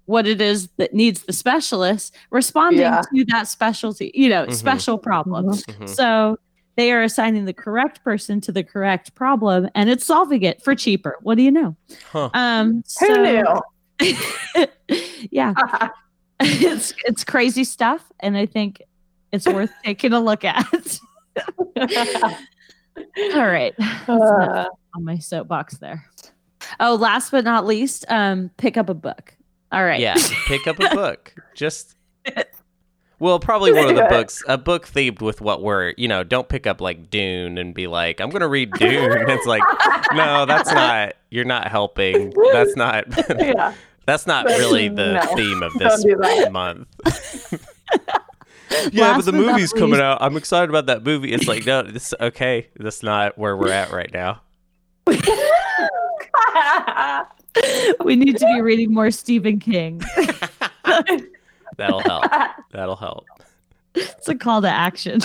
what 0.05 0.25
it 0.25 0.39
is 0.39 0.69
that 0.77 0.93
needs 0.93 1.23
the 1.23 1.33
specialist 1.33 2.15
responding 2.31 2.79
Yeah. 2.81 3.01
to 3.13 3.25
that 3.25 3.49
specialty, 3.49 4.11
you 4.15 4.29
know, 4.29 4.45
Mhm. 4.45 4.53
special 4.53 4.97
problem. 4.97 5.47
Mhm. 5.49 5.89
So 5.89 6.37
they 6.77 6.93
are 6.93 7.03
assigning 7.03 7.43
the 7.43 7.53
correct 7.53 8.01
person 8.05 8.39
to 8.41 8.53
the 8.53 8.63
correct 8.63 9.13
problem 9.15 9.67
and 9.75 9.89
it's 9.89 10.05
solving 10.05 10.43
it 10.43 10.63
for 10.63 10.73
cheaper. 10.75 11.17
What 11.21 11.35
do 11.35 11.43
you 11.43 11.51
know? 11.51 11.75
Huh. 12.13 12.29
Um 12.33 12.83
Who 13.01 13.21
knew? 13.23 13.43
yeah, 15.31 15.53
it's 16.39 16.93
it's 17.05 17.23
crazy 17.23 17.63
stuff 17.63 18.03
and 18.19 18.37
I 18.37 18.45
think 18.45 18.81
it's 19.31 19.47
worth 19.47 19.71
taking 19.83 20.13
a 20.13 20.19
look 20.19 20.43
at. 20.43 20.99
All 23.35 23.47
right. 23.47 23.73
Uh, 24.07 24.65
on 24.95 25.03
my 25.03 25.17
soapbox 25.17 25.77
there. 25.77 26.05
Oh, 26.79 26.95
last 26.95 27.31
but 27.31 27.43
not 27.43 27.65
least, 27.65 28.05
um 28.09 28.51
pick 28.57 28.77
up 28.77 28.89
a 28.89 28.93
book. 28.93 29.35
All 29.71 29.83
right. 29.83 29.99
Yeah, 29.99 30.15
pick 30.47 30.67
up 30.67 30.79
a 30.79 30.89
book. 30.95 31.33
Just 31.55 31.95
well, 33.19 33.39
probably 33.39 33.73
one 33.73 33.89
of 33.89 33.95
the 33.95 34.05
books, 34.09 34.43
a 34.47 34.59
book 34.59 34.87
themed 34.87 35.21
with 35.21 35.41
what 35.41 35.63
we're, 35.63 35.95
you 35.97 36.07
know, 36.07 36.23
don't 36.23 36.47
pick 36.47 36.67
up 36.67 36.81
like 36.81 37.09
Dune 37.09 37.57
and 37.57 37.73
be 37.73 37.87
like, 37.87 38.21
I'm 38.21 38.29
gonna 38.29 38.47
read 38.47 38.71
Dune. 38.73 39.29
It's 39.29 39.47
like, 39.47 39.63
no, 40.13 40.45
that's 40.45 40.71
not. 40.71 41.15
You're 41.31 41.45
not 41.45 41.67
helping. 41.67 42.31
That's 42.53 42.75
not. 42.75 43.05
yeah. 43.39 43.73
That's 44.07 44.25
not 44.25 44.45
really 44.47 44.87
the 44.89 45.13
No, 45.13 45.35
theme 45.35 45.61
of 45.61 45.73
this 45.73 46.03
do 46.03 46.15
month. 46.51 46.87
yeah, 48.91 49.01
Last 49.11 49.17
but 49.17 49.25
the 49.25 49.31
but 49.31 49.33
movie's 49.33 49.71
coming 49.73 49.91
least- 49.91 50.01
out. 50.01 50.17
I'm 50.21 50.35
excited 50.35 50.69
about 50.71 50.87
that 50.87 51.03
movie. 51.03 51.31
It's 51.33 51.47
like, 51.47 51.65
no, 51.67 51.83
this 51.83 52.13
okay. 52.19 52.67
That's 52.77 53.03
not 53.03 53.37
where 53.37 53.55
we're 53.55 53.71
at 53.71 53.91
right 53.91 54.11
now. 54.11 54.41
we 58.03 58.15
need 58.15 58.37
to 58.37 58.45
be 58.45 58.61
reading 58.61 58.93
more 58.93 59.11
Stephen 59.11 59.59
King. 59.59 60.01
That'll 61.77 61.99
help. 61.99 62.25
That'll 62.71 62.95
help. 62.95 63.25
It's 63.95 64.27
a 64.27 64.35
call 64.35 64.61
to 64.61 64.69
action. 64.69 65.19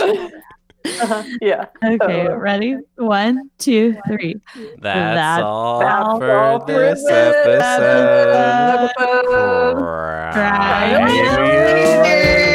Uh-huh. 0.84 1.22
yeah. 1.40 1.66
Okay, 1.84 2.26
Uh, 2.26 2.36
ready? 2.36 2.76
One, 2.96 3.50
two, 3.58 3.96
three. 4.06 4.40
That's, 4.54 4.80
That's 4.80 5.42
all 5.42 5.82
all 5.84 6.18
for 6.18 6.60
for 6.66 6.66
this 6.66 7.02
this 7.04 7.10
episode. 7.10 8.90
episode. 8.90 9.76
Cry 10.32 11.04
me 11.06 11.20
a 11.20 11.40
river. 11.40 12.51